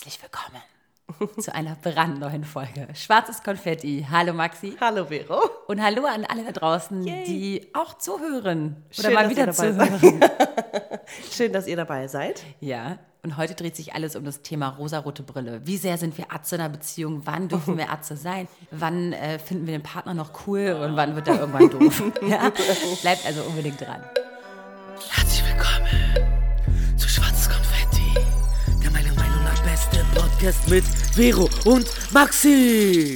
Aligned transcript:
Herzlich 0.00 0.20
willkommen 0.22 1.34
zu 1.40 1.52
einer 1.52 1.74
brandneuen 1.74 2.44
Folge 2.44 2.86
Schwarzes 2.94 3.42
Konfetti. 3.42 4.06
Hallo 4.08 4.32
Maxi. 4.32 4.76
Hallo 4.80 5.06
Vero. 5.06 5.40
Und 5.66 5.82
hallo 5.82 6.04
an 6.04 6.24
alle 6.24 6.44
da 6.44 6.52
draußen, 6.52 7.02
Yay. 7.02 7.24
die 7.24 7.70
auch 7.74 7.98
zuhören 7.98 8.84
oder 8.96 9.02
Schön, 9.02 9.14
mal 9.14 9.22
dass 9.24 9.30
wieder 9.32 9.40
ihr 9.40 9.72
dabei 9.72 9.98
zuhören. 9.98 10.20
Schön, 11.32 11.52
dass 11.52 11.66
ihr 11.66 11.74
dabei 11.74 12.06
seid. 12.06 12.44
Ja, 12.60 13.00
und 13.24 13.36
heute 13.38 13.56
dreht 13.56 13.74
sich 13.74 13.92
alles 13.92 14.14
um 14.14 14.24
das 14.24 14.42
Thema 14.42 14.68
rosarote 14.68 15.24
Brille. 15.24 15.62
Wie 15.64 15.78
sehr 15.78 15.98
sind 15.98 16.16
wir 16.16 16.32
Atze 16.32 16.54
in 16.54 16.60
einer 16.60 16.70
Beziehung? 16.70 17.22
Wann 17.24 17.48
dürfen 17.48 17.76
wir 17.76 17.90
Atze 17.90 18.16
sein? 18.16 18.46
Wann 18.70 19.12
äh, 19.14 19.40
finden 19.40 19.66
wir 19.66 19.76
den 19.76 19.82
Partner 19.82 20.14
noch 20.14 20.46
cool 20.46 20.78
und 20.80 20.94
wann 20.94 21.16
wird 21.16 21.26
er 21.26 21.40
irgendwann 21.40 21.70
doof? 21.70 22.04
ja? 22.22 22.52
Bleibt 23.02 23.26
also 23.26 23.42
unbedingt 23.42 23.80
dran. 23.80 24.04
Podcast 30.38 30.68
mit 30.68 30.84
Vero 30.84 31.48
und 31.64 32.12
Maxi. 32.12 33.12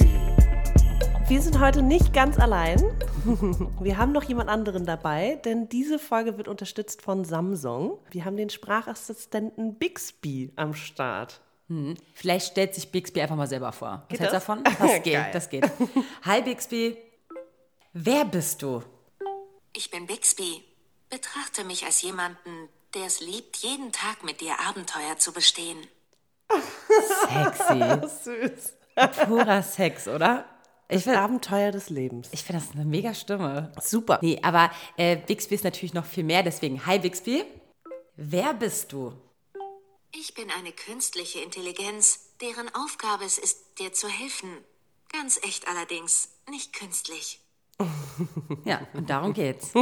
Wir 1.29 1.41
sind 1.41 1.57
heute 1.57 1.81
nicht 1.81 2.11
ganz 2.13 2.37
allein. 2.37 2.77
Wir 3.79 3.97
haben 3.97 4.11
noch 4.11 4.23
jemand 4.23 4.49
anderen 4.49 4.85
dabei, 4.85 5.39
denn 5.45 5.69
diese 5.69 5.99
Folge 5.99 6.37
wird 6.37 6.49
unterstützt 6.49 7.01
von 7.01 7.23
Samsung. 7.23 7.97
Wir 8.11 8.25
haben 8.25 8.35
den 8.35 8.49
Sprachassistenten 8.49 9.75
Bixby 9.75 10.51
am 10.57 10.73
Start. 10.73 11.39
Vielleicht 12.13 12.47
stellt 12.51 12.75
sich 12.75 12.91
Bixby 12.91 13.21
einfach 13.21 13.37
mal 13.37 13.47
selber 13.47 13.71
vor. 13.71 14.01
Was 14.01 14.07
Geht 14.09 14.19
hältst 14.19 14.35
davon? 14.35 14.61
Das 14.65 14.77
geht, 15.03 15.13
Geil. 15.13 15.29
das 15.31 15.49
geht. 15.49 15.63
Hi 16.23 16.41
Bixby. 16.41 16.97
Wer 17.93 18.25
bist 18.25 18.61
du? 18.61 18.83
Ich 19.73 19.89
bin 19.89 20.07
Bixby. 20.07 20.61
Betrachte 21.09 21.63
mich 21.63 21.85
als 21.85 22.01
jemanden, 22.01 22.67
der 22.93 23.05
es 23.05 23.21
liebt, 23.21 23.55
jeden 23.57 23.93
Tag 23.93 24.25
mit 24.25 24.41
dir 24.41 24.59
Abenteuer 24.67 25.17
zu 25.17 25.31
bestehen. 25.31 25.77
Sexy. 27.27 28.07
Süß. 28.23 28.73
Purer 29.25 29.63
Sex, 29.63 30.07
oder? 30.07 30.45
Ich 30.89 30.95
Das 30.97 31.03
finde 31.03 31.19
Abenteuer 31.19 31.71
des 31.71 31.89
Lebens. 31.89 32.29
ich 32.31 32.43
find 32.43 32.59
das 32.61 32.71
eine 32.75 32.85
mega 32.85 33.13
Stimme. 33.13 33.71
Super. 33.81 34.19
Nee, 34.21 34.39
aber 34.43 34.69
äh, 34.97 35.15
Bixby 35.17 35.55
ist 35.55 35.63
natürlich 35.63 35.93
noch 35.93 36.05
viel 36.05 36.23
mehr, 36.23 36.43
deswegen, 36.43 36.85
hi 36.85 36.99
Bixby. 36.99 37.43
Wer 38.15 38.53
bist 38.53 38.91
du? 38.91 39.13
Ich 40.11 40.35
bin 40.35 40.51
eine 40.51 40.71
künstliche 40.71 41.39
Intelligenz, 41.39 42.19
deren 42.41 42.69
Aufgabe 42.75 43.23
es 43.25 43.39
ist, 43.39 43.79
dir 43.79 43.93
zu 43.93 44.07
helfen. 44.07 44.49
Ganz 45.11 45.39
echt 45.43 45.67
allerdings, 45.67 46.29
nicht 46.49 46.73
künstlich. 46.73 47.39
Ja, 48.65 48.81
und 48.93 49.09
darum 49.09 49.33
geht's. 49.33 49.73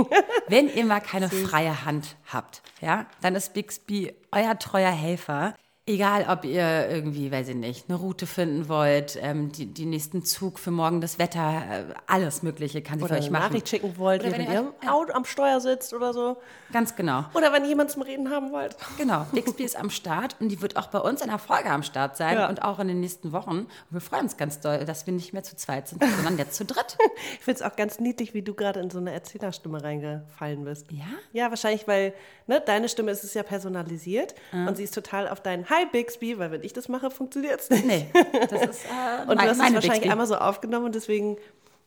Wenn 0.48 0.74
ihr 0.74 0.86
mal 0.86 1.02
keine 1.02 1.30
freie 1.48 1.84
Hand 1.84 2.16
habt, 2.32 2.62
ja, 2.80 3.06
dann 3.22 3.36
ist 3.36 3.54
Bixby 3.54 4.16
euer 4.32 4.58
treuer 4.58 4.92
Helfer. 4.92 5.56
Egal, 5.92 6.26
ob 6.30 6.46
ihr 6.46 6.88
irgendwie, 6.90 7.34
weiß 7.34 7.50
ich 7.50 7.56
nicht, 7.56 7.90
eine 7.90 7.98
Route 7.98 8.26
finden 8.26 8.70
wollt, 8.70 9.20
ähm, 9.22 9.52
die, 9.52 9.66
die 9.66 9.86
nächsten 9.86 10.24
Zug 10.24 10.58
für 10.58 10.72
morgen, 10.72 11.02
das 11.02 11.20
Wetter, 11.20 11.64
äh, 11.70 11.94
alles 12.08 12.44
Mögliche 12.44 12.82
kann 12.82 13.00
sie 13.00 13.04
Oder 13.04 13.16
für 13.16 13.20
euch 13.22 13.30
machen. 13.30 13.44
Nachricht 13.50 13.68
schicken 13.68 13.98
wollt, 13.98 14.22
Oder 14.24 14.32
wenn 14.32 14.50
ihr 14.50 14.72
im 14.82 14.88
Auto 14.90 15.12
am 15.12 15.26
Steuer 15.26 15.60
sitzt 15.60 15.94
oder 15.94 16.14
so. 16.14 16.38
Ganz 16.72 16.96
genau. 16.96 17.26
Oder 17.34 17.52
wenn 17.52 17.64
ihr 17.64 17.70
jemand 17.70 17.92
zum 17.92 18.04
Reden 18.04 18.32
haben 18.32 18.54
wollt. 18.54 18.78
Genau, 18.98 19.26
Bixby 19.34 19.64
ist 19.66 19.76
am 19.78 19.90
Start 19.90 20.38
und 20.40 20.48
die 20.48 20.62
wird 20.62 20.78
auch 20.78 20.88
bei 20.88 21.00
uns 21.00 21.22
in 21.22 21.28
der 21.28 21.40
Folge 21.40 21.70
am 21.70 21.84
Start 21.84 22.16
sein 22.16 22.38
Ja. 22.38 22.48
und 22.48 22.62
auch 22.64 22.80
in 22.80 22.88
den 22.88 23.02
nächsten 23.02 23.34
Wochen. 23.34 23.50
Und 23.60 23.68
wir 23.90 24.00
freuen 24.00 24.24
uns 24.24 24.38
ganz 24.38 24.62
doll, 24.62 24.86
dass 24.86 25.06
wir 25.08 25.14
nicht 25.14 25.34
mehr 25.34 25.44
zu 25.44 25.58
zweit 25.58 25.90
sind, 25.90 26.02
sondern 26.02 26.38
jetzt 26.38 26.56
zu 26.56 26.64
dritt. 26.64 26.98
Ich 27.34 27.46
finde 27.46 27.60
es 27.64 27.70
auch 27.70 27.76
ganz 27.76 28.00
niedlich, 28.00 28.34
wie 28.34 28.42
du 28.44 28.54
gerade 28.54 28.80
in 28.80 28.90
so 28.90 28.98
eine 29.00 29.12
Erzählerstimme 29.12 29.84
reingefallen 29.84 30.64
bist. 30.64 30.90
Ja? 30.92 31.04
Ja, 31.34 31.50
wahrscheinlich, 31.50 31.88
weil 31.88 32.14
ne, 32.48 32.62
deine 32.66 32.88
Stimme 32.88 33.12
ist 33.12 33.24
es 33.24 33.34
ja 33.34 33.44
personalisiert 33.44 34.36
und 34.52 34.78
sie 34.78 34.84
ist 34.84 34.94
total 34.94 35.28
auf 35.28 35.42
deinen 35.42 35.70
Hi 35.70 35.81
Bixby, 35.86 36.38
weil 36.40 36.52
wenn 36.52 36.64
ich 36.64 36.74
das 36.74 36.88
mache, 36.90 37.10
funktioniert 37.12 37.60
es 37.62 37.70
nicht. 37.70 37.86
Nee, 37.86 38.10
das 38.50 38.62
ist 38.64 38.86
äh, 38.86 39.22
Und 39.22 39.28
mein- 39.28 39.38
du 39.38 39.42
hast 39.44 39.52
es 39.52 39.60
wahrscheinlich 39.60 39.90
Bixby. 39.92 40.10
einmal 40.10 40.28
so 40.28 40.36
aufgenommen 40.36 40.86
und 40.88 40.96
deswegen 40.96 41.38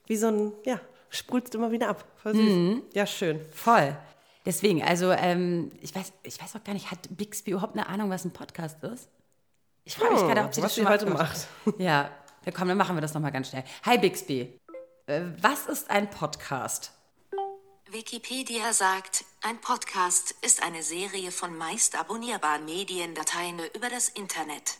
wie 0.06 0.16
so 0.16 0.28
ein, 0.28 0.52
ja, 0.64 0.80
sprühst 1.10 1.54
immer 1.54 1.70
wieder 1.70 1.88
ab. 1.88 2.04
Voll 2.16 2.34
süß. 2.34 2.42
Mhm. 2.42 2.82
Ja, 2.92 3.06
schön. 3.06 3.40
Voll. 3.52 3.96
Deswegen, 4.46 4.82
also 4.82 5.10
ähm, 5.12 5.70
ich, 5.80 5.94
weiß, 5.94 6.12
ich 6.22 6.40
weiß 6.42 6.56
auch 6.56 6.64
gar 6.64 6.74
nicht, 6.74 6.90
hat 6.90 6.98
Bixby 7.10 7.52
überhaupt 7.52 7.74
eine 7.74 7.86
Ahnung, 7.88 8.10
was 8.10 8.24
ein 8.26 8.32
Podcast 8.32 8.82
ist? 8.84 9.08
Ich 9.84 9.96
frage 9.96 10.12
mich 10.12 10.20
Hm, 10.20 10.28
gerade, 10.28 10.40
ob 10.46 10.54
sie 10.54 10.60
das 10.60 10.74
schon 10.74 10.88
heute 10.88 11.06
macht. 11.06 11.46
Ja, 11.78 12.10
ja, 12.44 12.52
komm, 12.52 12.68
dann 12.68 12.76
machen 12.76 12.94
wir 12.96 13.00
das 13.00 13.14
nochmal 13.14 13.32
ganz 13.32 13.48
schnell. 13.48 13.64
Hi 13.86 13.96
Bixby, 13.98 14.58
äh, 15.06 15.20
was 15.40 15.66
ist 15.66 15.90
ein 15.90 16.10
Podcast? 16.10 16.92
Wikipedia 17.94 18.72
sagt, 18.72 19.24
ein 19.44 19.60
Podcast 19.60 20.34
ist 20.42 20.64
eine 20.64 20.82
Serie 20.82 21.30
von 21.30 21.56
meist 21.56 21.96
abonnierbaren 21.96 22.64
Mediendateien 22.64 23.60
über 23.72 23.88
das 23.88 24.08
Internet. 24.08 24.78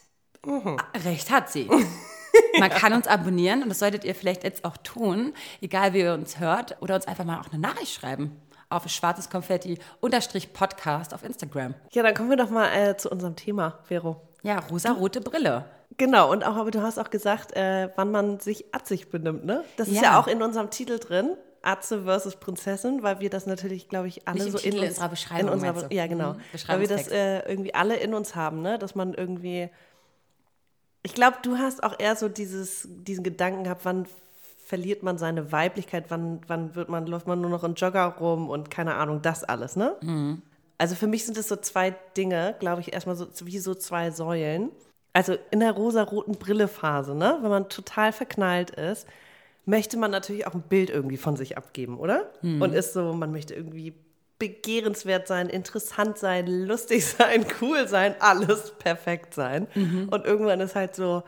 Recht 1.05 1.31
hat 1.31 1.49
sie. 1.49 1.71
Man 2.59 2.71
kann 2.71 2.93
uns 2.93 3.07
abonnieren 3.07 3.63
und 3.63 3.69
das 3.69 3.79
solltet 3.79 4.03
ihr 4.03 4.17
vielleicht 4.17 4.43
jetzt 4.43 4.65
auch 4.65 4.77
tun, 4.79 5.33
egal 5.61 5.93
wie 5.93 6.01
ihr 6.01 6.13
uns 6.13 6.41
hört, 6.41 6.77
oder 6.83 6.97
uns 6.97 7.07
einfach 7.07 7.25
mal 7.25 7.39
auch 7.41 7.53
eine 7.53 7.61
Nachricht 7.61 7.95
schreiben 7.95 8.41
auf 8.69 8.89
schwarzes 8.89 9.31
Konfetti 9.31 9.79
unterstrich 10.01 10.53
Podcast 10.53 11.15
auf 11.15 11.23
Instagram. 11.23 11.77
Ja, 11.93 12.03
dann 12.03 12.15
kommen 12.15 12.31
wir 12.31 12.37
doch 12.37 12.51
mal 12.51 12.67
äh, 12.75 12.97
zu 12.97 13.11
unserem 13.11 13.37
Thema, 13.37 13.79
Vero. 13.85 14.21
Ja, 14.43 14.59
rosa-rote 14.59 15.21
Brille. 15.21 15.67
Genau, 15.99 16.33
und 16.33 16.45
auch, 16.45 16.57
aber 16.57 16.73
du 16.73 16.83
hast 16.83 16.99
auch 16.99 17.11
gesagt, 17.11 17.53
äh, 17.53 17.91
wann 17.95 18.11
man 18.11 18.41
sich 18.41 18.75
atzig 18.75 19.09
benimmt, 19.11 19.45
ne? 19.45 19.65
Das 19.77 19.87
ist 19.87 19.95
Ja. 19.95 20.03
ja 20.03 20.21
auch 20.21 20.27
in 20.27 20.43
unserem 20.43 20.71
Titel 20.71 20.99
drin. 20.99 21.37
Atze 21.67 22.05
versus 22.05 22.37
Prinzessin, 22.37 23.03
weil 23.03 23.21
wir 23.21 23.31
das 23.31 23.47
natürlich, 23.47 23.89
glaube 23.89 24.09
ich, 24.09 24.27
alle 24.29 24.51
so 24.51 24.59
Titel, 24.59 24.69
in 24.69 24.73
in 24.75 24.81
uns, 24.81 24.89
unserer 24.91 25.09
Beschreibung, 25.09 25.49
in 25.49 25.55
unserer? 25.55 25.93
Ja, 25.93 26.07
genau. 26.07 26.33
Mhm, 26.35 26.41
Weil 26.67 26.81
wir 26.81 26.89
das 26.89 27.09
äh, 27.09 27.41
irgendwie 27.49 27.75
alle 27.75 27.97
in 27.97 28.15
uns 28.15 28.35
haben, 28.35 28.63
ne? 28.63 28.79
Dass 28.79 28.95
man 28.95 29.15
irgendwie. 29.15 29.69
Ich 31.03 31.15
glaube, 31.15 31.37
du 31.43 31.59
hast 31.59 31.83
auch 31.83 31.99
eher 31.99 32.17
so 32.17 32.29
dieses, 32.29 32.89
diesen 32.89 33.25
Gedanken 33.25 33.65
gehabt, 33.65 33.85
wann 33.85 34.07
verliert 34.65 35.03
man 35.03 35.19
seine 35.19 35.53
Weiblichkeit, 35.53 36.07
wann, 36.09 36.41
wann 36.47 36.75
wird 36.75 36.89
man, 36.89 37.07
läuft 37.07 37.27
man 37.27 37.41
nur 37.41 37.51
noch 37.51 37.65
in 37.65 37.75
Jogger 37.75 38.07
rum 38.19 38.49
und 38.49 38.71
keine 38.71 38.95
Ahnung, 38.95 39.21
das 39.21 39.45
alles, 39.45 39.77
ne? 39.77 39.97
Mhm. 40.01 40.43
Also 40.79 40.95
für 40.95 41.07
mich 41.07 41.25
sind 41.25 41.37
es 41.37 41.49
so 41.49 41.57
zwei 41.57 41.95
Dinge, 42.17 42.57
glaube 42.59 42.81
ich, 42.81 42.93
erstmal 42.93 43.17
so 43.17 43.29
wie 43.43 43.59
so 43.59 43.75
zwei 43.75 44.11
Säulen. 44.11 44.71
Also 45.13 45.37
in 45.51 45.61
der 45.61 45.73
rosa-roten 45.73 46.33
Brille-Phase, 46.33 47.15
ne? 47.15 47.39
Wenn 47.43 47.51
man 47.51 47.69
total 47.69 48.13
verknallt 48.13 48.71
ist, 48.71 49.07
möchte 49.67 49.97
man 49.97 50.11
natürlich 50.11 50.47
auch 50.47 50.55
ein 50.55 50.63
Bild 50.63 50.91
irgendwie 50.91 51.17
von 51.17 51.37
sich 51.37 51.57
abgeben, 51.57 51.99
oder? 51.99 52.31
Und 52.63 52.75
ist 52.75 52.93
so, 52.93 53.13
man 53.15 53.33
möchte 53.33 53.55
irgendwie 53.55 53.95
begehrenswert 54.39 55.27
sein, 55.29 55.49
interessant 55.49 56.19
sein, 56.19 56.47
lustig 56.47 57.07
sein, 57.19 57.47
cool 57.61 57.89
sein, 57.89 58.15
alles 58.21 58.73
perfekt 58.79 59.35
sein. 59.35 59.67
Und 60.11 60.25
irgendwann 60.27 60.61
ist 60.61 60.75
halt 60.75 60.95
so, 60.95 61.23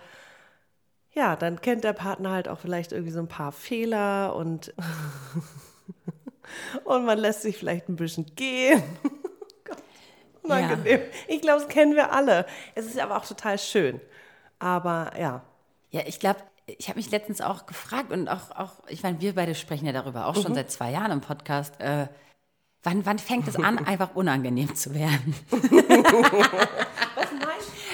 ja, 1.14 1.34
dann 1.36 1.60
kennt 1.62 1.82
der 1.84 1.94
Partner 1.94 2.30
halt 2.32 2.46
auch 2.48 2.58
vielleicht 2.58 2.92
irgendwie 2.92 3.12
so 3.12 3.20
ein 3.20 3.28
paar 3.28 3.52
Fehler 3.52 4.36
und, 4.36 4.74
und 6.84 7.06
man 7.06 7.18
lässt 7.18 7.42
sich 7.42 7.56
vielleicht 7.56 7.88
ein 7.88 7.96
bisschen 7.96 8.26
gehen. 8.36 8.82
Unangenehm. 10.42 11.00
Ich 11.26 11.40
glaube, 11.40 11.60
das 11.62 11.68
kennen 11.68 11.96
wir 11.96 12.12
alle. 12.12 12.46
Es 12.74 12.86
ist 12.86 12.98
aber 12.98 13.16
auch 13.16 13.26
total 13.26 13.58
schön. 13.58 14.00
Aber 14.58 15.12
ja, 15.18 15.42
Ja, 15.90 16.02
ich 16.06 16.20
glaube, 16.20 16.40
ich 16.66 16.88
habe 16.88 16.98
mich 16.98 17.10
letztens 17.10 17.40
auch 17.40 17.66
gefragt 17.66 18.10
und 18.12 18.28
auch, 18.28 18.50
auch 18.50 18.72
ich 18.88 19.02
meine, 19.02 19.20
wir 19.20 19.34
beide 19.34 19.54
sprechen 19.54 19.86
ja 19.86 19.92
darüber 19.92 20.26
auch 20.26 20.34
schon 20.34 20.54
seit 20.54 20.70
zwei 20.70 20.90
Jahren 20.90 21.12
im 21.12 21.20
Podcast. 21.20 21.80
Äh, 21.80 22.08
wann, 22.82 23.06
wann 23.06 23.18
fängt 23.18 23.46
es 23.48 23.56
an, 23.56 23.78
einfach 23.86 24.14
unangenehm 24.14 24.74
zu 24.74 24.94
werden? 24.94 25.34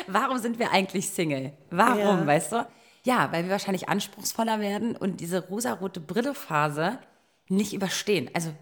Warum 0.09 0.39
sind 0.39 0.59
wir 0.59 0.73
eigentlich 0.73 1.09
Single? 1.11 1.53
Warum, 1.71 1.99
Ja. 2.21 2.27
weißt 2.27 2.53
du? 2.53 2.67
Ja, 3.05 3.31
weil 3.33 3.45
wir 3.45 3.51
wahrscheinlich 3.51 3.89
anspruchsvoller 3.89 4.61
werden 4.61 4.97
und 4.97 5.21
diese 5.21 5.47
rosarote 5.49 6.01
Brille-Phase 6.01 6.99
nicht 7.49 7.73
überstehen. 7.73 8.31
Also 8.35 8.53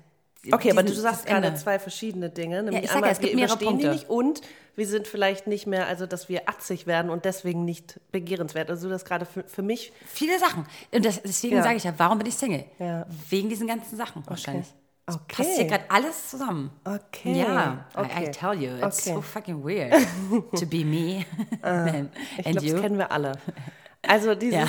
okay, 0.52 0.70
aber 0.70 0.82
du 0.82 0.92
sagst 0.92 1.20
das 1.20 1.26
gerade 1.26 1.54
zwei 1.54 1.78
verschiedene 1.78 2.30
Dinge. 2.30 2.62
Nämlich 2.62 2.84
ich 2.84 2.88
sag 2.90 2.96
ja, 2.96 2.96
einmal, 2.96 3.10
es 3.12 3.20
gibt 3.20 3.32
wir 3.32 3.36
mehrere 3.36 3.54
überstehen 3.54 3.78
die 3.78 3.84
Punkte. 3.86 3.90
nicht 3.98 4.08
und 4.10 4.40
wir 4.76 4.86
sind 4.86 5.06
vielleicht 5.06 5.46
nicht 5.46 5.66
mehr, 5.66 5.86
also 5.86 6.06
dass 6.06 6.28
wir 6.28 6.48
atzig 6.48 6.86
werden 6.86 7.10
und 7.10 7.24
deswegen 7.24 7.64
nicht 7.64 8.00
begehrenswert. 8.12 8.70
Also 8.70 8.88
das 8.88 9.04
gerade 9.04 9.26
für, 9.26 9.42
für 9.44 9.62
mich 9.62 9.92
Viele 10.06 10.38
Sachen. 10.38 10.64
Und 10.92 11.04
das, 11.04 11.20
deswegen 11.22 11.56
Ja. 11.56 11.62
sage 11.62 11.76
ich 11.76 11.84
ja, 11.84 11.92
warum 11.98 12.18
bin 12.18 12.26
ich 12.26 12.36
Single? 12.36 12.64
Ja. 12.78 13.06
Wegen 13.28 13.48
diesen 13.48 13.66
ganzen 13.66 13.96
Sachen 13.96 14.22
wahrscheinlich. 14.26 14.66
Das 14.66 15.16
Okay. 15.16 15.24
passt 15.42 15.56
hier 15.56 15.64
gerade 15.66 15.84
alles 15.90 16.30
zusammen. 16.30 16.70
Okay. 16.84 17.40
Ja, 17.40 17.84
I, 17.96 17.98
I 17.98 18.04
Okay. 18.04 18.30
tell 18.30 18.54
you, 18.54 18.70
it's 18.76 19.00
Okay. 19.08 19.14
so 19.16 19.20
fucking 19.20 19.64
weird 19.64 19.92
to 20.58 20.64
be 20.66 20.84
me 20.84 21.24
and, 21.62 22.10
Ich 22.38 22.44
glaube, 22.44 22.60
you. 22.66 22.72
das 22.74 22.80
kennen 22.82 22.98
wir 22.98 23.10
alle. 23.12 23.32
Also 24.08 24.34
dieses, 24.34 24.54
Ja. 24.58 24.66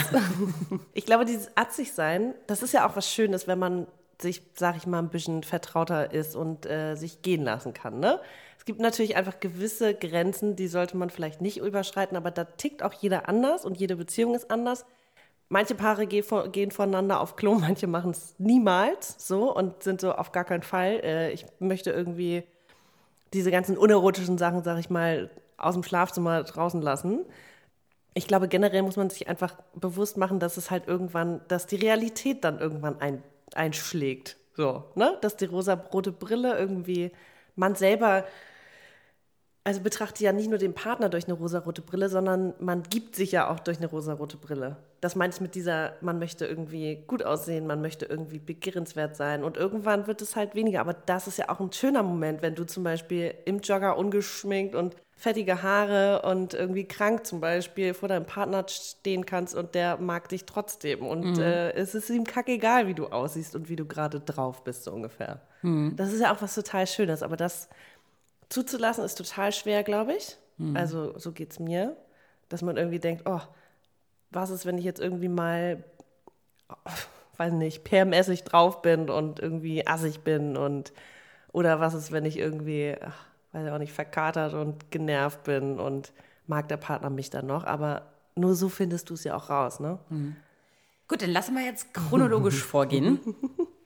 ich 0.93 1.05
glaube, 1.05 1.23
dieses 1.23 1.55
atzig 1.55 1.93
sein, 1.93 2.33
das 2.47 2.63
ist 2.63 2.73
ja 2.73 2.85
auch 2.85 2.97
was 2.97 3.09
Schönes, 3.09 3.47
wenn 3.47 3.59
man 3.59 3.87
sich, 4.21 4.41
sag 4.53 4.77
ich 4.77 4.87
mal, 4.87 4.99
ein 4.99 5.09
bisschen 5.09 5.43
vertrauter 5.43 6.13
ist 6.13 6.35
und 6.35 6.65
äh, 6.65 6.95
sich 6.95 7.21
gehen 7.21 7.43
lassen 7.43 7.73
kann. 7.73 7.99
Ne? 7.99 8.19
Es 8.57 8.65
gibt 8.65 8.79
natürlich 8.79 9.15
einfach 9.15 9.39
gewisse 9.39 9.95
Grenzen, 9.95 10.55
die 10.55 10.67
sollte 10.67 10.95
man 10.95 11.09
vielleicht 11.09 11.41
nicht 11.41 11.57
überschreiten, 11.57 12.15
aber 12.15 12.29
da 12.29 12.43
tickt 12.43 12.83
auch 12.83 12.93
jeder 12.93 13.27
anders 13.27 13.65
und 13.65 13.77
jede 13.77 13.95
Beziehung 13.95 14.35
ist 14.35 14.51
anders. 14.51 14.85
Manche 15.49 15.75
Paare 15.75 16.07
gehen, 16.07 16.23
gehen 16.51 16.71
voneinander 16.71 17.19
auf 17.21 17.35
Klo, 17.35 17.55
manche 17.59 17.87
machen 17.87 18.11
es 18.11 18.35
niemals 18.37 19.15
so 19.17 19.55
und 19.55 19.83
sind 19.83 19.99
so 19.99 20.13
auf 20.13 20.31
gar 20.31 20.43
keinen 20.43 20.63
Fall. 20.63 21.01
Äh, 21.03 21.31
ich 21.31 21.45
möchte 21.59 21.91
irgendwie 21.91 22.43
diese 23.33 23.51
ganzen 23.51 23.77
unerotischen 23.77 24.37
Sachen, 24.37 24.63
sag 24.63 24.77
ich 24.79 24.89
mal, 24.89 25.29
aus 25.57 25.73
dem 25.73 25.83
Schlafzimmer 25.83 26.43
draußen 26.43 26.81
lassen. 26.81 27.25
Ich 28.13 28.27
glaube, 28.27 28.47
generell 28.47 28.81
muss 28.81 28.97
man 28.97 29.09
sich 29.09 29.27
einfach 29.29 29.55
bewusst 29.73 30.17
machen, 30.17 30.39
dass 30.39 30.57
es 30.57 30.69
halt 30.69 30.87
irgendwann, 30.87 31.41
dass 31.47 31.65
die 31.65 31.77
Realität 31.77 32.43
dann 32.43 32.59
irgendwann 32.59 32.99
ein, 32.99 33.23
einschlägt. 33.55 34.37
So, 34.53 34.85
ne? 34.95 35.17
Dass 35.21 35.37
die 35.37 35.45
rosa-rote 35.45 36.11
Brille 36.11 36.57
irgendwie 36.57 37.11
man 37.55 37.75
selber 37.75 38.25
also 39.63 39.81
betrachte 39.81 40.23
ja 40.23 40.33
nicht 40.33 40.49
nur 40.49 40.57
den 40.57 40.73
Partner 40.73 41.09
durch 41.09 41.25
eine 41.25 41.33
rosarote 41.33 41.83
Brille, 41.83 42.09
sondern 42.09 42.53
man 42.59 42.81
gibt 42.81 43.15
sich 43.15 43.31
ja 43.31 43.47
auch 43.47 43.59
durch 43.59 43.77
eine 43.77 43.87
rosarote 43.87 44.37
Brille. 44.37 44.77
Das 45.01 45.15
meine 45.15 45.33
ich 45.33 45.39
mit 45.39 45.53
dieser, 45.53 45.93
man 46.01 46.17
möchte 46.17 46.45
irgendwie 46.45 47.03
gut 47.05 47.23
aussehen, 47.23 47.67
man 47.67 47.81
möchte 47.81 48.05
irgendwie 48.05 48.39
begehrenswert 48.39 49.15
sein 49.15 49.43
und 49.43 49.57
irgendwann 49.57 50.07
wird 50.07 50.21
es 50.23 50.35
halt 50.35 50.55
weniger. 50.55 50.79
Aber 50.81 50.93
das 50.93 51.27
ist 51.27 51.37
ja 51.37 51.49
auch 51.49 51.59
ein 51.59 51.71
schöner 51.71 52.01
Moment, 52.01 52.41
wenn 52.41 52.55
du 52.55 52.65
zum 52.65 52.83
Beispiel 52.83 53.35
im 53.45 53.59
Jogger 53.59 53.97
ungeschminkt 53.97 54.73
und 54.73 54.95
fettige 55.21 55.61
Haare 55.61 56.23
und 56.23 56.55
irgendwie 56.55 56.83
krank 56.83 57.27
zum 57.27 57.41
Beispiel 57.41 57.93
vor 57.93 58.09
deinem 58.09 58.25
Partner 58.25 58.65
stehen 58.67 59.23
kannst 59.23 59.53
und 59.53 59.75
der 59.75 59.97
mag 59.97 60.29
dich 60.29 60.45
trotzdem. 60.45 61.05
Und 61.05 61.37
mhm. 61.37 61.43
äh, 61.43 61.69
es 61.73 61.93
ist 61.93 62.09
ihm 62.09 62.23
kackegal, 62.23 62.87
wie 62.87 62.95
du 62.95 63.05
aussiehst 63.05 63.55
und 63.55 63.69
wie 63.69 63.75
du 63.75 63.85
gerade 63.85 64.19
drauf 64.19 64.63
bist, 64.63 64.85
so 64.85 64.91
ungefähr. 64.91 65.39
Mhm. 65.61 65.95
Das 65.95 66.11
ist 66.11 66.21
ja 66.21 66.33
auch 66.33 66.41
was 66.41 66.55
total 66.55 66.87
Schönes, 66.87 67.21
aber 67.21 67.37
das 67.37 67.69
zuzulassen 68.49 69.05
ist 69.05 69.13
total 69.13 69.51
schwer, 69.51 69.83
glaube 69.83 70.13
ich. 70.13 70.37
Mhm. 70.57 70.75
Also 70.75 71.15
so 71.19 71.31
geht 71.31 71.51
es 71.51 71.59
mir, 71.59 71.95
dass 72.49 72.63
man 72.63 72.75
irgendwie 72.77 72.99
denkt, 72.99 73.21
oh, 73.27 73.41
was 74.31 74.49
ist, 74.49 74.65
wenn 74.65 74.79
ich 74.79 74.85
jetzt 74.85 74.99
irgendwie 74.99 75.29
mal, 75.29 75.83
oh, 76.67 76.91
weiß 77.37 77.53
nicht, 77.53 77.83
PMSig 77.83 78.43
drauf 78.43 78.81
bin 78.81 79.07
und 79.11 79.39
irgendwie 79.39 79.85
assig 79.85 80.21
bin 80.21 80.57
und 80.57 80.93
oder 81.51 81.79
was 81.79 81.93
ist, 81.93 82.11
wenn 82.11 82.25
ich 82.25 82.39
irgendwie, 82.39 82.95
ach, 82.99 83.27
weiß 83.51 83.65
ich 83.65 83.71
auch 83.71 83.77
nicht, 83.77 83.93
verkatert 83.93 84.53
und 84.53 84.91
genervt 84.91 85.43
bin 85.43 85.79
und 85.79 86.13
mag 86.47 86.67
der 86.67 86.77
Partner 86.77 87.09
mich 87.09 87.29
dann 87.29 87.47
noch, 87.47 87.63
aber 87.63 88.07
nur 88.35 88.55
so 88.55 88.69
findest 88.69 89.09
du 89.09 89.13
es 89.13 89.23
ja 89.23 89.35
auch 89.35 89.49
raus, 89.49 89.79
ne? 89.79 89.99
Mhm. 90.09 90.35
Gut, 91.07 91.21
dann 91.21 91.31
lassen 91.31 91.55
wir 91.55 91.63
jetzt 91.65 91.93
chronologisch 91.93 92.63
vorgehen. 92.63 93.19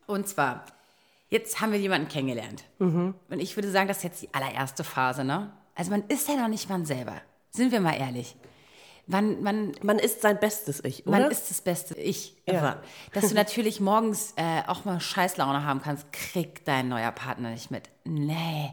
Und 0.06 0.28
zwar, 0.28 0.66
Jetzt 1.30 1.60
haben 1.60 1.72
wir 1.72 1.80
jemanden 1.80 2.08
kennengelernt. 2.08 2.64
Mhm. 2.80 3.16
Und 3.30 3.40
ich 3.40 3.58
würde 3.58 3.72
sagen, 3.72 3.88
das 3.88 3.98
ist 3.98 4.04
jetzt 4.04 4.22
die 4.22 4.34
allererste 4.34 4.84
Phase, 4.84 5.24
ne? 5.24 5.52
Also 5.74 5.92
man 5.92 6.04
ist 6.08 6.28
ja 6.30 6.36
noch 6.36 6.48
nicht 6.48 6.70
man 6.70 6.86
selber. 6.86 7.16
Sind 7.50 7.72
wir 7.72 7.82
mal 7.82 7.96
ehrlich. 7.96 8.36
Man, 9.08 9.44
man, 9.44 9.74
man 9.84 10.00
ist 10.00 10.22
sein 10.22 10.40
bestes 10.40 10.84
Ich, 10.84 11.06
oder? 11.06 11.20
Man 11.20 11.32
ist 11.32 11.50
das 11.50 11.62
beste 11.62 11.96
Ich. 11.96 12.42
Ja. 12.48 12.82
Dass 13.14 13.30
du 13.30 13.36
natürlich 13.36 13.80
morgens 13.80 14.34
äh, 14.36 14.62
auch 14.68 14.86
mal 14.86 15.00
Scheißlaune 15.00 15.66
haben 15.66 15.82
kannst, 15.82 16.12
kriegt 16.14 16.68
dein 16.68 16.88
neuer 16.88 17.12
Partner 17.12 17.50
nicht 17.52 17.70
mit. 17.70 17.90
Nee. 18.04 18.72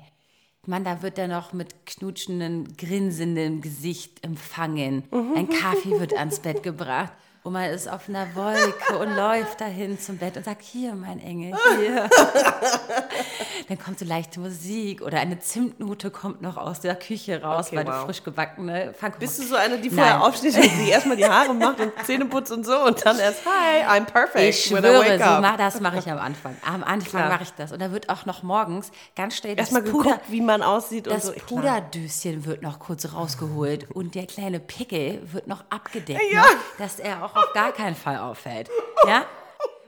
Mann, 0.68 0.84
da 0.84 1.02
wird 1.02 1.18
er 1.18 1.26
noch 1.26 1.52
mit 1.52 1.86
knutschenden, 1.86 2.76
grinsendem 2.76 3.62
Gesicht 3.62 4.24
empfangen. 4.24 5.02
Ein 5.10 5.48
Kaffee 5.48 5.98
wird 5.98 6.16
ans 6.16 6.38
Bett 6.38 6.62
gebracht. 6.62 7.12
Man 7.44 7.70
ist 7.70 7.90
auf 7.90 8.08
einer 8.08 8.36
Wolke 8.36 8.98
und 8.98 9.16
läuft 9.16 9.60
dahin 9.60 9.98
zum 9.98 10.16
Bett 10.16 10.36
und 10.36 10.44
sagt, 10.44 10.62
hier, 10.62 10.94
mein 10.94 11.18
Engel, 11.20 11.52
hier. 11.80 12.08
Dann 13.68 13.78
kommt 13.78 13.98
so 13.98 14.04
leichte 14.04 14.38
Musik 14.38 15.02
oder 15.02 15.18
eine 15.18 15.40
Zimtnote 15.40 16.10
kommt 16.10 16.40
noch 16.40 16.56
aus 16.56 16.80
der 16.80 16.94
Küche 16.94 17.42
raus, 17.42 17.66
okay, 17.66 17.78
weil 17.78 17.86
wow. 17.86 18.00
du 18.00 18.06
frisch 18.06 18.22
gebackene 18.22 18.94
Pfannkuchen 18.94 19.20
Bist 19.20 19.40
du 19.40 19.42
so 19.42 19.56
eine, 19.56 19.78
die 19.78 19.90
vorher 19.90 20.18
Nein. 20.18 20.22
aufsteht 20.22 20.54
und 20.54 20.70
die 20.78 20.88
erstmal 20.90 21.16
die 21.16 21.26
Haare 21.26 21.52
macht 21.52 21.80
und 21.80 21.92
Zähne 22.04 22.26
putzt 22.26 22.52
und 22.52 22.64
so 22.64 22.78
und 22.84 23.04
dann 23.04 23.18
erst, 23.18 23.40
hi, 23.44 23.84
I'm 23.86 24.04
perfect 24.04 24.48
ich 24.48 24.64
schwöre, 24.64 25.18
so, 25.18 25.56
das 25.56 25.80
mache 25.80 25.98
ich 25.98 26.08
am 26.10 26.18
Anfang. 26.18 26.56
Am 26.64 26.84
Anfang 26.84 27.28
mache 27.28 27.42
ich 27.42 27.52
das. 27.54 27.72
Und 27.72 27.82
da 27.82 27.90
wird 27.90 28.08
auch 28.08 28.24
noch 28.24 28.44
morgens 28.44 28.92
ganz 29.16 29.36
schnell 29.36 29.56
das 29.56 29.72
erstmal 29.72 29.82
Puder, 29.82 30.10
geguckt, 30.10 30.30
wie 30.30 30.40
man 30.40 30.62
aussieht 30.62 31.08
und 31.08 31.20
so. 31.20 31.32
Das 31.32 31.42
Puderdöschen 31.42 32.44
wird 32.44 32.62
noch 32.62 32.78
kurz 32.78 33.12
rausgeholt 33.12 33.90
und 33.90 34.14
der 34.14 34.26
kleine 34.26 34.60
Pickel 34.60 35.20
wird 35.32 35.48
noch 35.48 35.64
abgedeckt, 35.70 36.20
ja. 36.32 36.42
ne, 36.42 36.46
dass 36.78 37.00
er 37.00 37.24
auch 37.24 37.31
auch 37.32 37.44
auf 37.44 37.52
gar 37.52 37.72
keinen 37.72 37.96
Fall 37.96 38.18
auffällt. 38.18 38.70
Ja? 39.06 39.26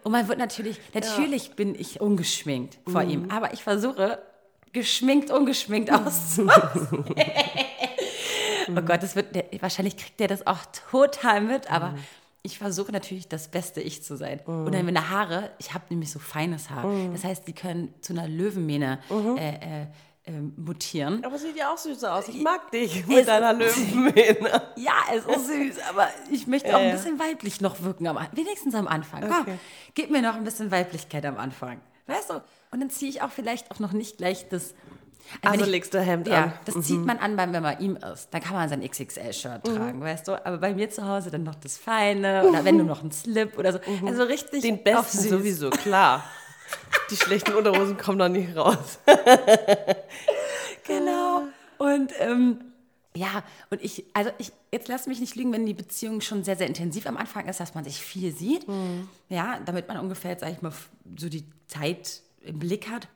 Und 0.02 0.12
man 0.12 0.29
wird 0.29 0.38
natürlich, 0.38 0.81
natürlich 0.93 1.49
ja. 1.49 1.55
bin 1.55 1.75
ich 1.75 2.00
ungeschminkt 2.00 2.79
vor 2.87 3.05
mhm. 3.05 3.11
ihm, 3.11 3.31
aber 3.31 3.55
ich 3.55 3.62
versuche, 3.62 4.23
geschminkt, 4.73 5.31
ungeschminkt 5.31 5.91
auszusehen. 5.91 6.50
oh 8.69 8.82
Gott, 8.82 9.02
das 9.02 9.17
wird, 9.17 9.35
der, 9.35 9.46
wahrscheinlich 9.61 9.96
kriegt 9.96 10.20
der 10.20 10.29
das 10.29 10.46
auch 10.46 10.61
total 10.91 11.41
mit, 11.41 11.70
aber 11.70 11.91
mhm. 11.91 11.99
ich 12.43 12.58
versuche 12.58 12.93
natürlich 12.93 13.29
das 13.29 13.49
beste 13.49 13.81
Ich 13.81 14.02
zu 14.02 14.17
sein. 14.17 14.41
Mhm. 14.46 14.67
Und 14.67 14.75
dann 14.75 14.85
meine 14.85 15.08
Haare, 15.08 15.50
ich 15.58 15.73
habe 15.73 15.85
nämlich 15.88 16.11
so 16.11 16.19
feines 16.19 16.69
Haar. 16.69 16.87
Mhm. 16.87 17.12
Das 17.12 17.25
heißt, 17.25 17.46
die 17.46 17.55
können 17.55 17.94
zu 18.02 18.12
einer 18.12 18.29
Löwenmähne 18.29 18.99
mhm. 19.08 19.38
äh, 19.38 19.82
äh, 19.82 19.87
ähm, 20.26 20.54
mutieren. 20.56 21.24
Aber 21.24 21.38
sieht 21.38 21.56
ja 21.56 21.72
auch 21.72 21.78
süß 21.78 22.04
aus. 22.04 22.28
Ich 22.28 22.40
mag 22.40 22.70
dich 22.70 23.06
mit 23.06 23.28
deiner 23.28 23.52
Löwenmähne. 23.52 24.62
ja, 24.76 24.92
es 25.14 25.24
ist 25.26 25.46
süß, 25.46 25.76
aber 25.90 26.08
ich 26.30 26.46
möchte 26.46 26.74
auch 26.74 26.80
ein 26.80 26.92
bisschen 26.92 27.18
weiblich 27.18 27.60
noch 27.60 27.82
wirken, 27.82 28.06
am, 28.06 28.18
wenigstens 28.32 28.74
am 28.74 28.88
Anfang. 28.88 29.24
Okay. 29.24 29.34
Komm, 29.44 29.58
gib 29.94 30.10
mir 30.10 30.22
noch 30.22 30.34
ein 30.34 30.44
bisschen 30.44 30.70
Weiblichkeit 30.70 31.26
am 31.26 31.36
Anfang. 31.36 31.80
Weißt 32.06 32.30
du? 32.30 32.34
Und 32.70 32.80
dann 32.80 32.90
ziehe 32.90 33.10
ich 33.10 33.22
auch 33.22 33.30
vielleicht 33.30 33.70
auch 33.70 33.78
noch 33.78 33.92
nicht 33.92 34.18
gleich 34.18 34.48
das 34.48 34.74
also 35.42 35.64
ich, 35.64 35.70
legst 35.70 35.94
du 35.94 36.00
Hemd 36.00 36.28
ja, 36.28 36.44
an. 36.44 36.52
Das 36.64 36.74
mhm. 36.74 36.82
zieht 36.82 37.04
man 37.04 37.18
an, 37.18 37.36
wenn 37.36 37.62
man 37.62 37.78
ihm 37.80 37.96
ist. 37.96 38.28
Dann 38.32 38.42
kann 38.42 38.54
man 38.54 38.68
sein 38.68 38.82
XXL-Shirt 38.82 39.66
mhm. 39.66 39.76
tragen, 39.76 40.00
weißt 40.00 40.28
du? 40.28 40.46
Aber 40.46 40.58
bei 40.58 40.74
mir 40.74 40.90
zu 40.90 41.06
Hause 41.06 41.30
dann 41.30 41.44
noch 41.44 41.54
das 41.54 41.78
Feine 41.78 42.46
oder 42.46 42.64
wenn 42.64 42.78
du 42.78 42.84
noch 42.84 43.00
einen 43.00 43.12
Slip 43.12 43.58
oder 43.58 43.72
so. 43.72 43.78
Mhm. 43.86 44.08
Also 44.08 44.24
richtig. 44.24 44.62
Den 44.62 44.82
besten 44.82 45.18
sowieso, 45.20 45.70
klar. 45.70 46.24
Die 47.10 47.16
schlechten 47.16 47.54
Unterhosen 47.54 47.96
kommen 47.96 48.18
da 48.18 48.28
nicht 48.28 48.56
raus. 48.56 48.98
genau. 50.86 51.42
Und 51.78 52.12
ähm, 52.18 52.60
ja, 53.16 53.44
und 53.70 53.82
ich, 53.82 54.04
also 54.12 54.30
ich, 54.38 54.52
jetzt 54.72 54.88
lass 54.88 55.06
mich 55.06 55.20
nicht 55.20 55.36
lügen, 55.36 55.52
wenn 55.52 55.66
die 55.66 55.74
Beziehung 55.74 56.20
schon 56.20 56.42
sehr, 56.42 56.56
sehr 56.56 56.66
intensiv 56.66 57.06
am 57.06 57.16
Anfang 57.16 57.46
ist, 57.46 57.60
dass 57.60 57.74
man 57.74 57.84
sich 57.84 57.98
viel 57.98 58.34
sieht. 58.34 58.66
Mhm. 58.66 59.08
Ja, 59.28 59.60
damit 59.64 59.86
man 59.86 59.98
ungefähr, 59.98 60.36
sag 60.38 60.50
ich 60.52 60.62
mal, 60.62 60.72
so 61.16 61.28
die 61.28 61.44
Zeit 61.68 62.22
im 62.40 62.58
Blick 62.58 62.90
hat. 62.90 63.08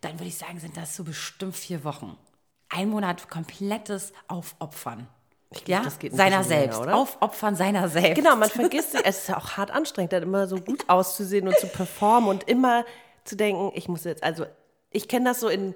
Dann 0.00 0.14
würde 0.14 0.28
ich 0.28 0.38
sagen, 0.38 0.58
sind 0.58 0.76
das 0.76 0.96
so 0.96 1.04
bestimmt 1.04 1.54
vier 1.54 1.84
Wochen. 1.84 2.16
Ein 2.70 2.88
Monat 2.88 3.28
komplettes 3.28 4.12
Aufopfern. 4.26 5.06
Ich 5.54 5.64
glaub, 5.64 5.78
ja, 5.78 5.84
das 5.84 5.98
geht 5.98 6.14
seiner 6.14 6.44
selbst. 6.44 6.80
Mehr, 6.84 6.96
Aufopfern 6.96 7.56
seiner 7.56 7.88
selbst. 7.88 8.16
Genau, 8.16 8.36
man 8.36 8.48
vergisst 8.48 8.92
sich. 8.92 9.00
Es 9.04 9.18
ist 9.18 9.28
ja 9.28 9.36
auch 9.36 9.56
hart 9.56 9.70
anstrengend, 9.70 10.12
dann 10.12 10.22
immer 10.22 10.46
so 10.46 10.56
gut 10.56 10.88
auszusehen 10.88 11.48
und 11.48 11.56
zu 11.58 11.66
performen 11.66 12.30
und 12.30 12.48
immer 12.48 12.84
zu 13.24 13.36
denken, 13.36 13.70
ich 13.74 13.88
muss 13.88 14.04
jetzt, 14.04 14.22
also 14.22 14.46
ich 14.90 15.08
kenne 15.08 15.26
das 15.26 15.40
so 15.40 15.48
in, 15.48 15.74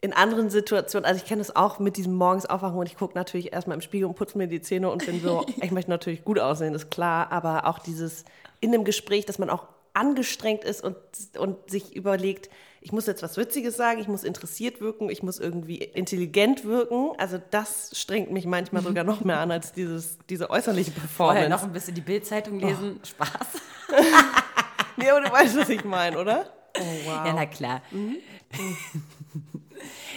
in 0.00 0.12
anderen 0.12 0.50
Situationen, 0.50 1.04
also 1.04 1.20
ich 1.20 1.26
kenne 1.26 1.40
das 1.40 1.54
auch 1.54 1.78
mit 1.78 1.96
diesem 1.96 2.14
morgens 2.14 2.46
aufwachen 2.46 2.78
und 2.78 2.86
ich 2.86 2.96
gucke 2.96 3.14
natürlich 3.14 3.52
erstmal 3.52 3.76
im 3.76 3.80
Spiegel 3.80 4.06
und 4.06 4.14
putze 4.14 4.38
mir 4.38 4.48
die 4.48 4.60
Zähne 4.60 4.90
und 4.90 5.04
bin 5.04 5.20
so, 5.20 5.44
ich 5.62 5.70
möchte 5.70 5.90
natürlich 5.90 6.24
gut 6.24 6.38
aussehen, 6.38 6.74
ist 6.74 6.90
klar, 6.90 7.32
aber 7.32 7.66
auch 7.66 7.78
dieses 7.78 8.24
in 8.60 8.74
einem 8.74 8.84
Gespräch, 8.84 9.26
dass 9.26 9.38
man 9.38 9.50
auch 9.50 9.66
angestrengt 9.94 10.64
ist 10.64 10.82
und, 10.82 10.96
und 11.38 11.70
sich 11.70 11.94
überlegt, 11.94 12.48
ich 12.88 12.92
muss 12.92 13.04
jetzt 13.04 13.22
was 13.22 13.36
Witziges 13.36 13.76
sagen, 13.76 14.00
ich 14.00 14.08
muss 14.08 14.24
interessiert 14.24 14.80
wirken, 14.80 15.10
ich 15.10 15.22
muss 15.22 15.38
irgendwie 15.38 15.76
intelligent 15.76 16.64
wirken. 16.64 17.10
Also 17.18 17.38
das 17.50 17.90
strengt 17.92 18.30
mich 18.30 18.46
manchmal 18.46 18.82
sogar 18.82 19.04
noch 19.04 19.22
mehr 19.22 19.40
an 19.40 19.50
als 19.50 19.74
dieses, 19.74 20.16
diese 20.30 20.48
äußerliche 20.48 20.92
Performance. 20.92 21.12
Vorher 21.16 21.48
noch 21.50 21.62
ein 21.64 21.72
bisschen 21.74 21.94
die 21.94 22.00
Bildzeitung 22.00 22.58
lesen, 22.58 22.98
oh. 22.98 23.06
Spaß. 23.06 23.48
nee, 24.96 25.10
aber 25.10 25.20
du 25.20 25.30
weißt, 25.30 25.58
was 25.58 25.68
ich 25.68 25.84
meine, 25.84 26.18
oder? 26.18 26.50
Oh, 26.80 26.84
wow. 27.06 27.26
Ja, 27.26 27.32
na 27.32 27.46
klar. 27.46 27.82
Mhm. 27.90 28.18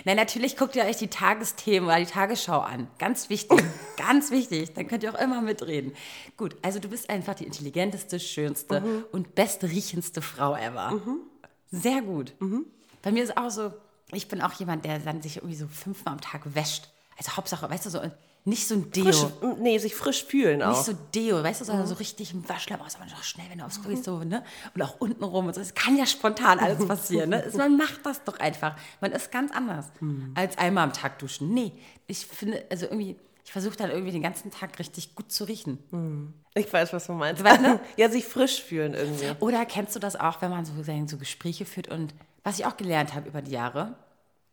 Nein, 0.05 0.17
natürlich 0.17 0.57
guckt 0.57 0.75
ihr 0.75 0.83
euch 0.83 0.97
die 0.97 1.07
Tagesthemen 1.07 1.89
oder 1.89 1.97
die 1.97 2.05
Tagesschau 2.05 2.59
an. 2.59 2.87
Ganz 2.99 3.29
wichtig, 3.29 3.63
ganz 3.97 4.29
wichtig. 4.29 4.73
Dann 4.73 4.87
könnt 4.87 5.01
ihr 5.01 5.11
auch 5.11 5.19
immer 5.19 5.41
mitreden. 5.41 5.93
Gut, 6.37 6.55
also 6.61 6.77
du 6.77 6.87
bist 6.87 7.09
einfach 7.09 7.33
die 7.33 7.45
intelligenteste, 7.45 8.19
schönste 8.19 8.81
mhm. 8.81 9.05
und 9.11 9.33
bestriechendste 9.33 10.21
Frau 10.21 10.55
ever. 10.55 10.91
Mhm. 10.91 11.30
Sehr 11.71 12.01
gut. 12.01 12.33
Mhm. 12.39 12.65
Bei 13.01 13.11
mir 13.11 13.23
ist 13.23 13.37
auch 13.37 13.49
so, 13.49 13.73
ich 14.11 14.27
bin 14.27 14.41
auch 14.41 14.53
jemand, 14.53 14.85
der 14.85 14.99
dann 14.99 15.21
sich 15.21 15.37
irgendwie 15.37 15.55
so 15.55 15.67
fünfmal 15.67 16.13
am 16.13 16.21
Tag 16.21 16.53
wäscht. 16.53 16.89
Also 17.17 17.37
Hauptsache, 17.37 17.69
weißt 17.69 17.85
du, 17.85 17.89
so 17.89 18.01
nicht 18.43 18.67
so 18.67 18.73
ein 18.73 18.91
Deo. 18.91 19.05
Frisch, 19.05 19.25
nee, 19.59 19.77
sich 19.77 19.93
frisch 19.93 20.25
fühlen 20.25 20.63
auch. 20.63 20.69
Nicht 20.69 20.85
so 20.85 20.93
Deo, 21.13 21.43
weißt 21.43 21.61
du, 21.61 21.65
sondern 21.65 21.85
mhm. 21.85 21.89
so 21.89 21.95
richtig 21.95 22.33
im 22.33 22.47
Waschlamm 22.49 22.81
aus, 22.81 22.95
aber 22.95 23.05
noch 23.05 23.23
schnell, 23.23 23.45
wenn 23.49 23.59
du 23.59 23.65
aufs 23.65 23.83
Klo 23.83 23.95
so, 23.95 24.23
ne? 24.23 24.43
Und 24.73 24.81
auch 24.81 24.99
unten 24.99 25.23
rum 25.23 25.45
und 25.45 25.53
so. 25.53 25.61
Es 25.61 25.75
kann 25.75 25.95
ja 25.95 26.07
spontan 26.07 26.57
alles 26.57 26.85
passieren, 26.87 27.29
ne? 27.29 27.51
Man 27.55 27.77
macht 27.77 28.03
das 28.03 28.23
doch 28.23 28.39
einfach. 28.39 28.75
Man 28.99 29.11
ist 29.11 29.31
ganz 29.31 29.51
anders 29.51 29.85
mhm. 29.99 30.31
als 30.33 30.57
einmal 30.57 30.85
am 30.85 30.93
Tag 30.93 31.19
duschen. 31.19 31.53
Nee, 31.53 31.71
ich 32.07 32.25
finde, 32.25 32.65
also 32.71 32.87
irgendwie, 32.87 33.15
ich 33.43 33.51
versuche 33.51 33.75
dann 33.75 33.89
irgendwie 33.89 34.11
den 34.11 34.21
ganzen 34.21 34.51
Tag 34.51 34.77
richtig 34.79 35.15
gut 35.15 35.31
zu 35.31 35.45
riechen. 35.45 35.79
Mhm. 35.91 36.33
Ich 36.53 36.71
weiß, 36.71 36.93
was 36.93 37.07
du 37.07 37.13
meinst. 37.13 37.43
Weißt, 37.43 37.61
ne? 37.61 37.79
ja, 37.97 38.09
sich 38.09 38.25
frisch 38.25 38.61
fühlen 38.61 38.93
irgendwie. 38.93 39.31
Oder 39.39 39.65
kennst 39.65 39.95
du 39.95 39.99
das 39.99 40.15
auch, 40.15 40.41
wenn 40.41 40.51
man 40.51 40.65
so, 40.65 40.73
so 41.07 41.17
Gespräche 41.17 41.65
führt 41.65 41.87
und 41.87 42.13
was 42.43 42.59
ich 42.59 42.65
auch 42.65 42.77
gelernt 42.77 43.13
habe 43.13 43.29
über 43.29 43.41
die 43.41 43.51
Jahre, 43.51 43.95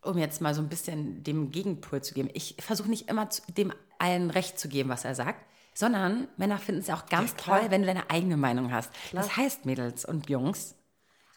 um 0.01 0.17
jetzt 0.17 0.41
mal 0.41 0.53
so 0.53 0.61
ein 0.61 0.69
bisschen 0.69 1.23
dem 1.23 1.51
Gegenpol 1.51 2.01
zu 2.01 2.13
geben. 2.13 2.29
Ich 2.33 2.55
versuche 2.59 2.89
nicht 2.89 3.09
immer 3.09 3.29
zu, 3.29 3.41
dem 3.51 3.73
allen 3.97 4.29
Recht 4.29 4.59
zu 4.59 4.69
geben, 4.69 4.89
was 4.89 5.05
er 5.05 5.15
sagt, 5.15 5.45
sondern 5.73 6.27
Männer 6.37 6.57
finden 6.57 6.81
es 6.81 6.89
auch 6.89 7.05
ganz 7.07 7.31
ja, 7.31 7.37
toll, 7.37 7.61
wenn 7.69 7.81
du 7.81 7.87
deine 7.87 8.09
eigene 8.09 8.37
Meinung 8.37 8.71
hast. 8.71 8.91
Klar. 9.09 9.23
Das 9.23 9.35
heißt, 9.35 9.65
Mädels 9.65 10.05
und 10.05 10.29
Jungs, 10.29 10.75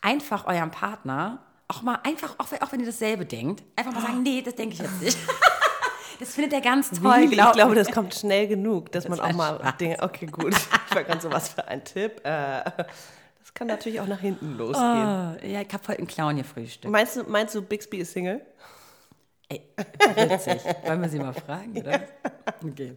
einfach 0.00 0.46
eurem 0.46 0.70
Partner 0.70 1.44
auch 1.68 1.82
mal 1.82 1.98
einfach, 2.04 2.34
auch, 2.38 2.46
auch 2.60 2.72
wenn 2.72 2.80
ihr 2.80 2.86
dasselbe 2.86 3.24
denkt, 3.24 3.62
einfach 3.76 3.92
mal 3.92 4.02
sagen, 4.02 4.22
nee, 4.22 4.42
das 4.42 4.54
denke 4.54 4.74
ich 4.74 4.80
jetzt 4.80 5.00
nicht. 5.00 5.18
Das 6.20 6.34
findet 6.34 6.52
er 6.52 6.60
ganz 6.60 6.90
toll, 6.90 7.20
ich 7.24 7.30
glaub 7.30 7.52
glaube, 7.54 7.74
das 7.74 7.90
kommt 7.90 8.14
schnell 8.14 8.46
genug, 8.46 8.92
dass 8.92 9.08
man 9.08 9.18
war 9.18 9.26
auch 9.28 9.32
mal 9.32 9.56
Spaß. 9.58 9.76
Dinge. 9.78 9.96
Okay, 10.00 10.26
gut. 10.26 10.54
Ich 10.88 10.94
war 10.94 11.04
ganz 11.04 11.22
so 11.22 11.30
was 11.32 11.48
für 11.48 11.66
ein 11.66 11.84
Tipp. 11.84 12.20
Äh, 12.24 12.62
das 13.40 13.54
kann 13.54 13.66
natürlich 13.66 14.00
auch 14.00 14.06
nach 14.06 14.20
hinten 14.20 14.56
losgehen. 14.56 14.86
Ah, 14.86 15.36
ja, 15.42 15.60
ich 15.62 15.72
habe 15.72 15.88
heute 15.88 15.98
einen 15.98 16.06
Clown 16.06 16.36
gefrühstückt. 16.36 16.90
Meinst 16.92 17.16
du, 17.16 17.24
meinst 17.24 17.54
du, 17.54 17.62
Bixby 17.62 17.98
ist 17.98 18.12
Single? 18.12 18.40
Ey, 19.48 19.62
witzig. 20.16 20.62
Wollen 20.86 21.02
wir 21.02 21.08
sie 21.08 21.18
mal 21.18 21.34
fragen, 21.34 21.76
oder? 21.78 22.00
Okay. 22.64 22.96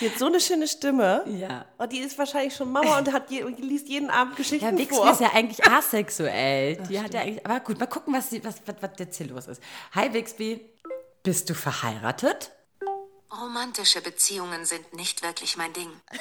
Die 0.00 0.08
hat 0.08 0.18
so 0.18 0.26
eine 0.26 0.40
schöne 0.40 0.66
Stimme. 0.66 1.24
Ja. 1.26 1.66
Oh, 1.78 1.86
die 1.86 1.98
ist 1.98 2.16
wahrscheinlich 2.18 2.54
schon 2.54 2.70
Mama 2.72 2.98
und 2.98 3.12
hat 3.12 3.30
je, 3.30 3.42
und 3.42 3.58
liest 3.58 3.88
jeden 3.88 4.08
Abend 4.10 4.32
Ja, 4.34 4.36
Geschichten 4.38 4.76
Bixby 4.76 4.94
vor. 4.94 5.10
ist 5.10 5.20
ja 5.20 5.30
eigentlich 5.34 5.62
asexuell. 5.66 6.76
Die 6.88 7.00
hat 7.00 7.12
ja 7.12 7.20
eigentlich, 7.20 7.44
aber 7.44 7.60
gut, 7.60 7.78
mal 7.78 7.86
gucken, 7.86 8.14
was, 8.14 8.30
sie, 8.30 8.42
was, 8.44 8.62
was, 8.64 8.76
was 8.80 8.90
jetzt 8.98 9.16
hier 9.18 9.26
los 9.26 9.46
ist. 9.48 9.62
Hi 9.94 10.08
Bixby, 10.08 10.60
bist 11.22 11.50
du 11.50 11.54
verheiratet? 11.54 12.52
Romantische 13.30 14.00
Beziehungen 14.00 14.64
sind 14.64 14.94
nicht 14.94 15.22
wirklich 15.22 15.56
mein 15.56 15.72
Ding. 15.72 15.90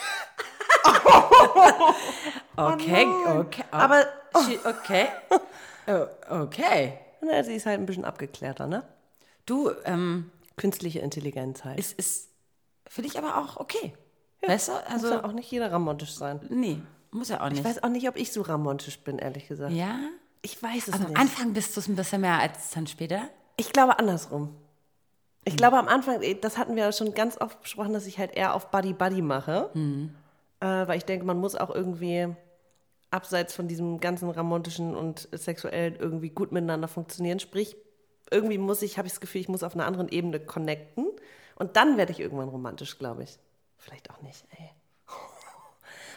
Okay, 2.60 3.06
okay. 3.38 3.64
oh, 3.72 3.76
Aber 3.76 4.06
she- 4.46 4.60
okay. 4.66 5.08
Oh, 5.90 6.06
okay. 6.44 7.00
na, 7.22 7.42
sie 7.46 7.56
ist 7.56 7.66
halt 7.66 7.80
ein 7.80 7.86
bisschen 7.86 8.04
abgeklärter, 8.04 8.68
ne? 8.68 8.84
Du, 9.46 9.72
ähm, 9.86 10.32
Künstliche 10.58 11.00
Intelligenz 11.00 11.64
halt. 11.64 11.80
es 11.80 11.94
ist 11.94 12.28
für 12.90 13.04
dich 13.04 13.18
aber 13.18 13.38
auch 13.38 13.56
okay. 13.56 13.94
Weißt 14.46 14.68
du? 14.68 14.72
Muss 14.74 14.82
Also, 14.90 15.10
ja 15.14 15.24
auch 15.24 15.32
nicht 15.32 15.50
jeder 15.50 15.72
ramontisch 15.72 16.14
sein. 16.14 16.42
nee, 16.50 16.82
muss 17.12 17.30
ja 17.30 17.40
auch 17.42 17.48
nicht. 17.50 17.60
Ich 17.60 17.64
weiß 17.66 17.84
auch 17.84 17.90
nicht, 17.90 18.10
ob 18.10 18.18
ich 18.18 18.34
so 18.34 18.42
ramontisch 18.42 19.00
bin, 19.00 19.18
ehrlich 19.18 19.48
gesagt. 19.48 19.72
ja? 19.72 19.98
Ich 20.42 20.62
weiß 20.62 20.90
es 20.90 20.94
Aber 20.96 21.06
am 21.06 21.10
nicht. 21.12 21.20
Anfang 21.22 21.54
bist 21.54 21.74
du 21.76 21.80
es 21.80 21.88
ein 21.88 21.96
bisschen 21.96 22.20
mehr 22.20 22.40
als 22.40 22.72
dann 22.72 22.86
später. 22.88 23.30
Ich 23.56 23.72
glaube 23.72 23.98
andersrum. 23.98 24.58
Ich 25.48 25.58
glaube 25.58 25.78
am 25.78 25.88
Anfang, 25.88 26.22
eh, 26.22 26.36
das 26.36 26.58
hatten 26.58 26.76
wir 26.76 26.84
ja 26.84 26.92
schon 26.92 27.14
ganz 27.14 27.40
oft 27.40 27.62
besprochen, 27.62 27.94
dass 27.94 28.06
ich 28.06 28.20
halt 28.20 28.36
eher 28.36 28.54
auf 28.54 28.70
Buddy 28.70 28.94
Buddy 28.94 29.22
mache. 29.22 29.70
Äh, 30.60 30.88
weil 30.88 30.98
ich 30.98 31.06
denke, 31.06 31.26
man 31.26 31.38
muss 31.40 31.56
auch 31.56 31.74
irgendwie 31.74 32.28
abseits 33.12 33.56
von 33.56 33.68
diesem 33.68 34.00
ganzen 34.00 34.30
ramontischen 34.30 34.96
und 34.96 35.28
sexuellen 35.32 35.96
irgendwie 35.98 36.30
gut 36.30 36.52
miteinander 36.52 36.88
funktionieren. 36.88 37.40
Sprich, 37.40 37.76
irgendwie 38.30 38.58
muss 38.58 38.82
ich, 38.82 38.98
habe 38.98 39.08
ich 39.08 39.14
das 39.14 39.22
Gefühl, 39.22 39.42
ich 39.42 39.50
muss 39.50 39.64
auf 39.64 39.74
einer 39.76 39.86
anderen 39.86 40.10
Ebene 40.10 40.40
connecten. 40.40 41.08
Und 41.56 41.78
dann 41.78 41.98
werde 41.98 42.12
ich 42.12 42.20
irgendwann 42.20 42.50
romantisch, 42.50 42.98
glaube 43.00 43.24
ich. 43.24 43.38
Vielleicht 43.78 44.10
auch 44.12 44.22
nicht, 44.22 44.44
ey. 44.58 44.70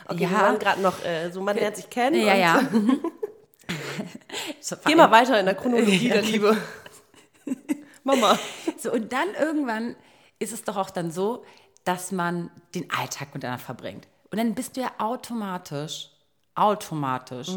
Okay, 0.08 0.24
Ja. 0.24 0.30
wir 0.30 0.36
waren 0.38 0.58
gerade 0.58 0.80
noch 0.80 1.04
äh, 1.04 1.30
so, 1.30 1.40
man 1.40 1.56
lernt 1.56 1.76
sich 1.76 1.88
kennen. 1.88 2.20
Ja, 2.20 2.34
ja. 2.34 2.60
Geh 4.86 4.94
mal 4.96 5.10
weiter 5.10 5.38
in 5.38 5.46
der 5.46 5.54
Chronologie 5.54 6.08
der 6.08 6.22
Liebe. 6.22 6.56
Mama. 8.02 8.36
So, 8.82 8.92
und 8.92 9.12
dann 9.12 9.28
irgendwann 9.38 9.96
ist 10.38 10.52
es 10.52 10.64
doch 10.64 10.76
auch 10.76 10.90
dann 10.90 11.10
so, 11.10 11.44
dass 11.84 12.12
man 12.12 12.50
den 12.74 12.90
Alltag 12.90 13.34
miteinander 13.34 13.62
verbringt. 13.62 14.06
Und 14.30 14.38
dann 14.38 14.54
bist 14.54 14.76
du 14.76 14.80
ja 14.82 14.90
automatisch, 14.98 16.10
automatisch 16.54 17.48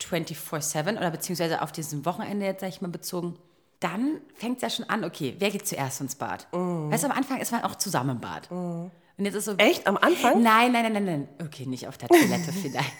24-7 0.00 0.96
oder 0.96 1.10
beziehungsweise 1.10 1.62
auf 1.62 1.72
diesem 1.72 2.04
Wochenende 2.04 2.46
jetzt, 2.46 2.60
sag 2.60 2.68
ich 2.68 2.80
mal, 2.80 2.88
bezogen. 2.88 3.36
Dann 3.80 4.20
fängt 4.34 4.56
es 4.56 4.62
ja 4.62 4.70
schon 4.70 4.88
an, 4.90 5.04
okay, 5.04 5.36
wer 5.38 5.50
geht 5.50 5.66
zuerst 5.66 6.00
ins 6.00 6.14
Bad? 6.16 6.46
Weißt 6.90 7.04
du, 7.04 7.10
am 7.10 7.16
Anfang 7.16 7.40
ist 7.40 7.52
man 7.52 7.62
auch 7.62 7.76
zusammen 7.76 8.10
im 8.10 8.20
Bad. 8.20 8.50
Und 8.50 9.24
jetzt 9.24 9.34
ist 9.34 9.44
so. 9.46 9.54
Echt? 9.56 9.86
Am 9.86 9.96
Anfang? 9.96 10.42
Nein, 10.42 10.72
nein, 10.72 10.92
nein, 10.92 10.92
nein, 10.92 11.04
nein. 11.04 11.28
Okay, 11.44 11.66
nicht 11.66 11.86
auf 11.88 11.98
der 11.98 12.08
Toilette 12.08 12.52
vielleicht. 12.62 12.92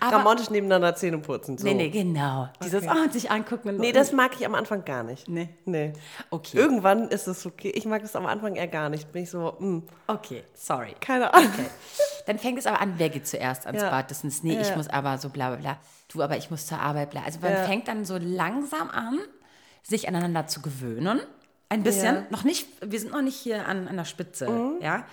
Aber, 0.00 0.16
Ramontisch 0.16 0.50
nebeneinander 0.50 0.94
Zähne 0.96 1.18
putzen. 1.18 1.56
So. 1.58 1.64
nee, 1.64 1.74
nee, 1.74 1.90
genau. 1.90 2.48
Dieses, 2.62 2.82
Okay. 2.84 2.92
oh, 2.98 3.02
und 3.04 3.12
sich 3.12 3.30
angucken. 3.30 3.68
Und 3.70 3.78
Nee, 3.78 3.92
das 3.92 4.12
mag 4.12 4.32
ich 4.38 4.44
am 4.44 4.54
Anfang 4.54 4.84
gar 4.84 5.02
nicht. 5.02 5.28
Nee. 5.28 5.48
Nee. 5.64 5.92
Okay. 6.30 6.56
Irgendwann 6.58 7.08
ist 7.08 7.28
es 7.28 7.46
okay. 7.46 7.70
Ich 7.70 7.84
mag 7.86 8.02
es 8.02 8.16
am 8.16 8.26
Anfang 8.26 8.56
eher 8.56 8.66
gar 8.68 8.88
nicht. 8.88 9.12
Bin 9.12 9.22
ich 9.22 9.30
so, 9.30 9.56
hm, 9.58 9.84
Okay, 10.08 10.42
sorry. 10.54 10.94
keine 11.00 11.32
Ahnung. 11.32 11.50
Dann 12.26 12.38
fängt 12.38 12.58
es 12.58 12.66
aber 12.66 12.80
an, 12.80 12.94
wer 12.96 13.08
geht 13.10 13.26
zuerst 13.28 13.66
ans 13.66 13.80
Ja. 13.82 13.90
Bad? 13.90 14.10
Das 14.10 14.24
ist, 14.24 14.42
nee, 14.44 14.58
ich 14.60 14.68
Ja. 14.70 14.76
muss 14.76 14.88
aber 14.88 15.18
so 15.18 15.28
bla 15.28 15.48
bla 15.50 15.56
bla. 15.58 15.78
Du, 16.12 16.22
aber 16.22 16.36
ich 16.36 16.50
muss 16.50 16.66
zur 16.66 16.80
Arbeit 16.80 17.10
bla. 17.10 17.22
Also 17.24 17.38
man 17.40 17.52
Ja. 17.52 17.64
fängt 17.64 17.86
dann 17.88 18.04
so 18.04 18.16
langsam 18.20 18.90
an, 18.90 19.18
sich 19.82 20.08
aneinander 20.08 20.46
zu 20.48 20.60
gewöhnen. 20.62 21.20
Ein 21.68 21.84
bisschen. 21.84 22.14
Ja. 22.16 22.20
Mhm. 22.22 22.26
Noch 22.30 22.42
nicht, 22.44 22.66
wir 22.84 22.98
sind 22.98 23.12
noch 23.12 23.22
nicht 23.22 23.36
hier 23.36 23.66
an, 23.68 23.86
an 23.86 23.96
der 23.96 24.04
Spitze, 24.04 24.48
ja. 24.80 25.04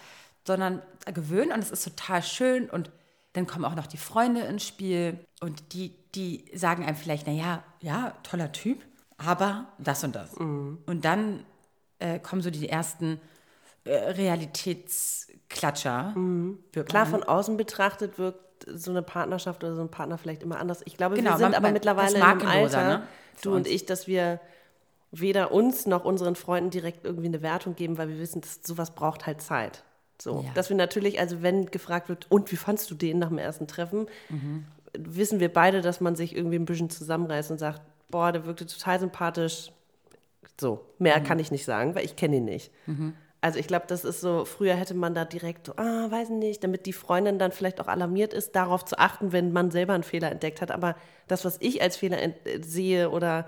Sondern 0.46 0.82
gewöhnen 1.14 1.52
und 1.52 1.60
es 1.60 1.70
ist 1.72 1.84
total 1.84 2.24
schön 2.24 2.70
und 2.70 2.90
dann 3.38 3.46
kommen 3.48 3.66
auch 3.66 3.76
noch 3.76 3.88
die 3.88 3.98
Freunde 3.98 4.42
ins 4.42 4.66
Spiel 4.66 5.20
und 5.42 5.74
die, 5.74 5.94
die 6.16 6.46
sagen 6.56 6.84
einem 6.84 6.96
vielleicht, 6.96 7.28
naja, 7.28 7.64
ja, 7.82 8.14
toller 8.24 8.52
Typ, 8.52 8.80
aber 9.18 9.68
das 9.78 10.04
und 10.04 10.16
das. 10.16 10.38
Mhm. 10.40 10.80
Und 10.88 11.06
dann 11.06 11.44
äh, 12.00 12.18
kommen 12.20 12.42
so 12.42 12.50
die 12.50 12.68
ersten 12.68 13.20
äh, 13.84 13.94
Realitätsklatscher. 13.96 16.14
Mhm. 16.16 16.60
Klar, 16.88 17.06
von 17.06 17.24
außen 17.24 17.58
betrachtet 17.58 18.18
wirkt 18.18 18.40
so 18.74 18.90
eine 18.92 19.04
Partnerschaft 19.04 19.64
oder 19.64 19.76
so 19.76 19.82
ein 19.82 19.92
Partner 19.92 20.18
vielleicht 20.18 20.42
immer 20.44 20.60
anders. 20.60 20.82
Ich 20.86 20.98
glaube, 20.98 21.16
Genau, 21.16 21.32
wir 21.32 21.38
sind 21.38 21.52
man- 21.52 21.56
aber 21.56 21.72
mittlerweile 21.72 22.16
einem 22.16 22.38
makelloser, 22.40 22.78
Alter, 22.80 22.98
ne? 23.00 23.04
Du 23.44 23.52
und 23.52 23.58
uns. 23.58 23.68
ich, 23.68 23.86
dass 23.86 24.08
wir 24.08 24.40
weder 25.12 25.52
uns 25.52 25.86
noch 25.86 26.06
unseren 26.06 26.36
Freunden 26.36 26.72
direkt 26.72 27.06
irgendwie 27.06 27.28
eine 27.28 27.44
Wertung 27.44 27.76
geben, 27.76 28.00
weil 28.00 28.10
wir 28.10 28.18
wissen, 28.18 28.42
dass 28.42 28.62
sowas 28.64 28.96
braucht 28.96 29.28
halt 29.28 29.42
Zeit. 29.42 29.84
So, 30.20 30.42
Ja. 30.46 30.52
dass 30.54 30.70
wir 30.70 30.78
natürlich, 30.78 31.20
also 31.20 31.42
wenn 31.44 31.68
gefragt 31.68 32.10
wird, 32.10 32.26
und 32.32 32.52
wie 32.52 32.56
fandst 32.56 32.90
du 32.90 32.96
den 32.96 33.20
nach 33.20 33.30
dem 33.30 33.38
ersten 33.38 33.68
Treffen, 33.68 34.08
Mhm. 34.30 34.66
wissen 34.98 35.40
wir 35.40 35.52
beide, 35.54 35.82
dass 35.82 36.02
man 36.02 36.16
sich 36.16 36.36
irgendwie 36.36 36.58
ein 36.58 36.66
bisschen 36.66 36.90
zusammenreißt 36.90 37.52
und 37.52 37.60
sagt, 37.60 37.82
boah, 38.10 38.32
der 38.32 38.46
wirkte 38.46 38.66
total 38.66 39.00
sympathisch. 39.00 39.72
So, 40.60 40.74
Mhm. 40.76 40.80
mehr 41.04 41.20
kann 41.22 41.38
ich 41.40 41.52
nicht 41.52 41.66
sagen, 41.66 41.94
weil 41.94 42.06
ich 42.06 42.16
kenne 42.16 42.38
ihn 42.38 42.46
nicht. 42.46 42.72
Also 43.42 43.60
ich 43.60 43.68
glaube, 43.68 43.86
das 43.88 44.04
ist 44.04 44.20
so, 44.22 44.46
früher 44.46 44.74
hätte 44.74 44.96
man 44.96 45.14
da 45.14 45.24
direkt 45.24 45.68
so, 45.68 45.74
ah, 45.78 46.10
weiß 46.10 46.30
nicht, 46.30 46.64
damit 46.64 46.88
die 46.88 46.94
Freundin 46.94 47.38
dann 47.38 47.52
vielleicht 47.52 47.80
auch 47.80 47.88
alarmiert 47.88 48.34
ist, 48.34 48.56
darauf 48.56 48.84
zu 48.86 48.98
achten, 48.98 49.32
wenn 49.32 49.52
man 49.54 49.70
selber 49.70 49.94
einen 49.94 50.02
Fehler 50.04 50.32
entdeckt 50.32 50.60
hat. 50.62 50.72
Aber 50.72 50.96
das, 51.28 51.46
was 51.46 51.58
ich 51.62 51.80
als 51.84 51.96
Fehler 51.98 52.18
äh, 52.22 52.34
sehe 52.64 53.12
oder 53.12 53.48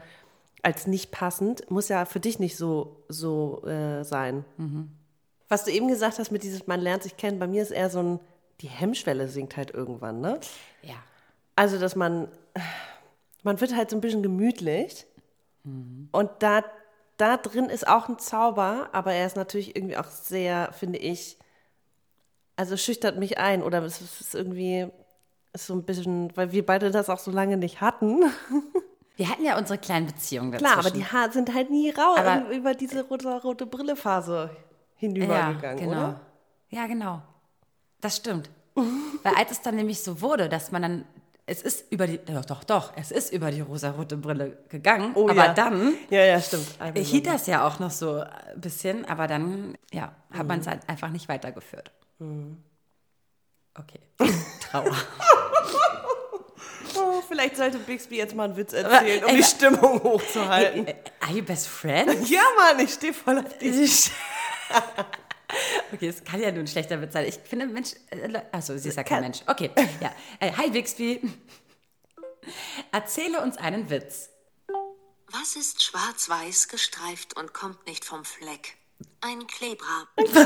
als 0.61 0.85
nicht 0.85 1.09
passend, 1.11 1.71
muss 1.71 1.89
ja 1.89 2.05
für 2.05 2.19
dich 2.19 2.37
nicht 2.37 2.55
so, 2.57 2.97
so 3.09 3.65
äh, 3.65 4.03
sein. 4.03 4.45
Was 5.49 5.65
du 5.65 5.71
eben 5.71 5.87
gesagt 5.87 6.19
hast 6.19 6.31
mit 6.31 6.43
dieses, 6.43 6.67
man 6.67 6.79
lernt 6.79 7.03
sich 7.03 7.17
kennen, 7.17 7.39
bei 7.39 7.47
mir 7.47 7.61
ist 7.63 7.71
eher 7.71 7.89
so 7.89 7.99
ein, 7.99 8.19
die 8.61 8.67
Hemmschwelle 8.67 9.27
sinkt 9.27 9.57
halt 9.57 9.71
irgendwann, 9.71 10.21
ne? 10.21 10.39
Ja. 10.83 10.95
Also, 11.55 11.77
dass 11.79 11.95
man, 11.95 12.27
man 13.43 13.59
wird 13.59 13.75
halt 13.75 13.89
so 13.89 13.97
ein 13.97 14.01
bisschen 14.01 14.23
gemütlich. 14.23 15.05
Und 16.11 16.29
da, 16.39 16.63
da 17.17 17.37
drin 17.37 17.65
ist 17.65 17.87
auch 17.87 18.07
ein 18.09 18.17
Zauber, 18.17 18.89
aber 18.93 19.13
er 19.13 19.25
ist 19.27 19.35
natürlich 19.35 19.75
irgendwie 19.75 19.97
auch 19.97 20.05
sehr, 20.05 20.71
finde 20.71 20.99
ich, 20.99 21.37
also 22.55 22.75
schüchtert 22.77 23.17
mich 23.17 23.37
ein 23.37 23.61
oder 23.61 23.83
es 23.83 24.01
ist 24.01 24.33
irgendwie, 24.35 24.87
ist 25.53 25.67
so 25.67 25.73
ein 25.73 25.83
bisschen, 25.83 26.35
weil 26.35 26.51
wir 26.51 26.65
beide 26.65 26.91
das 26.91 27.09
auch 27.09 27.19
so 27.19 27.31
lange 27.31 27.57
nicht 27.57 27.81
hatten. 27.81 28.23
Wir 29.17 29.27
hatten 29.29 29.43
ja 29.43 29.57
unsere 29.57 29.77
kleinen 29.77 30.05
Beziehungen 30.05 30.53
dazwischen. 30.53 30.71
Klar, 30.71 30.79
aber 30.85 30.91
die 30.91 31.03
Haare 31.05 31.29
sind 31.33 31.53
halt 31.53 31.69
nie 31.69 31.93
Aber- 31.93 32.49
über 32.55 32.73
diese 32.73 33.03
rote, 33.05 33.27
rote 33.41 33.65
Brille-Phase 33.65 34.49
ja, 34.99 35.07
hinübergegangen, 35.07 35.77
genau. 35.77 35.91
oder? 35.91 36.21
Ja, 36.69 36.87
genau. 36.87 37.21
Das 38.01 38.17
stimmt. 38.17 38.49
Weil 39.23 39.35
als 39.35 39.51
es 39.51 39.61
dann 39.61 39.75
nämlich 39.75 40.01
so 40.01 40.21
wurde, 40.21 40.49
dass 40.49 40.71
man 40.71 40.81
dann, 40.81 41.05
es 41.45 41.61
ist 41.61 41.91
über 41.91 42.07
die, 42.07 42.19
doch, 42.19 42.45
doch, 42.45 42.63
doch, 42.63 42.93
es 42.95 43.11
ist 43.11 43.33
über 43.33 43.51
die 43.51 43.61
rosarote 43.61 44.17
Brille 44.17 44.57
gegangen, 44.69 45.11
aber 45.11 45.21
Oh 45.21 45.29
ja. 45.29 45.53
dann 45.53 45.93
Ja, 46.09 46.23
ja, 46.23 46.39
stimmt. 46.39 46.67
Hielt 46.95 47.27
das 47.27 47.47
ja 47.47 47.67
auch 47.67 47.79
noch 47.79 47.91
so 47.91 48.19
ein 48.19 48.61
bisschen, 48.61 49.05
aber 49.05 49.27
dann, 49.27 49.77
ja, 49.91 50.13
hat 50.31 50.47
man 50.47 50.59
es 50.59 50.67
halt 50.67 50.87
einfach 50.87 51.09
nicht 51.09 51.27
weitergeführt. 51.27 51.91
Okay. 52.19 53.99
Trauer. 54.61 54.95
Oh, 56.95 57.21
vielleicht 57.27 57.55
sollte 57.55 57.77
Bixby 57.79 58.17
jetzt 58.17 58.35
mal 58.35 58.45
einen 58.45 58.57
Witz 58.57 58.73
erzählen, 58.73 59.23
um 59.23 59.35
die 59.35 59.43
Stimmung 59.43 60.03
hochzuhalten. 60.03 60.87
Are 61.21 61.31
you 61.31 61.43
best 61.43 61.67
friend? 61.67 62.29
Ja, 62.29 62.41
Mann, 62.57 62.83
ich 62.83 62.93
stehe 62.93 63.13
voll 63.13 63.39
auf 63.39 63.57
die. 63.57 63.87
Okay, 65.91 66.07
es 66.07 66.23
kann 66.23 66.39
ja 66.39 66.51
nur 66.51 66.61
ein 66.61 66.67
schlechter 66.67 67.01
Witz 67.01 67.13
sein. 67.13 67.25
Ich 67.25 67.35
finde, 67.35 67.65
Mensch, 67.65 67.93
äh, 68.11 68.39
achso, 68.51 68.77
sie 68.77 68.89
ist 68.89 68.95
ja 68.95 69.03
kein 69.03 69.21
Mensch. 69.21 69.41
Okay, 69.47 69.71
ja. 69.99 70.11
Äh, 70.39 70.51
hi, 70.55 70.69
Bixby. 70.69 71.21
Erzähle 72.91 73.41
uns 73.41 73.57
einen 73.57 73.89
Witz. 73.89 74.29
Was 75.31 75.55
ist 75.55 75.83
schwarz-weiß 75.83 76.67
gestreift 76.67 77.37
und 77.37 77.53
kommt 77.53 77.85
nicht 77.87 78.05
vom 78.05 78.23
Fleck? 78.25 78.75
Ein 79.21 79.45
Klebra. 79.47 80.07
Zebra, 80.17 80.45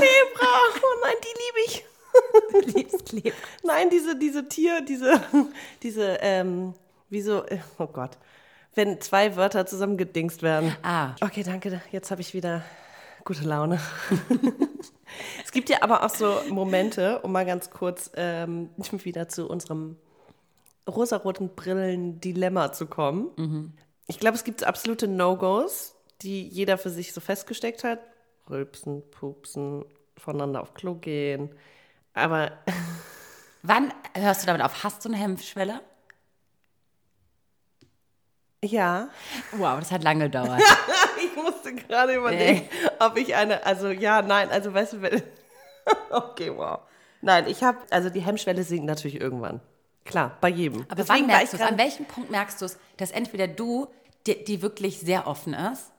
oh 0.81 1.01
nein, 1.01 1.15
die 1.23 1.37
liebe 1.41 1.65
ich. 1.65 1.85
Liebes 2.75 3.05
Kleb. 3.05 3.33
Nein, 3.63 3.89
diese, 3.89 4.17
diese 4.17 4.47
Tier, 4.47 4.81
diese, 4.81 5.21
diese, 5.81 6.17
ähm, 6.21 6.73
wieso, 7.09 7.43
äh, 7.45 7.59
oh 7.77 7.87
Gott, 7.87 8.17
wenn 8.75 9.01
zwei 9.01 9.35
Wörter 9.35 9.65
zusammengedingst 9.65 10.43
werden. 10.43 10.75
Ah. 10.83 11.15
Okay, 11.21 11.43
danke, 11.43 11.81
jetzt 11.91 12.11
habe 12.11 12.21
ich 12.21 12.33
wieder 12.33 12.63
gute 13.23 13.43
Laune. 13.43 13.79
es 15.43 15.51
gibt 15.51 15.69
ja 15.69 15.81
aber 15.81 16.03
auch 16.03 16.09
so 16.09 16.41
Momente, 16.49 17.19
um 17.21 17.31
mal 17.31 17.45
ganz 17.45 17.69
kurz 17.69 18.11
ähm, 18.15 18.69
wieder 18.91 19.27
zu 19.29 19.47
unserem 19.47 19.97
rosaroten 20.87 21.55
Brillen-Dilemma 21.55 22.73
zu 22.73 22.87
kommen. 22.87 23.73
Ich 24.07 24.19
glaube, 24.19 24.35
es 24.35 24.43
gibt 24.43 24.59
so 24.59 24.65
absolute 24.65 25.07
No-Gos, 25.07 25.95
die 26.21 26.47
jeder 26.47 26.77
für 26.77 26.89
sich 26.89 27.13
so 27.13 27.21
festgesteckt 27.21 27.83
hat. 27.85 27.99
rülpsen, 28.49 29.01
pupsen, 29.11 29.85
voneinander 30.17 30.61
auf 30.61 30.73
Klo 30.73 30.95
gehen. 30.95 31.49
Aber 32.13 32.51
Wann 33.65 33.93
hörst 34.13 34.43
du 34.43 34.47
damit 34.47 34.61
auf? 34.61 34.83
Hast 34.83 35.05
du 35.05 35.09
eine 35.09 35.17
Hemmschwelle? 35.17 35.79
ja, 38.61 39.09
Wow, 39.51 39.79
das 39.79 39.91
hat 39.91 40.03
lange 40.03 40.25
gedauert. 40.25 40.61
Ich 41.35 41.43
musste 41.43 41.73
gerade 41.73 42.15
überlegen, 42.15 42.67
ob 42.99 43.17
ich 43.17 43.35
eine, 43.35 43.65
also 43.65 43.89
ja, 43.89 44.21
nein, 44.21 44.49
also 44.49 44.73
weißt 44.73 44.93
du, 44.93 45.01
wenn, 45.01 45.21
okay, 46.11 46.51
wow. 46.55 46.79
Nein, 47.21 47.47
ich 47.47 47.63
habe, 47.63 47.77
also 47.89 48.09
die 48.09 48.21
Hemmschwelle 48.21 48.63
sinkt 48.63 48.85
natürlich 48.85 49.19
irgendwann. 49.19 49.61
Klar, 50.05 50.37
bei 50.41 50.49
jedem. 50.49 50.81
Aber 50.89 50.95
Deswegen 50.95 51.21
wann 51.21 51.27
merkst 51.27 51.53
du 51.53 51.57
es? 51.57 51.63
An 51.63 51.77
welchem 51.77 52.05
Punkt 52.05 52.29
merkst 52.29 52.61
du 52.61 52.65
es, 52.65 52.77
dass 52.97 53.11
entweder 53.11 53.47
du, 53.47 53.87
die, 54.27 54.43
die 54.43 54.61
wirklich 54.61 54.99
sehr 54.99 55.27
offen 55.27 55.53
ist, 55.53 55.91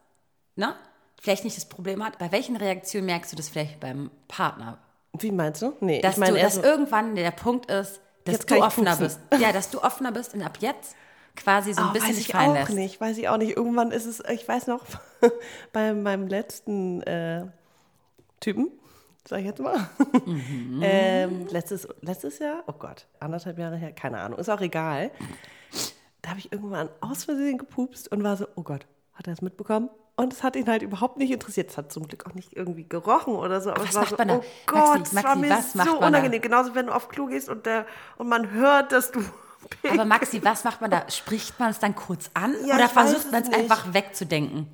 ne? 0.56 0.74
vielleicht 1.20 1.44
nicht 1.44 1.56
das 1.56 1.64
Problem 1.64 2.04
hat, 2.04 2.18
bei 2.18 2.30
welchen 2.32 2.56
Reaktionen 2.56 3.06
merkst 3.06 3.32
du 3.32 3.36
das 3.36 3.48
vielleicht 3.48 3.80
beim 3.80 4.10
Partner? 4.28 4.78
Wie 5.14 5.30
meinst 5.30 5.62
du? 5.62 5.74
Nee, 5.80 6.02
Dass, 6.02 6.14
ich 6.14 6.20
meine 6.20 6.36
du, 6.36 6.42
dass 6.42 6.58
irgendwann 6.58 7.14
der 7.14 7.30
Punkt 7.30 7.70
ist, 7.70 8.00
dass 8.24 8.40
du 8.40 8.62
offener 8.62 8.96
bist. 8.96 9.20
Ja, 9.38 9.52
dass 9.52 9.70
du 9.70 9.82
offener 9.82 10.12
bist 10.12 10.34
und 10.34 10.42
ab 10.42 10.58
jetzt 10.60 10.94
quasi 11.36 11.72
so 11.74 11.82
ein 11.82 11.88
Oh, 11.88 11.92
bisschen 11.92 12.08
weiß 12.10 12.18
ich 12.18 12.28
fallen 12.28 12.50
auch 12.50 12.54
lässt. 12.54 12.72
nicht, 12.74 13.00
weiß 13.00 13.18
ich 13.18 13.28
auch 13.28 13.36
nicht. 13.38 13.56
Irgendwann 13.56 13.90
ist 13.90 14.06
es, 14.06 14.22
ich 14.30 14.46
weiß 14.46 14.66
noch, 14.68 14.84
bei 15.72 15.92
meinem 15.94 16.26
letzten 16.28 17.02
äh, 17.02 17.46
Typen, 18.40 18.70
sag 19.26 19.40
ich 19.40 19.46
jetzt 19.46 19.60
mal, 19.60 19.88
Mhm. 20.26 20.80
ähm, 20.82 21.46
letztes, 21.48 21.88
letztes 22.00 22.38
Jahr, 22.38 22.62
oh 22.66 22.72
Gott, 22.78 23.06
anderthalb 23.20 23.58
Jahre 23.58 23.76
her, 23.76 23.92
keine 23.92 24.18
Ahnung, 24.20 24.38
ist 24.38 24.48
auch 24.48 24.60
egal. 24.60 25.10
Da 26.22 26.30
habe 26.30 26.38
ich 26.40 26.52
irgendwann 26.52 26.88
aus 27.00 27.24
Versehen 27.24 27.58
gepupst 27.58 28.10
und 28.10 28.22
war 28.24 28.36
so, 28.36 28.46
oh 28.56 28.62
Gott, 28.62 28.86
hat 29.14 29.26
er 29.26 29.32
es 29.34 29.42
mitbekommen? 29.42 29.90
Und 30.16 30.32
es 30.32 30.42
hat 30.44 30.54
ihn 30.54 30.68
halt 30.68 30.82
überhaupt 30.82 31.16
nicht 31.18 31.32
interessiert. 31.32 31.70
Es 31.70 31.76
hat 31.76 31.90
zum 31.92 32.06
Glück 32.06 32.24
auch 32.26 32.34
nicht 32.34 32.56
irgendwie 32.56 32.88
gerochen 32.88 33.34
oder 33.34 33.60
so. 33.60 33.70
Aber 33.70 33.80
Was 33.82 33.88
es 33.90 33.94
war 33.96 34.02
macht 34.02 34.30
so, 34.30 34.34
oh 34.36 34.44
Gott, 34.66 35.12
Maxi, 35.12 35.16
es 35.16 35.24
war 35.24 35.36
Maxi, 35.36 35.76
mir 35.78 35.84
so 35.84 35.98
unangenehm. 35.98 36.40
Genauso, 36.40 36.74
wenn 36.76 36.86
du 36.86 36.94
auf 36.94 37.08
Klo 37.08 37.26
gehst 37.26 37.48
und, 37.48 37.66
der, 37.66 37.84
und 38.16 38.28
man 38.28 38.52
hört, 38.52 38.92
dass 38.92 39.10
du 39.10 39.20
Aber 39.90 40.04
Maxi, 40.04 40.42
was 40.44 40.64
macht 40.64 40.80
man 40.80 40.90
da? 40.90 41.08
Spricht 41.10 41.58
man 41.60 41.70
es 41.70 41.78
dann 41.78 41.94
kurz 41.94 42.30
an 42.34 42.54
Ja, 42.66 42.76
oder 42.76 42.88
versucht 42.88 43.30
man 43.32 43.42
es 43.42 43.52
einfach 43.52 43.92
wegzudenken? 43.94 44.68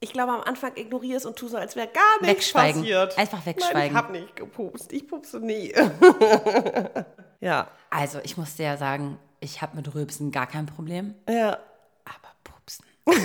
Ich 0.00 0.12
glaube, 0.12 0.32
am 0.32 0.42
Anfang 0.42 0.76
ignoriere 0.76 1.16
es 1.16 1.26
und 1.26 1.36
tu 1.36 1.48
so, 1.48 1.56
als 1.56 1.74
wäre 1.74 1.88
gar 1.88 2.20
nichts 2.20 2.36
Wegschweigen. 2.46 2.82
passiert. 2.82 3.18
Einfach 3.18 3.38
Nein, 3.38 3.46
wegschweigen. 3.46 3.90
ich 3.90 3.94
habe 3.94 4.12
nicht 4.12 4.36
gepupst. 4.36 4.92
Ich 4.92 5.08
pupse 5.08 5.40
nie. 5.40 5.74
ja, 7.40 7.68
Also, 7.90 8.20
ich 8.22 8.36
muss 8.36 8.54
dir 8.56 8.64
ja 8.66 8.76
sagen, 8.76 9.18
ich 9.40 9.62
habe 9.62 9.76
mit 9.76 9.92
Rülpsen 9.94 10.30
gar 10.30 10.46
kein 10.46 10.66
Problem, 10.66 11.14
ja, 11.28 11.58
aber 12.04 12.32
Pupsen, 12.44 12.84
das 13.06 13.16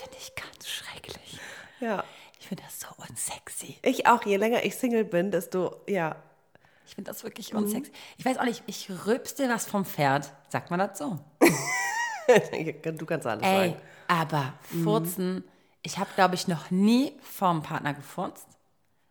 finde 0.00 0.16
ich 0.18 0.34
ganz 0.34 0.68
schrecklich. 0.68 1.38
ja. 1.80 2.04
Ich 2.38 2.48
finde 2.48 2.62
das 2.62 2.78
so 2.78 2.86
unsexy. 3.10 3.76
Ich 3.82 4.06
auch. 4.06 4.22
Je 4.24 4.36
länger 4.36 4.64
ich 4.64 4.76
Single 4.76 5.04
bin, 5.04 5.32
desto, 5.32 5.80
ja. 5.88 6.14
Ich 6.86 6.94
finde 6.94 7.10
das 7.10 7.24
wirklich 7.24 7.52
Mhm. 7.52 7.58
unsexy. 7.60 7.92
Ich 8.16 8.24
weiß 8.24 8.38
auch 8.38 8.44
nicht, 8.44 8.62
ich 8.66 8.88
rülpste 9.06 9.48
was 9.48 9.66
vom 9.66 9.84
Pferd. 9.84 10.32
Sagt 10.48 10.70
man 10.70 10.78
das 10.78 10.98
so? 10.98 11.18
du 12.82 13.06
kannst 13.06 13.26
alles 13.26 13.42
Ey, 13.42 13.70
sagen. 13.70 13.76
aber 14.08 14.52
Furzen, 14.82 15.44
ich 15.82 15.98
habe, 15.98 16.10
glaube 16.14 16.34
ich, 16.34 16.48
noch 16.48 16.70
nie 16.70 17.12
vom 17.22 17.62
Partner 17.62 17.94
gefurzt. 17.94 18.46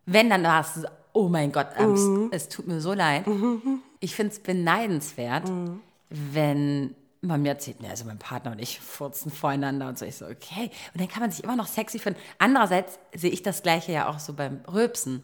Wenn, 0.04 0.30
dann 0.30 0.42
war 0.44 0.60
es, 0.60 0.74
so, 0.74 0.86
oh 1.12 1.28
mein 1.28 1.50
Gott, 1.52 1.68
ähm, 1.78 2.28
es 2.32 2.48
tut 2.48 2.66
mir 2.66 2.80
so 2.80 2.92
leid. 2.92 3.24
Ich 3.98 4.14
finde 4.14 4.34
es 4.34 4.40
beneidenswert, 4.40 5.50
wenn 6.10 6.94
man 7.22 7.40
mir 7.42 7.48
erzählt, 7.48 7.80
ne, 7.80 7.88
also 7.88 8.04
mein 8.04 8.18
Partner 8.18 8.52
und 8.52 8.58
ich 8.60 8.78
furzen 8.78 9.32
voreinander 9.32 9.88
und 9.88 9.98
so. 9.98 10.04
Ich 10.04 10.16
so, 10.16 10.26
okay. 10.26 10.70
Und 10.92 11.00
dann 11.00 11.08
kann 11.08 11.20
man 11.22 11.30
sich 11.30 11.42
immer 11.42 11.56
noch 11.56 11.66
sexy 11.66 11.98
finden. 11.98 12.20
Andererseits 12.38 12.98
sehe 13.14 13.30
ich 13.30 13.42
das 13.42 13.62
Gleiche 13.62 13.92
ja 13.92 14.08
auch 14.08 14.18
so 14.18 14.34
beim 14.34 14.60
Rülpsen, 14.70 15.22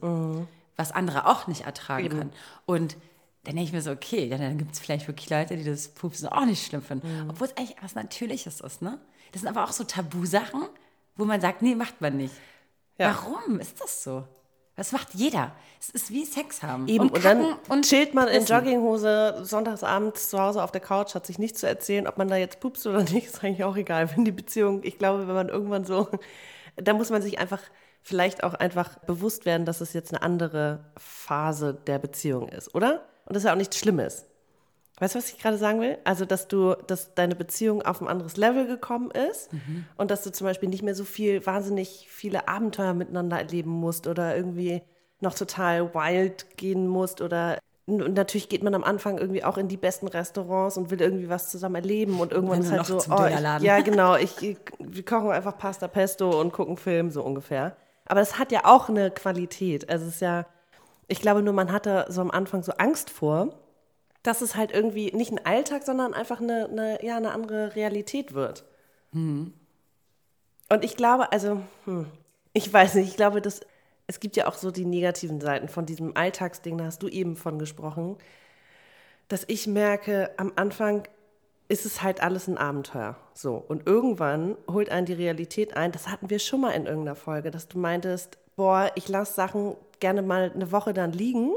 was 0.76 0.92
andere 0.92 1.26
auch 1.26 1.46
nicht 1.46 1.62
ertragen 1.62 2.08
können. 2.08 2.32
Und 2.66 2.96
dann 3.44 3.56
denke 3.56 3.68
ich 3.68 3.72
mir 3.72 3.82
so, 3.82 3.90
okay, 3.90 4.28
dann, 4.28 4.40
dann 4.40 4.58
gibt 4.58 4.72
es 4.72 4.78
vielleicht 4.78 5.08
wirklich 5.08 5.28
Leute, 5.28 5.56
die 5.56 5.64
das 5.64 5.88
Pupsen 5.88 6.28
auch 6.28 6.44
nicht 6.44 6.64
schlimm 6.64 6.82
finden. 6.82 7.26
Obwohl 7.28 7.48
es 7.48 7.56
eigentlich 7.56 7.76
was 7.82 7.94
Natürliches 7.94 8.60
ist, 8.60 8.82
ne? 8.82 8.98
Das 9.32 9.42
sind 9.42 9.48
aber 9.48 9.64
auch 9.64 9.72
so 9.72 9.84
Tabusachen, 9.84 10.62
wo 11.16 11.24
man 11.24 11.40
sagt, 11.40 11.62
nee, 11.62 11.74
macht 11.74 12.00
man 12.00 12.16
nicht. 12.16 12.34
Ja. 12.98 13.16
Warum 13.16 13.58
ist 13.58 13.80
das 13.80 14.04
so? 14.04 14.24
Das 14.76 14.92
macht 14.92 15.14
jeder. 15.14 15.52
Es 15.80 15.90
ist 15.90 16.10
wie 16.10 16.24
Sex 16.24 16.62
haben. 16.62 16.88
Eben, 16.88 17.10
und, 17.10 17.22
kacken 17.22 17.42
dann 17.42 17.58
und 17.68 17.84
chillt 17.84 18.14
man 18.14 18.28
in. 18.28 18.44
Jogginghose 18.44 19.40
sonntagsabends 19.42 20.30
zu 20.30 20.40
Hause 20.40 20.62
auf 20.62 20.72
der 20.72 20.80
Couch, 20.80 21.14
hat 21.14 21.26
sich 21.26 21.38
nichts 21.38 21.60
zu 21.60 21.66
erzählen, 21.66 22.06
ob 22.06 22.16
man 22.16 22.28
da 22.28 22.36
jetzt 22.36 22.60
pupst 22.60 22.86
oder 22.86 23.02
nicht, 23.02 23.26
ist 23.26 23.44
eigentlich 23.44 23.64
auch 23.64 23.76
egal. 23.76 24.14
Wenn 24.14 24.24
die 24.24 24.32
Beziehung, 24.32 24.82
ich 24.82 24.98
glaube, 24.98 25.26
wenn 25.28 25.34
man 25.34 25.48
irgendwann 25.48 25.84
so, 25.84 26.08
da 26.76 26.94
muss 26.94 27.10
man 27.10 27.20
sich 27.20 27.38
einfach 27.38 27.60
vielleicht 28.02 28.44
auch 28.44 28.54
einfach 28.54 28.98
bewusst 29.00 29.46
werden, 29.46 29.64
dass 29.64 29.80
es 29.80 29.92
jetzt 29.92 30.12
eine 30.12 30.22
andere 30.22 30.84
Phase 30.96 31.74
der 31.86 31.98
Beziehung 31.98 32.48
ist, 32.48 32.74
oder? 32.74 33.02
Und 33.24 33.34
das 33.36 33.42
ist 33.42 33.46
ja 33.46 33.52
auch 33.52 33.58
nichts 33.58 33.78
Schlimmes. 33.78 34.26
Weißt 34.98 35.14
du, 35.14 35.18
was 35.18 35.32
ich 35.32 35.38
gerade 35.38 35.56
sagen 35.56 35.80
will? 35.80 35.98
Also, 36.04 36.24
dass 36.24 36.48
du, 36.48 36.74
dass 36.86 37.14
deine 37.14 37.34
Beziehung 37.34 37.82
auf 37.82 38.00
ein 38.00 38.08
anderes 38.08 38.36
Level 38.36 38.66
gekommen 38.66 39.10
ist 39.10 39.50
und 39.96 40.10
dass 40.10 40.22
du 40.22 40.30
zum 40.30 40.46
Beispiel 40.46 40.68
nicht 40.68 40.82
mehr 40.82 40.94
so 40.94 41.04
viel, 41.04 41.44
wahnsinnig 41.46 42.06
viele 42.10 42.46
Abenteuer 42.46 42.94
miteinander 42.94 43.38
erleben 43.38 43.70
musst 43.70 44.06
oder 44.06 44.36
irgendwie 44.36 44.82
noch 45.20 45.34
total 45.34 45.94
wild 45.94 46.56
gehen 46.56 46.86
musst 46.86 47.20
oder 47.20 47.58
und 47.86 48.14
natürlich 48.14 48.48
geht 48.48 48.62
man 48.62 48.74
am 48.76 48.84
Anfang 48.84 49.18
irgendwie 49.18 49.42
auch 49.42 49.58
in 49.58 49.66
die 49.66 49.76
besten 49.76 50.06
Restaurants 50.06 50.76
und 50.76 50.90
will 50.90 51.00
irgendwie 51.00 51.28
was 51.28 51.50
zusammen 51.50 51.74
erleben 51.76 52.20
und 52.20 52.32
irgendwann 52.32 52.60
ist 52.60 52.70
halt 52.70 52.78
noch 52.78 52.86
so, 52.86 52.98
zum 52.98 53.14
oh, 53.14 53.26
ich, 53.26 53.62
ja 53.62 53.80
genau, 53.80 54.14
ich, 54.16 54.40
ich, 54.40 54.56
wir 54.78 55.04
kochen 55.04 55.30
einfach 55.30 55.58
Pasta 55.58 55.88
Pesto 55.88 56.40
und 56.40 56.52
gucken 56.52 56.76
Film 56.76 57.10
so 57.10 57.22
ungefähr. 57.22 57.76
Aber 58.06 58.20
das 58.20 58.38
hat 58.38 58.52
ja 58.52 58.64
auch 58.64 58.88
eine 58.88 59.10
Qualität. 59.10 59.88
Also 59.88 60.06
es 60.06 60.14
ist 60.16 60.20
ja, 60.20 60.46
ich 61.08 61.20
glaube 61.20 61.42
nur, 61.42 61.54
man 61.54 61.72
hatte 61.72 62.06
so 62.08 62.20
am 62.20 62.30
Anfang 62.30 62.62
so 62.62 62.72
Angst 62.72 63.10
vor, 63.10 63.54
dass 64.22 64.40
es 64.40 64.54
halt 64.56 64.72
irgendwie 64.72 65.12
nicht 65.12 65.32
ein 65.32 65.44
Alltag, 65.44 65.84
sondern 65.84 66.14
einfach 66.14 66.40
eine, 66.40 66.68
eine, 66.70 67.04
ja, 67.04 67.16
eine 67.16 67.32
andere 67.32 67.74
Realität 67.74 68.34
wird. 68.34 68.64
Und 70.68 70.84
ich 70.84 70.96
glaube, 70.96 71.32
also, 71.32 71.60
hm, 71.84 72.06
ich 72.52 72.72
weiß 72.72 72.94
nicht, 72.94 73.08
ich 73.08 73.16
glaube, 73.16 73.42
dass 73.42 73.60
es 74.06 74.20
gibt 74.20 74.36
ja 74.36 74.46
auch 74.46 74.54
so 74.54 74.70
die 74.70 74.84
negativen 74.84 75.40
Seiten 75.40 75.68
von 75.68 75.86
diesem 75.86 76.16
Alltagsding, 76.16 76.78
da 76.78 76.84
hast 76.86 77.02
du 77.02 77.08
eben 77.08 77.36
von 77.36 77.58
gesprochen, 77.58 78.16
dass 79.28 79.44
ich 79.48 79.66
merke, 79.66 80.30
am 80.36 80.52
Anfang 80.56 81.08
ist 81.72 81.86
es 81.86 82.02
halt 82.02 82.22
alles 82.22 82.48
ein 82.48 82.58
Abenteuer. 82.58 83.16
So. 83.32 83.64
Und 83.66 83.86
irgendwann 83.86 84.58
holt 84.70 84.90
einen 84.90 85.06
die 85.06 85.14
Realität 85.14 85.74
ein. 85.74 85.90
Das 85.90 86.06
hatten 86.06 86.28
wir 86.28 86.38
schon 86.38 86.60
mal 86.60 86.72
in 86.72 86.84
irgendeiner 86.84 87.16
Folge, 87.16 87.50
dass 87.50 87.66
du 87.66 87.78
meintest, 87.78 88.36
boah, 88.56 88.92
ich 88.94 89.08
lasse 89.08 89.32
Sachen 89.32 89.74
gerne 89.98 90.20
mal 90.20 90.52
eine 90.54 90.70
Woche 90.70 90.92
dann 90.92 91.12
liegen. 91.12 91.50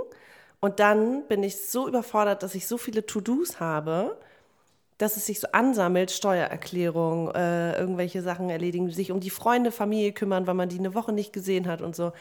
Und 0.61 0.79
dann 0.79 1.27
bin 1.27 1.43
ich 1.43 1.59
so 1.69 1.89
überfordert, 1.89 2.43
dass 2.43 2.55
ich 2.55 2.65
so 2.65 2.77
viele 2.77 3.05
To-Dos 3.05 3.59
habe, 3.59 4.17
dass 4.97 5.17
es 5.17 5.25
sich 5.25 5.41
so 5.41 5.49
ansammelt, 5.51 6.11
Steuererklärung, 6.11 7.31
äh, 7.35 7.77
irgendwelche 7.77 8.21
Sachen 8.21 8.49
erledigen, 8.49 8.89
sich 8.91 9.11
um 9.11 9.19
die 9.19 9.29
Freunde, 9.29 9.73
Familie 9.73 10.13
kümmern, 10.13 10.47
weil 10.47 10.53
man 10.53 10.69
die 10.69 10.79
eine 10.79 10.95
Woche 10.95 11.11
nicht 11.11 11.33
gesehen 11.33 11.67
hat 11.67 11.81
und 11.81 11.93
so. 11.93 12.13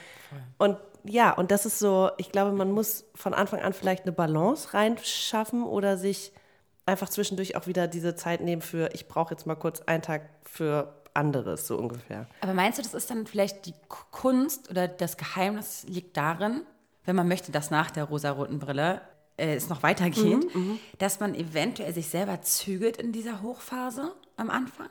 Und 0.58 0.78
ja, 1.04 1.30
und 1.30 1.52
das 1.52 1.64
ist 1.64 1.78
so, 1.78 2.10
ich 2.18 2.32
glaube, 2.32 2.50
man 2.50 2.72
muss 2.72 3.04
von 3.14 3.34
Anfang 3.34 3.60
an 3.60 3.72
vielleicht 3.72 4.02
eine 4.02 4.12
Balance 4.12 4.74
reinschaffen 4.74 5.62
oder 5.62 5.96
sich 5.96 6.32
einfach 6.86 7.08
zwischendurch 7.08 7.56
auch 7.56 7.66
wieder 7.66 7.86
diese 7.88 8.14
Zeit 8.14 8.40
nehmen 8.40 8.62
für, 8.62 8.90
ich 8.92 9.08
brauche 9.08 9.34
jetzt 9.34 9.46
mal 9.46 9.54
kurz 9.54 9.80
einen 9.82 10.02
Tag 10.02 10.22
für 10.42 10.94
anderes, 11.14 11.66
so 11.66 11.76
ungefähr. 11.78 12.26
Aber 12.40 12.54
meinst 12.54 12.78
du, 12.78 12.82
das 12.82 12.94
ist 12.94 13.10
dann 13.10 13.26
vielleicht 13.26 13.66
die 13.66 13.74
Kunst 13.88 14.70
oder 14.70 14.88
das 14.88 15.16
Geheimnis 15.16 15.84
liegt 15.88 16.16
darin, 16.16 16.62
wenn 17.04 17.16
man 17.16 17.28
möchte, 17.28 17.52
dass 17.52 17.70
nach 17.70 17.90
der 17.90 18.04
rosaroten 18.04 18.58
Brille 18.58 19.00
äh, 19.36 19.54
es 19.54 19.68
noch 19.68 19.82
weitergeht, 19.82 20.46
dass 20.98 21.20
man 21.20 21.34
eventuell 21.34 21.92
sich 21.94 22.08
selber 22.08 22.42
zügelt 22.42 22.96
in 22.96 23.12
dieser 23.12 23.42
Hochphase 23.42 24.12
am 24.36 24.50
Anfang? 24.50 24.88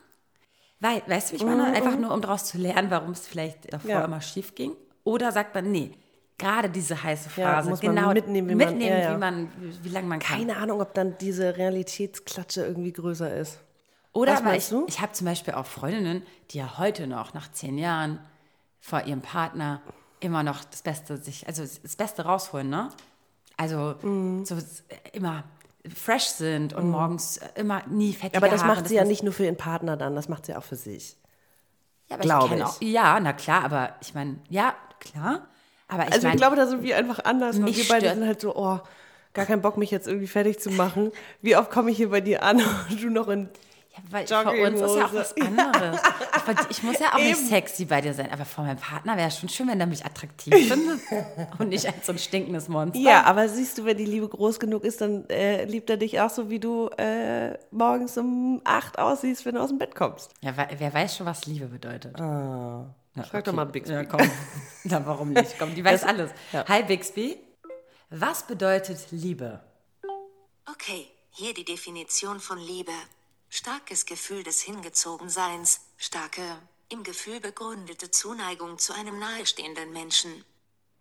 Weil, 0.80 1.02
weißt 1.06 1.28
du, 1.28 1.32
wie 1.32 1.36
ich 1.36 1.44
meine? 1.44 1.64
Einfach 1.64 1.96
nur, 1.98 2.12
um 2.12 2.20
daraus 2.20 2.44
zu 2.44 2.58
lernen, 2.58 2.90
warum 2.90 3.12
es 3.12 3.26
vielleicht 3.26 3.72
davor 3.72 3.90
Ja. 3.90 4.04
immer 4.04 4.20
schief 4.20 4.54
ging. 4.54 4.72
Oder 5.02 5.32
sagt 5.32 5.54
man, 5.54 5.70
nee, 5.70 5.92
gerade 6.38 6.68
diese 6.68 7.02
heiße 7.02 7.30
Phase, 7.30 7.40
Ja, 7.66 7.70
muss 7.70 7.82
man 7.82 7.94
genau, 7.96 8.12
mitnehmen, 8.12 8.48
wie 8.48 8.54
man- 8.54 8.68
mitnehmen, 8.70 8.96
ja, 8.98 9.10
ja. 9.10 9.14
wie 9.14 9.18
man, 9.20 9.52
wie, 9.82 9.88
lange 9.88 10.06
man 10.08 10.18
kann. 10.18 10.38
Keine 10.38 10.56
Ahnung, 10.56 10.80
ob 10.80 10.94
dann 10.94 11.16
diese 11.18 11.56
Realitätsklatsche 11.56 12.64
irgendwie 12.64 12.92
größer 12.92 13.34
ist. 13.36 13.58
Oder 14.12 14.40
meinst 14.42 14.72
ich, 14.72 14.78
ich 14.88 15.00
habe 15.00 15.12
zum 15.12 15.26
Beispiel 15.26 15.54
auch 15.54 15.66
Freundinnen, 15.66 16.22
die 16.50 16.58
ja 16.58 16.78
heute 16.78 17.06
noch, 17.06 17.34
nach 17.34 17.50
zehn 17.50 17.78
Jahren, 17.78 18.18
vor 18.80 19.02
ihrem 19.04 19.22
Partner 19.22 19.80
immer 20.20 20.42
noch 20.42 20.62
das 20.64 20.82
Beste 20.82 21.16
sich, 21.16 21.46
also 21.46 21.62
das 21.62 21.96
Beste 21.96 22.24
rausholen, 22.24 22.68
ne? 22.68 22.90
Also 23.56 23.94
Mhm. 24.02 24.44
so 24.44 24.56
immer 25.12 25.44
fresh 25.94 26.26
sind 26.26 26.72
und 26.74 26.90
morgens 26.90 27.40
immer 27.56 27.82
nie 27.88 28.12
fettige 28.12 28.36
Aber 28.38 28.48
das 28.48 28.62
Haare. 28.62 28.74
macht 28.76 28.88
sie 28.88 28.94
ja 28.94 29.02
muss- 29.02 29.08
nicht 29.10 29.22
nur 29.22 29.32
für 29.32 29.44
ihren 29.44 29.56
Partner 29.56 29.96
dann, 29.96 30.14
das 30.16 30.28
macht 30.28 30.46
sie 30.46 30.54
auch 30.54 30.62
für 30.64 30.76
sich. 30.76 31.16
ja, 32.08 32.14
aber 32.16 32.22
glaube 32.22 32.48
kenn 32.48 32.58
ich. 32.58 32.64
Auch, 32.64 32.80
ja, 32.82 33.18
na 33.20 33.32
klar, 33.32 33.64
aber 33.64 33.94
ich 34.00 34.14
meine, 34.14 34.38
ja, 34.48 34.74
klar. 35.00 35.46
Aber 35.94 36.08
ich 36.08 36.12
Also 36.12 36.26
mein, 36.26 36.34
ich 36.34 36.40
glaube, 36.40 36.56
da 36.56 36.66
sind 36.66 36.82
wir 36.82 36.96
einfach 36.96 37.24
anders. 37.24 37.56
Weil 37.56 37.64
mich 37.64 37.78
wir 37.78 37.88
beide 37.88 38.12
sind 38.12 38.26
halt 38.26 38.40
so, 38.40 38.54
oh, 38.56 38.80
gar 39.32 39.46
keinen 39.46 39.62
Bock, 39.62 39.76
mich 39.76 39.90
jetzt 39.90 40.06
irgendwie 40.08 40.26
fertig 40.26 40.58
zu 40.60 40.70
machen. 40.70 41.12
Wie 41.42 41.56
oft 41.56 41.70
komme 41.70 41.90
ich 41.90 41.96
hier 41.96 42.10
bei 42.10 42.20
dir 42.20 42.42
an 42.42 42.58
und 42.90 43.02
du 43.02 43.10
noch 43.10 43.28
in 43.28 43.48
Ja, 43.92 44.02
weil 44.10 44.26
für 44.26 44.66
uns 44.66 44.80
ist 44.80 44.96
ja 44.96 45.06
auch 45.06 45.12
was 45.12 45.36
anderes. 45.36 46.00
Ich, 46.70 46.78
ich 46.78 46.82
muss 46.82 46.98
ja 46.98 47.12
auch 47.12 47.18
nicht 47.18 47.38
Eben. 47.38 47.46
sexy 47.46 47.84
bei 47.84 48.00
dir 48.00 48.12
sein, 48.12 48.30
aber 48.32 48.44
vor 48.44 48.64
meinem 48.64 48.78
Partner 48.78 49.16
wäre 49.16 49.28
es 49.28 49.38
schon 49.38 49.48
schön, 49.48 49.68
wenn 49.68 49.80
er 49.80 49.86
mich 49.86 50.04
attraktiv 50.04 50.52
findet 50.68 51.00
und 51.58 51.68
nicht 51.68 51.86
als 51.86 52.06
so 52.06 52.12
ein 52.12 52.18
stinkendes 52.18 52.68
Monster. 52.68 52.98
Ja, 52.98 53.22
aber 53.24 53.48
siehst 53.48 53.78
du, 53.78 53.84
wenn 53.84 53.96
die 53.96 54.04
Liebe 54.04 54.28
groß 54.28 54.58
genug 54.58 54.84
ist, 54.84 55.00
dann 55.00 55.28
äh, 55.28 55.64
liebt 55.64 55.88
er 55.90 55.96
dich 55.96 56.20
auch 56.20 56.30
so, 56.30 56.50
wie 56.50 56.58
du 56.58 56.88
äh, 56.96 57.56
morgens 57.70 58.18
um 58.18 58.60
acht 58.64 58.98
aussiehst, 58.98 59.46
wenn 59.46 59.54
du 59.54 59.60
aus 59.60 59.68
dem 59.68 59.78
Bett 59.78 59.94
kommst. 59.94 60.32
Ja, 60.40 60.52
wer, 60.56 60.92
weiß 60.94 61.16
schon, 61.16 61.26
was 61.26 61.46
Liebe 61.46 61.66
bedeutet. 61.66 62.20
Ah. 62.20 62.86
Na, 63.14 63.22
Frag 63.22 63.44
doch 63.44 63.52
mal 63.52 63.64
Bixby. 63.66 63.94
Ja, 63.94 64.04
komm. 64.04 64.20
Na, 64.84 65.04
warum 65.06 65.32
nicht? 65.32 65.58
Komm, 65.58 65.74
die 65.74 65.84
weiß 65.84 66.00
Das- 66.02 66.08
alles. 66.10 66.30
ja. 66.52 66.66
Hi, 66.68 66.82
Bixby. 66.82 67.38
Was 68.10 68.46
bedeutet 68.46 69.06
Liebe? 69.10 69.60
Okay, 70.70 71.06
hier 71.30 71.54
die 71.54 71.64
Definition 71.64 72.40
von 72.40 72.58
Liebe. 72.58 72.92
Starkes 73.48 74.06
Gefühl 74.06 74.42
des 74.42 74.62
Hingezogenseins, 74.62 75.80
starke, 75.96 76.42
im 76.88 77.02
Gefühl 77.04 77.40
begründete 77.40 78.10
Zuneigung 78.10 78.78
zu 78.78 78.92
einem 78.92 79.18
nahestehenden 79.18 79.92
Menschen. 79.92 80.44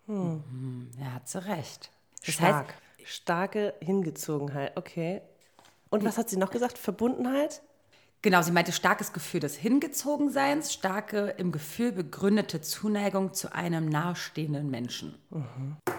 Ja, 0.07 1.13
hat 1.13 1.27
sie 1.29 1.43
recht. 1.45 1.89
Das 2.25 2.35
Stark. 2.35 2.67
heißt, 2.67 2.77
Starke 3.09 3.73
Hingezogenheit, 3.79 4.77
okay. 4.77 5.21
Und 5.89 6.03
was 6.05 6.17
hat 6.17 6.29
sie 6.29 6.37
noch 6.37 6.51
gesagt? 6.51 6.77
Verbundenheit? 6.77 7.61
Genau, 8.23 8.41
sie 8.41 8.51
meinte 8.51 8.71
starkes 8.71 9.13
Gefühl 9.13 9.41
des 9.41 9.55
Hingezogenseins, 9.55 10.73
starke, 10.73 11.35
im 11.37 11.51
Gefühl 11.51 11.91
begründete 11.91 12.61
Zuneigung 12.61 13.33
zu 13.33 13.53
einem 13.53 13.87
nahestehenden 13.87 14.71
Menschen. 14.71 15.13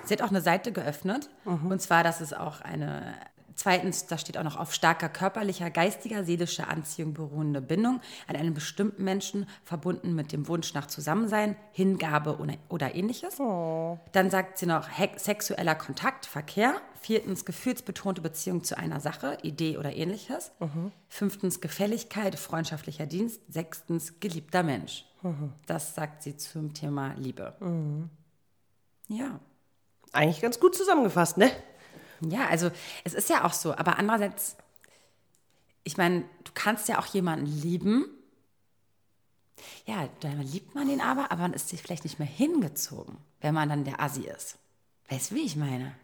Sie 0.04 0.14
hat 0.14 0.22
auch 0.22 0.30
eine 0.30 0.40
Seite 0.40 0.72
geöffnet. 0.72 1.30
Und 1.44 1.80
zwar, 1.80 2.02
dass 2.02 2.20
es 2.20 2.32
auch 2.32 2.60
eine, 2.60 3.14
zweitens, 3.54 4.06
da 4.06 4.18
steht 4.18 4.38
auch 4.38 4.42
noch 4.42 4.56
auf 4.56 4.74
starker 4.74 5.08
körperlicher, 5.08 5.70
geistiger, 5.70 6.24
seelischer 6.24 6.68
Anziehung 6.68 7.14
beruhende 7.14 7.60
Bindung 7.60 8.00
an 8.26 8.36
einen 8.36 8.54
bestimmten 8.54 9.04
Menschen, 9.04 9.48
verbunden 9.64 10.14
mit 10.14 10.32
dem 10.32 10.48
Wunsch 10.48 10.74
nach 10.74 10.86
Zusammensein, 10.86 11.56
Hingabe 11.72 12.38
oder, 12.68 12.94
ähnliches. 12.94 13.38
Dann 13.38 14.30
sagt 14.30 14.58
sie 14.58 14.66
noch 14.66 14.88
sexueller 15.16 15.74
Kontakt, 15.74 16.26
Verkehr. 16.26 16.74
Viertens 17.00 17.44
gefühlsbetonte 17.44 18.22
Beziehung 18.22 18.64
zu 18.64 18.78
einer 18.78 18.98
Sache, 18.98 19.36
Idee 19.42 19.76
oder 19.76 19.94
ähnliches. 19.94 20.52
Fünftens 21.08 21.60
Gefälligkeit, 21.60 22.38
freundschaftlicher 22.38 23.06
Dienst. 23.06 23.40
Sechstens 23.48 24.20
geliebter 24.20 24.62
Mensch. 24.62 25.04
Das 25.66 25.94
sagt 25.94 26.22
sie 26.22 26.36
zum 26.36 26.72
Thema 26.74 27.14
Liebe. 27.18 27.54
Ja. 29.08 29.38
Eigentlich 30.12 30.40
ganz 30.40 30.60
gut 30.60 30.74
zusammengefasst, 30.74 31.36
ne? 31.36 31.50
Ja, 32.20 32.46
also 32.48 32.70
es 33.04 33.14
ist 33.14 33.28
ja 33.28 33.44
auch 33.44 33.52
so, 33.52 33.74
aber 33.74 33.98
andererseits, 33.98 34.56
ich 35.82 35.96
meine, 35.96 36.20
du 36.44 36.52
kannst 36.54 36.88
ja 36.88 36.98
auch 36.98 37.06
jemanden 37.06 37.46
lieben. 37.46 38.06
Ja, 39.86 40.08
dann 40.20 40.42
liebt 40.42 40.74
man 40.74 40.88
den 40.88 41.00
aber, 41.00 41.30
aber 41.30 41.42
man 41.42 41.52
ist 41.52 41.68
sich 41.68 41.80
vielleicht 41.82 42.04
nicht 42.04 42.18
mehr 42.18 42.28
hingezogen, 42.28 43.16
wenn 43.40 43.54
man 43.54 43.68
dann 43.68 43.84
der 43.84 44.00
Assi 44.00 44.22
ist. 44.22 44.58
Weißt 45.08 45.30
du, 45.30 45.34
wie 45.36 45.44
ich 45.44 45.56
meine? 45.56 45.94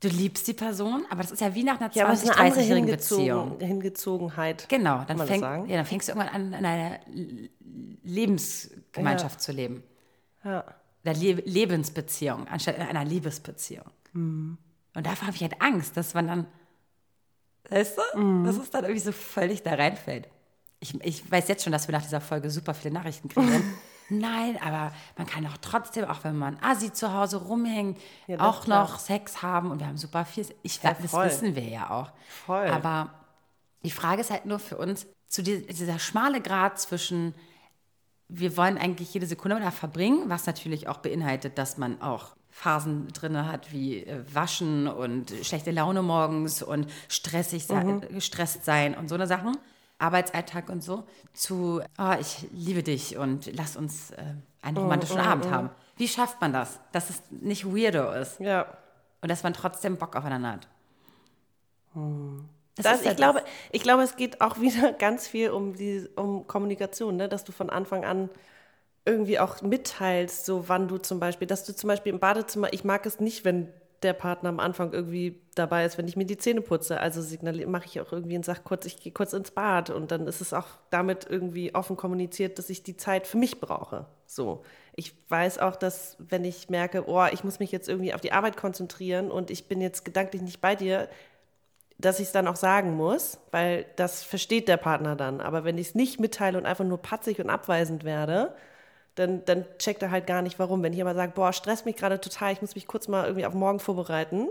Du 0.00 0.08
liebst 0.08 0.48
die 0.48 0.52
Person, 0.52 1.06
aber 1.10 1.22
das 1.22 1.30
ist 1.30 1.40
ja 1.40 1.54
wie 1.54 1.62
nach 1.62 1.80
einer 1.80 1.92
Ja, 1.94 2.06
aber 2.06 2.14
es 2.14 2.22
20, 2.22 2.30
ist 2.30 2.36
eine 2.36 2.46
andere 2.46 2.60
30-jährigen 2.60 2.88
Hingezogen, 2.88 3.24
Beziehung. 3.24 3.60
Hingezogenheit. 3.60 4.68
Genau, 4.68 5.04
dann, 5.04 5.18
fäng, 5.26 5.40
ja, 5.40 5.76
dann 5.76 5.86
fängst 5.86 6.08
du 6.08 6.12
irgendwann 6.12 6.34
an, 6.34 6.52
in 6.52 6.66
einer 6.66 6.98
Lebensgemeinschaft 8.02 9.40
zu 9.40 9.52
leben. 9.52 9.84
Ja. 10.44 10.64
Oder 11.04 11.14
Le 11.14 11.34
Lebensbeziehung, 11.34 12.48
anstatt 12.48 12.76
in 12.76 12.82
einer 12.82 13.04
Liebesbeziehung. 13.04 13.86
Mhm. 14.12 14.58
Und 14.94 15.06
davor 15.06 15.26
habe 15.28 15.36
ich 15.36 15.42
halt 15.42 15.60
Angst, 15.60 15.96
dass 15.96 16.14
man 16.14 16.26
dann, 16.26 16.46
weißt 17.70 17.98
du, 17.98 18.18
Mhm. 18.18 18.44
dass 18.44 18.56
es 18.56 18.70
dann 18.70 18.84
irgendwie 18.84 19.00
so 19.00 19.12
völlig 19.12 19.62
da 19.62 19.74
reinfällt. 19.74 20.28
Ich, 20.80 20.94
ich 21.04 21.30
weiß 21.30 21.48
jetzt 21.48 21.62
schon, 21.64 21.72
dass 21.72 21.86
wir 21.88 21.92
nach 21.92 22.02
dieser 22.02 22.20
Folge 22.20 22.50
super 22.50 22.74
viele 22.74 22.92
Nachrichten 22.94 23.28
kriegen. 23.28 23.62
Nein, 24.08 24.58
aber 24.62 24.92
man 25.16 25.26
kann 25.26 25.46
auch 25.46 25.56
trotzdem, 25.62 26.04
auch 26.04 26.24
wenn 26.24 26.36
man 26.36 26.58
Assi 26.60 26.92
zu 26.92 27.14
Hause 27.14 27.38
rumhängt, 27.38 27.98
Ja, 28.26 28.40
auch 28.40 28.64
klar. 28.64 28.82
noch 28.82 28.98
Sex 28.98 29.40
haben 29.42 29.70
und 29.70 29.78
wir 29.78 29.86
haben 29.86 29.96
super 29.96 30.24
viel. 30.24 30.44
Ich, 30.62 30.82
Ja, 30.82 30.94
das 31.00 31.10
voll. 31.12 31.26
wissen 31.26 31.54
wir 31.54 31.62
ja 31.64 31.88
auch. 31.90 32.10
Voll. 32.44 32.66
Aber 32.66 33.14
die 33.84 33.90
Frage 33.90 34.20
ist 34.20 34.30
halt 34.30 34.44
nur 34.44 34.58
für 34.58 34.76
uns, 34.76 35.06
zu 35.28 35.42
die, 35.42 35.66
dieser 35.66 35.98
schmale 35.98 36.42
Grad 36.42 36.78
zwischen, 36.78 37.34
wir 38.28 38.56
wollen 38.58 38.76
eigentlich 38.76 39.14
jede 39.14 39.24
Sekunde 39.26 39.58
da 39.60 39.70
verbringen, 39.70 40.28
was 40.28 40.44
natürlich 40.46 40.88
auch 40.88 40.98
beinhaltet, 40.98 41.56
dass 41.56 41.78
man 41.78 42.02
auch 42.02 42.34
Phasen 42.52 43.08
drin 43.08 43.46
hat 43.50 43.72
wie 43.72 44.04
äh, 44.04 44.22
Waschen 44.32 44.86
und 44.86 45.32
schlechte 45.42 45.70
Laune 45.72 46.02
morgens 46.02 46.62
und 46.62 46.86
stressig 47.08 47.66
sein, 47.66 48.02
gestresst 48.10 48.64
sein 48.64 48.94
und 48.94 49.08
so 49.08 49.14
eine 49.16 49.26
Sachen. 49.26 49.56
Arbeitsalltag 49.98 50.68
und 50.68 50.82
so, 50.82 51.04
zu, 51.32 51.80
oh, 51.98 52.14
ich 52.20 52.46
liebe 52.52 52.82
dich 52.82 53.16
und 53.16 53.50
lass 53.56 53.76
uns 53.76 54.10
äh, 54.10 54.22
einen 54.60 54.76
romantischen 54.76 55.18
Abend 55.20 55.50
haben. 55.50 55.70
Wie 55.96 56.08
schafft 56.08 56.40
man 56.40 56.52
das? 56.52 56.78
Dass 56.92 57.08
es 57.08 57.22
nicht 57.30 57.64
weirdo 57.66 58.10
ist 58.12 58.38
Ja. 58.40 58.66
und 59.20 59.30
dass 59.30 59.42
man 59.44 59.54
trotzdem 59.54 59.96
Bock 59.96 60.14
aufeinander 60.16 60.52
hat. 60.52 60.68
Das 62.74 62.84
Das, 62.84 62.98
ist 62.98 63.04
ja 63.04 63.10
ich, 63.12 63.16
glaube, 63.16 63.42
ich 63.70 63.82
glaube, 63.82 64.02
es 64.02 64.16
geht 64.16 64.40
auch 64.40 64.58
wieder 64.60 64.92
ganz 64.92 65.26
viel 65.28 65.50
um, 65.50 65.74
die, 65.74 66.06
um 66.16 66.46
Kommunikation, 66.46 67.16
ne? 67.16 67.28
dass 67.28 67.44
du 67.44 67.52
von 67.52 67.70
Anfang 67.70 68.04
an 68.04 68.28
irgendwie 69.04 69.38
auch 69.38 69.62
mitteilst, 69.62 70.46
so 70.46 70.68
wann 70.68 70.88
du 70.88 70.98
zum 70.98 71.18
Beispiel, 71.18 71.48
dass 71.48 71.64
du 71.64 71.74
zum 71.74 71.88
Beispiel 71.88 72.12
im 72.12 72.20
Badezimmer, 72.20 72.72
ich 72.72 72.84
mag 72.84 73.04
es 73.06 73.20
nicht, 73.20 73.44
wenn 73.44 73.68
der 74.02 74.12
Partner 74.12 74.48
am 74.48 74.60
Anfang 74.60 74.92
irgendwie 74.92 75.40
dabei 75.54 75.84
ist, 75.84 75.96
wenn 75.96 76.08
ich 76.08 76.16
mir 76.16 76.24
die 76.24 76.36
Zähne 76.36 76.60
putze. 76.60 77.00
Also 77.00 77.22
mache 77.66 77.86
ich 77.86 78.00
auch 78.00 78.12
irgendwie 78.12 78.36
und 78.36 78.44
sage 78.44 78.60
kurz, 78.64 78.84
ich 78.86 78.98
gehe 79.00 79.12
kurz 79.12 79.32
ins 79.32 79.50
Bad 79.50 79.90
und 79.90 80.10
dann 80.10 80.26
ist 80.26 80.40
es 80.40 80.52
auch 80.52 80.66
damit 80.90 81.26
irgendwie 81.28 81.74
offen 81.74 81.96
kommuniziert, 81.96 82.58
dass 82.58 82.70
ich 82.70 82.82
die 82.82 82.96
Zeit 82.96 83.26
für 83.26 83.38
mich 83.38 83.60
brauche. 83.60 84.06
So. 84.26 84.64
Ich 84.94 85.14
weiß 85.28 85.58
auch, 85.58 85.76
dass 85.76 86.16
wenn 86.18 86.44
ich 86.44 86.68
merke, 86.68 87.08
oh, 87.08 87.24
ich 87.32 87.44
muss 87.44 87.58
mich 87.58 87.72
jetzt 87.72 87.88
irgendwie 87.88 88.12
auf 88.12 88.20
die 88.20 88.32
Arbeit 88.32 88.56
konzentrieren 88.56 89.30
und 89.30 89.50
ich 89.50 89.68
bin 89.68 89.80
jetzt 89.80 90.04
gedanklich 90.04 90.42
nicht 90.42 90.60
bei 90.60 90.74
dir, 90.74 91.08
dass 91.98 92.18
ich 92.18 92.26
es 92.26 92.32
dann 92.32 92.48
auch 92.48 92.56
sagen 92.56 92.96
muss, 92.96 93.38
weil 93.52 93.86
das 93.96 94.22
versteht 94.22 94.68
der 94.68 94.76
Partner 94.76 95.16
dann. 95.16 95.40
Aber 95.40 95.64
wenn 95.64 95.78
ich 95.78 95.88
es 95.88 95.94
nicht 95.94 96.20
mitteile 96.20 96.58
und 96.58 96.66
einfach 96.66 96.84
nur 96.84 97.00
patzig 97.00 97.40
und 97.40 97.48
abweisend 97.48 98.04
werde, 98.04 98.54
dann, 99.14 99.44
dann 99.44 99.64
checkt 99.78 100.02
er 100.02 100.10
halt 100.10 100.26
gar 100.26 100.42
nicht, 100.42 100.58
warum. 100.58 100.82
Wenn 100.82 100.92
ich 100.92 101.00
aber 101.00 101.14
sage, 101.14 101.32
boah, 101.34 101.52
stresst 101.52 101.86
mich 101.86 101.96
gerade 101.96 102.20
total, 102.20 102.52
ich 102.52 102.60
muss 102.60 102.74
mich 102.74 102.86
kurz 102.86 103.08
mal 103.08 103.24
irgendwie 103.24 103.46
auf 103.46 103.54
morgen 103.54 103.78
vorbereiten, 103.78 104.48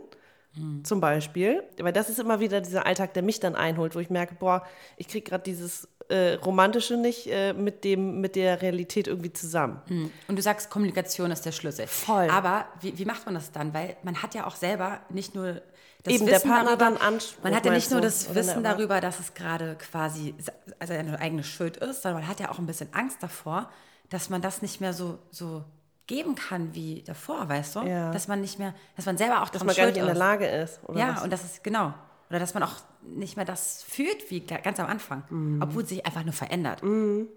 zum 0.84 1.00
Beispiel. 1.00 1.63
Weil 1.80 1.93
das 1.93 2.10
ist 2.10 2.19
immer 2.19 2.39
wieder 2.41 2.60
dieser 2.60 2.86
Alltag, 2.86 3.13
der 3.13 3.24
mich 3.24 3.39
dann 3.39 3.56
einholt, 3.56 3.95
wo 3.95 4.00
ich 4.00 4.10
merke, 4.10 4.36
boah, 4.36 4.65
ich 4.97 5.08
kriege 5.08 5.30
gerade 5.30 5.43
dieses 5.43 5.88
äh, 6.10 6.34
Romantische 6.34 6.97
nicht 6.97 7.28
äh, 7.28 7.54
mit, 7.54 7.86
dem, 7.86 8.19
mit 8.19 8.36
der 8.36 8.62
Realität 8.62 9.08
irgendwie 9.08 9.32
zusammen. 9.32 9.82
Und 10.28 10.36
du 10.36 10.41
sagst, 10.41 10.69
Kommunikation 10.69 11.32
ist 11.32 11.45
der 11.45 11.54
Schlüssel. 11.54 11.88
Voll. 11.88 12.30
Aber 12.30 12.65
wie, 12.82 12.97
wie 12.97 13.06
macht 13.06 13.26
man 13.26 13.36
das 13.36 13.52
dann? 13.52 13.74
Weil 13.74 13.95
man 14.04 14.21
hat 14.21 14.36
ja 14.36 14.45
auch 14.45 14.56
selber 14.56 15.00
nicht 15.10 15.36
nur 15.36 15.62
das 16.04 16.15
Eben, 16.15 16.26
der 16.26 16.36
Wissen 16.36 16.50
Partner 16.50 16.76
darüber, 16.76 16.97
dann 17.00 17.13
Anspruch, 17.13 17.43
man 17.43 17.56
hat 17.56 17.65
ja 17.65 17.71
nicht 17.71 17.91
nur 17.91 18.02
das 18.02 18.34
Wissen 18.34 18.50
Erwartung? 18.50 18.63
darüber, 18.63 19.02
dass 19.02 19.19
es 19.19 19.34
gerade 19.36 19.76
quasi 19.76 20.34
also 20.80 20.93
eine 20.93 21.19
eigene 21.19 21.43
Schuld 21.43 21.78
ist, 21.78 22.02
sondern 22.02 22.21
man 22.21 22.30
hat 22.30 22.39
ja 22.39 22.50
auch 22.50 22.58
ein 22.58 22.65
bisschen 22.65 22.89
Angst 22.91 23.21
davor, 23.21 23.69
dass 24.12 24.30
man 24.30 24.41
das 24.43 24.62
nicht 24.62 24.80
mehr 24.80 24.93
so, 24.93 25.17
so 25.32 25.63
geben 26.06 26.36
kann 26.36 26.76
wie 26.76 27.02
davor, 27.04 27.50
weißt 27.50 27.78
du? 27.78 27.80
Ja. 27.82 28.12
Dass 28.12 28.28
man 28.28 28.41
nicht 28.41 28.60
mehr, 28.60 28.76
dass 28.95 29.06
man 29.08 29.17
selber 29.17 29.41
auch 29.41 29.50
Dass 29.50 29.63
man 29.63 29.76
gar 29.76 29.88
nicht 29.88 29.97
in 29.97 30.04
der 30.04 30.13
ist. 30.13 30.19
Lage 30.19 30.45
ist. 30.45 30.80
Ja, 30.93 31.15
was? 31.15 31.24
und 31.24 31.34
das 31.34 31.43
ist 31.43 31.63
genau. 31.63 31.93
Oder 32.30 32.39
dass 32.39 32.54
man 32.54 32.63
auch 32.63 32.76
nicht 33.02 33.36
mehr 33.36 33.45
das 33.45 33.84
fühlt 33.84 34.30
wie 34.30 34.41
ga- 34.41 34.58
ganz 34.60 34.80
am 34.80 34.88
Anfang, 34.88 35.24
Mhm. 35.30 35.62
obwohl 35.62 35.84
es 35.84 35.89
sich 35.89 36.06
einfach 36.06 36.24
nur 36.24 36.34
verändert. 36.34 36.82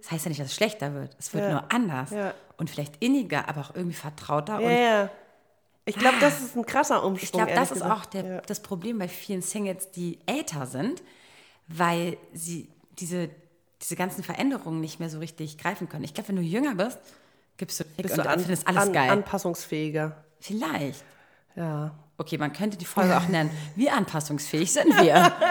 Das 0.03 0.11
heißt 0.13 0.25
ja 0.27 0.29
nicht, 0.29 0.41
dass 0.41 0.49
es 0.49 0.55
schlechter 0.55 0.93
wird. 0.95 1.17
Es 1.19 1.33
wird 1.33 1.45
Ja. 1.45 1.51
nur 1.53 1.73
anders 1.73 2.11
Ja. 2.11 2.35
und 2.59 2.69
vielleicht 2.71 3.03
inniger, 3.03 3.49
aber 3.49 3.61
auch 3.63 3.75
irgendwie 3.75 3.97
vertrauter. 3.97 4.61
Ja. 4.61 5.09
Ich 5.87 5.97
glaube, 5.97 6.17
das 6.21 6.41
ist 6.43 6.57
ein 6.57 6.65
krasser 6.67 7.05
Umsprung. 7.05 7.23
ich 7.25 7.33
glaube, 7.33 7.53
das 7.55 7.71
ist 7.71 7.83
gesagt. 7.83 7.93
auch 7.93 8.07
der, 8.07 8.41
das 8.43 8.61
Problem 8.61 8.99
bei 8.99 9.09
vielen 9.09 9.43
Singles, 9.43 9.91
die 9.91 10.19
älter 10.27 10.67
sind, 10.67 11.03
weil 11.69 12.17
sie 12.33 12.69
diese, 12.99 13.31
diese 13.85 13.97
ganzen 13.97 14.25
Veränderungen 14.25 14.81
nicht 14.81 14.99
mehr 14.99 15.11
so 15.11 15.19
richtig 15.19 15.59
greifen 15.59 15.89
können. 15.91 16.05
Ich 16.05 16.15
glaube, 16.15 16.31
wenn 16.31 16.37
du 16.37 16.43
jünger 16.43 16.75
bist, 16.75 16.99
gibst 17.59 17.81
du 17.81 17.85
Bist 17.85 18.17
und 18.17 18.25
du 18.25 18.31
an, 18.31 18.41
findest 18.41 18.67
alles 18.67 18.83
an, 18.83 18.93
geil. 18.95 19.11
anpassungsfähiger. 19.11 20.25
Vielleicht. 20.41 21.05
Ja. 21.55 21.95
Okay, 22.17 22.39
man 22.39 22.53
könnte 22.53 22.79
die 22.79 22.87
Folge 22.87 23.15
auch 23.17 23.29
nennen, 23.29 23.51
wie 23.77 23.91
anpassungsfähig 23.91 24.73
sind 24.73 24.89
wir? 25.01 25.33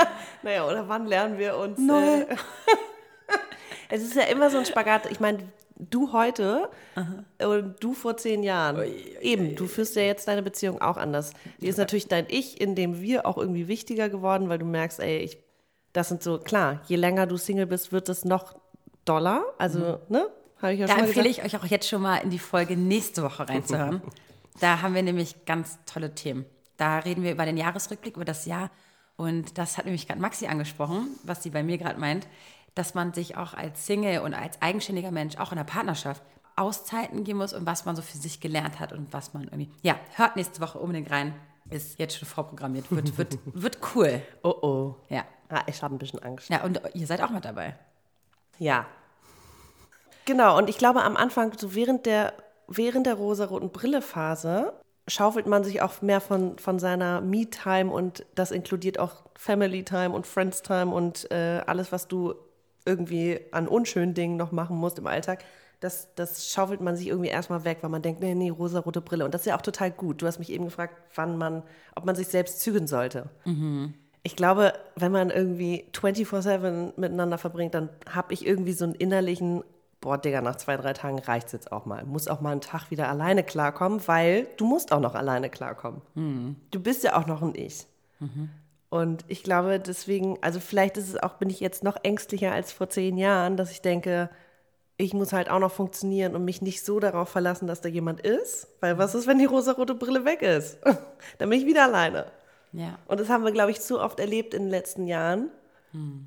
Naja, 0.46 0.68
oder 0.68 0.90
wann 0.90 1.06
lernen 1.06 1.40
wir 1.40 1.56
uns? 1.56 1.80
Äh, 1.80 2.26
es 3.90 4.04
ist 4.04 4.14
ja 4.14 4.24
immer 4.24 4.50
so 4.50 4.58
ein 4.58 4.66
Spagat. 4.66 5.10
Ich 5.10 5.22
meine, 5.22 5.40
du 5.78 6.12
heute 6.12 6.70
und 7.40 7.76
du 7.80 7.94
vor 7.94 8.18
zehn 8.18 8.44
Jahren. 8.44 8.84
Eben, 9.22 9.56
du 9.56 9.68
führst 9.68 9.96
ja 9.96 10.02
jetzt 10.02 10.28
deine 10.28 10.44
Beziehung 10.44 10.82
auch 10.82 10.98
anders. 10.98 11.32
Die 11.62 11.68
ist 11.68 11.78
natürlich 11.78 12.10
dein 12.10 12.26
Ich, 12.28 12.60
in 12.60 12.76
dem 12.76 13.00
wir 13.00 13.26
auch 13.26 13.38
irgendwie 13.38 13.70
wichtiger 13.70 14.10
geworden, 14.10 14.50
weil 14.50 14.58
du 14.58 14.66
merkst, 14.66 15.00
ey, 15.00 15.20
ich, 15.20 15.38
das 15.94 16.10
sind 16.10 16.24
so, 16.24 16.40
klar, 16.40 16.82
je 16.88 16.96
länger 16.96 17.28
du 17.28 17.38
Single 17.38 17.68
bist, 17.68 17.92
wird 17.92 18.10
es 18.10 18.26
noch 18.26 18.56
doller. 19.06 19.44
Also, 19.58 20.00
ne? 20.10 20.28
Habe 20.62 20.74
ich 20.74 20.80
ja 20.80 20.88
Da 20.88 20.94
schon 20.94 21.06
empfehle 21.06 21.30
gesagt. 21.30 21.48
ich 21.48 21.54
euch 21.54 21.62
auch 21.62 21.66
jetzt 21.66 21.88
schon 21.88 22.02
mal 22.02 22.18
in 22.18 22.30
die 22.30 22.40
Folge 22.40 22.76
nächste 22.78 23.24
Woche 23.24 23.48
reinzuhören. 23.48 24.02
da 24.60 24.82
haben 24.82 24.96
wir 24.96 25.04
nämlich 25.04 25.46
ganz 25.46 25.78
tolle 25.86 26.16
Themen. 26.16 26.46
Da 26.78 27.00
reden 27.00 27.24
wir 27.24 27.32
über 27.32 27.46
den 27.46 27.58
Jahresrückblick, 27.58 28.16
über 28.16 28.26
das 28.26 28.46
Jahr 28.46 28.72
Und 29.16 29.58
das 29.58 29.78
hat 29.78 29.86
nämlich 29.86 30.08
gerade 30.08 30.20
Maxi 30.20 30.48
angesprochen, 30.48 31.08
was 31.24 31.44
sie 31.44 31.52
bei 31.52 31.64
mir 31.64 31.78
gerade 31.78 32.00
meint, 32.00 32.28
dass 32.76 32.96
man 32.96 33.14
sich 33.14 33.38
auch 33.38 33.54
als 33.54 33.86
Single 33.86 34.22
und 34.22 34.34
als 34.34 34.62
eigenständiger 34.62 35.12
Mensch, 35.12 35.38
auch 35.38 35.52
in 35.52 35.58
der 35.58 35.66
Partnerschaft, 35.66 36.24
Auszeiten 36.56 37.24
geben 37.24 37.40
muss 37.40 37.54
und 37.54 37.66
was 37.66 37.86
man 37.86 37.96
so 37.96 38.02
für 38.02 38.18
sich 38.18 38.40
gelernt 38.40 38.80
hat 38.80 38.94
und 38.94 39.12
was 39.14 39.34
man 39.34 39.44
irgendwie. 39.44 39.70
Ja, 39.82 40.00
hört 40.16 40.36
nächste 40.36 40.62
Woche 40.62 40.80
unbedingt 40.80 41.12
rein. 41.12 41.36
Ist 41.70 41.98
jetzt 41.98 42.18
schon 42.18 42.28
vorprogrammiert. 42.28 42.92
Wird, 42.92 43.18
wird, 43.18 43.38
wird 43.46 43.78
cool. 43.96 44.22
Oh 44.44 44.50
oh. 44.50 44.96
Ja. 45.10 45.24
Ah, 45.54 45.62
ich 45.68 45.84
habe 45.84 45.94
ein 45.94 46.00
bisschen 46.00 46.24
Angst. 46.24 46.50
Ja, 46.50 46.64
und 46.64 46.82
ihr 46.96 47.06
seid 47.06 47.22
auch 47.22 47.30
mit 47.30 47.46
dabei. 47.46 47.76
Ja. 48.58 48.88
Genau, 50.26 50.58
und 50.58 50.68
ich 50.68 50.80
glaube 50.80 51.04
am 51.04 51.16
Anfang, 51.16 51.56
so 51.56 51.76
während 51.76 52.08
der, 52.08 52.34
während 52.68 53.06
der 53.06 53.14
rosaroten 53.14 53.70
Brille-Phase, 53.70 54.74
schaufelt 55.08 55.46
man 55.46 55.64
sich 55.64 55.84
auch 55.84 56.02
mehr 56.02 56.22
von, 56.22 56.58
von 56.58 56.80
seiner 56.80 57.22
Me-Time 57.22 57.92
und 57.92 58.26
das 58.34 58.50
inkludiert 58.50 58.98
auch 58.98 59.24
Family-Time 59.36 60.10
und 60.10 60.26
Friends-Time 60.26 60.92
und 60.92 61.30
äh, 61.30 61.62
alles, 61.68 61.92
was 61.92 62.08
du 62.08 62.34
irgendwie 62.84 63.40
an 63.52 63.68
unschönen 63.68 64.16
Dingen 64.16 64.36
noch 64.36 64.52
machen 64.52 64.78
musst 64.78 64.98
im 64.98 65.06
Alltag. 65.06 65.44
Das, 65.82 66.08
das 66.16 66.50
schaufelt 66.50 66.82
man 66.82 66.96
sich 66.96 67.08
irgendwie 67.08 67.30
erstmal 67.30 67.64
weg, 67.64 67.80
weil 67.82 67.92
man 67.92 68.02
denkt, 68.02 68.22
nee, 68.22 68.34
nee, 68.34 68.50
rosarote 68.50 69.02
Brille. 69.02 69.26
Und 69.26 69.36
das 69.36 69.42
ist 69.42 69.48
ja 69.48 69.56
auch 69.56 69.62
total 69.62 69.92
gut. 69.92 70.22
Du 70.22 70.26
hast 70.26 70.40
mich 70.40 70.52
eben 70.52 70.66
gefragt, 70.66 70.96
wann 71.14 71.38
man, 71.38 71.62
ob 71.94 72.06
man 72.06 72.16
sich 72.16 72.30
selbst 72.30 72.62
zügeln 72.62 72.88
sollte. 72.88 73.30
Ich 74.24 74.36
glaube, 74.36 74.74
wenn 74.96 75.12
man 75.12 75.30
irgendwie 75.30 75.86
24-7 75.94 76.94
miteinander 76.96 77.38
verbringt, 77.38 77.74
dann 77.76 77.90
habe 78.10 78.34
ich 78.34 78.46
irgendwie 78.46 78.72
so 78.72 78.86
einen 78.86 78.96
innerlichen, 78.96 79.64
boah, 80.00 80.18
Digga, 80.18 80.42
nach 80.42 80.56
zwei, 80.56 80.78
drei 80.78 80.94
Tagen 80.94 81.20
reicht 81.20 81.48
es 81.48 81.52
jetzt 81.54 81.72
auch 81.74 81.86
mal. 81.86 82.06
Muss 82.06 82.28
auch 82.30 82.40
mal 82.40 82.52
einen 82.52 82.62
Tag 82.62 82.90
wieder 82.90 83.10
alleine 83.10 83.44
klarkommen, 83.44 84.02
weil 84.08 84.48
du 84.58 84.66
musst 84.66 84.92
auch 84.94 85.02
noch 85.02 85.16
alleine 85.16 85.50
klarkommen. 85.50 86.02
Du 86.72 86.80
bist 86.80 87.04
ja 87.04 87.18
auch 87.18 87.28
noch 87.28 87.42
ein 87.42 87.54
Ich. 87.56 87.86
Und 88.90 89.26
ich 89.28 89.44
glaube 89.44 89.80
deswegen, 89.80 90.38
also 90.42 90.60
vielleicht 90.60 90.98
ist 90.98 91.10
es 91.10 91.18
auch, 91.22 91.34
bin 91.34 91.50
ich 91.50 91.60
jetzt 91.60 91.84
noch 91.84 91.98
ängstlicher 92.04 92.52
als 92.52 92.72
vor 92.72 92.90
zehn 92.90 93.18
Jahren, 93.18 93.58
dass 93.58 93.72
ich 93.72 93.82
denke, 93.82 94.30
ich 94.98 95.14
muss 95.14 95.34
halt 95.34 95.50
auch 95.50 95.60
noch 95.60 95.72
funktionieren 95.72 96.36
und 96.36 96.46
mich 96.46 96.62
nicht 96.62 96.86
so 96.86 97.00
darauf 97.00 97.28
verlassen, 97.30 97.68
dass 97.68 97.82
da 97.82 97.90
jemand 97.90 98.22
ist. 98.22 98.68
Weil 98.80 98.98
was 99.00 99.16
ist, 99.16 99.26
wenn 99.26 99.40
die 99.40 99.46
rosarote 99.46 99.96
Brille 99.96 100.26
weg 100.26 100.44
ist? 100.44 100.78
Dann 101.40 101.50
bin 101.50 101.60
ich 101.60 101.66
wieder 101.66 101.84
alleine. 101.86 102.28
Ja. 102.74 102.98
Und 103.08 103.20
das 103.20 103.30
haben 103.30 103.44
wir, 103.44 103.52
glaube 103.52 103.72
ich, 103.72 103.80
zu 103.82 104.00
oft 104.02 104.20
erlebt 104.20 104.54
in 104.54 104.64
den 104.64 104.70
letzten 104.72 105.08
Jahren. 105.08 105.50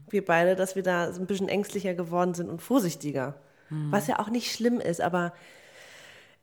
Wir 0.09 0.25
beide, 0.25 0.55
dass 0.55 0.77
wir 0.77 0.85
da 0.85 1.13
so 1.13 1.21
ein 1.21 1.27
bisschen 1.27 1.49
ängstlicher 1.49 1.93
geworden 1.95 2.35
sind 2.35 2.49
und 2.49 2.63
vorsichtiger. 2.63 3.35
Was 3.69 4.07
ja 4.07 4.21
auch 4.21 4.29
nicht 4.31 4.53
schlimm 4.53 4.79
ist, 4.79 5.01
aber 5.01 5.33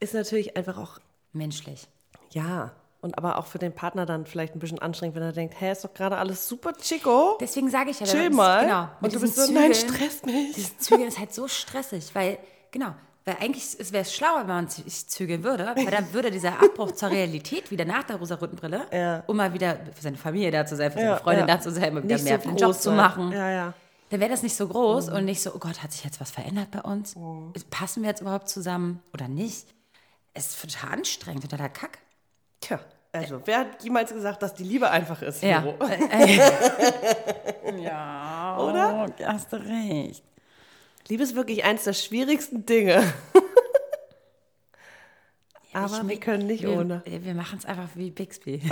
ist 0.02 0.14
natürlich 0.14 0.58
einfach 0.58 0.78
auch, 0.78 1.00
Menschlich. 1.32 1.88
ja, 2.32 2.74
und 3.00 3.18
aber 3.18 3.38
auch 3.38 3.46
für 3.46 3.60
den 3.60 3.72
Partner 3.74 4.06
dann 4.06 4.26
vielleicht 4.26 4.56
ein 4.56 4.60
bisschen 4.60 4.80
anstrengend, 4.80 5.16
wenn 5.16 5.24
er 5.24 5.32
denkt, 5.32 5.60
hä, 5.62 5.72
ist 5.72 5.86
doch 5.86 5.94
gerade 5.94 6.18
alles 6.18 6.48
super 6.50 6.74
chico. 6.74 7.38
Deswegen 7.40 7.70
sage 7.70 7.92
ich 7.92 8.00
ja, 8.02 8.06
Chill 8.06 8.30
mal. 8.30 8.66
Genau, 8.66 8.90
und 9.02 9.16
du 9.16 9.20
bist 9.22 9.36
so, 9.38 9.50
nein, 9.54 9.72
Zügeln- 9.72 9.94
stresst 9.96 10.26
mich. 10.26 10.56
Dieses 10.56 10.78
Zügeln 10.80 11.08
ist 11.08 11.18
halt 11.20 11.34
so 11.34 11.48
stressig, 11.48 12.14
weil, 12.14 12.38
genau, 12.72 12.94
weil 13.26 13.38
eigentlich 13.40 13.78
wäre 13.92 14.02
es 14.04 14.14
schlauer, 14.14 14.40
wenn 14.42 14.48
man 14.48 14.68
sich 14.68 15.08
zügeln 15.08 15.44
würde, 15.44 15.72
weil 15.76 15.86
dann 15.92 16.12
würde 16.14 16.30
dieser 16.32 16.62
Abbruch 16.62 16.92
zur 16.92 17.10
Realität 17.10 17.72
wieder 17.72 17.86
nach 17.86 18.04
der 18.04 18.18
rosaroten 18.18 18.58
Brille, 18.58 18.86
Ja. 18.92 19.24
um 19.28 19.38
mal 19.38 19.54
wieder 19.54 19.78
für 19.96 20.02
seine 20.02 20.18
Familie 20.18 20.52
da 20.52 20.66
zu 20.66 20.76
sein, 20.76 20.92
für 20.92 21.00
Ja, 21.00 21.06
seine 21.12 21.20
Freundin 21.22 21.48
ja. 21.48 21.56
da 21.56 21.62
zu 21.62 21.72
sein, 21.72 21.94
mal 21.94 22.04
wieder 22.04 22.16
Nicht 22.16 22.26
mehr 22.26 22.36
so 22.38 22.42
für 22.44 22.48
den 22.50 22.58
Job 22.58 22.74
zu 22.76 22.92
machen. 22.92 23.32
Ja, 23.32 23.50
ja. 23.50 23.74
Dann 24.10 24.20
wäre 24.20 24.30
das 24.30 24.44
nicht 24.44 24.56
so 24.56 24.68
groß 24.68 25.10
und 25.10 25.26
nicht 25.26 25.42
so, 25.42 25.54
oh 25.56 25.60
Gott, 25.60 25.82
hat 25.82 25.92
sich 25.92 26.04
jetzt 26.04 26.20
was 26.22 26.30
verändert 26.32 26.70
bei 26.72 26.82
uns? 26.82 27.16
Mhm. 27.16 27.54
Passen 27.72 28.04
wir 28.04 28.10
jetzt 28.10 28.22
überhaupt 28.22 28.48
zusammen 28.50 29.02
oder 29.14 29.28
nicht? 29.28 29.66
Es 30.34 30.48
ist 30.50 30.62
total 30.62 31.00
anstrengend, 31.00 31.44
totaler 31.50 31.70
Kack. 31.70 32.00
Tja, 32.62 32.80
also, 33.12 33.42
wer 33.46 33.60
hat 33.60 33.84
jemals 33.84 34.12
gesagt, 34.12 34.42
dass 34.44 34.54
die 34.56 34.64
Liebe 34.64 34.90
einfach 34.90 35.22
ist, 35.22 35.42
Ja. 35.44 35.64
Ja, 37.82 38.58
Oder? 38.60 39.08
Oh, 39.08 39.24
hast 39.26 39.52
du 39.54 39.58
recht. 39.58 40.24
Liebe 41.10 41.24
ist 41.24 41.36
wirklich 41.36 41.64
eins 41.64 41.84
der 41.84 41.94
schwierigsten 41.94 42.66
Dinge. 42.66 43.04
Aber 45.74 46.02
Ich- 46.02 46.08
wir 46.08 46.20
können 46.20 46.46
nicht 46.48 46.64
wir, 46.64 46.78
ohne. 46.78 47.02
Wir 47.06 47.34
machen 47.34 47.58
es 47.58 47.66
einfach 47.66 47.90
wie 47.96 48.12
Bixby. 48.12 48.62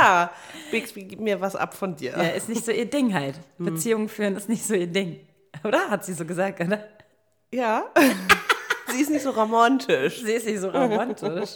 Ja, 0.00 0.30
Bixby, 0.70 1.04
gib 1.04 1.20
mir 1.20 1.40
was 1.40 1.56
ab 1.56 1.72
von 1.74 1.96
dir. 1.96 2.10
Ja, 2.10 2.22
ist 2.28 2.48
nicht 2.50 2.64
so 2.64 2.70
ihr 2.70 2.84
Ding 2.88 3.14
halt. 3.14 3.40
Beziehungen 3.56 4.08
führen 4.10 4.36
ist 4.36 4.48
nicht 4.48 4.62
so 4.64 4.74
ihr 4.74 4.86
Ding. 4.86 5.20
Oder? 5.64 5.88
Hat 5.88 6.04
sie 6.04 6.12
so 6.12 6.24
gesagt, 6.26 6.60
oder? 6.60 6.86
Ja. 7.50 7.84
Sie 8.88 9.00
ist 9.00 9.10
nicht 9.10 9.22
so 9.22 9.30
romantisch. 9.30 10.22
Sie 10.22 10.32
ist 10.32 10.46
nicht 10.46 10.60
so 10.60 10.68
romantisch. 10.70 11.50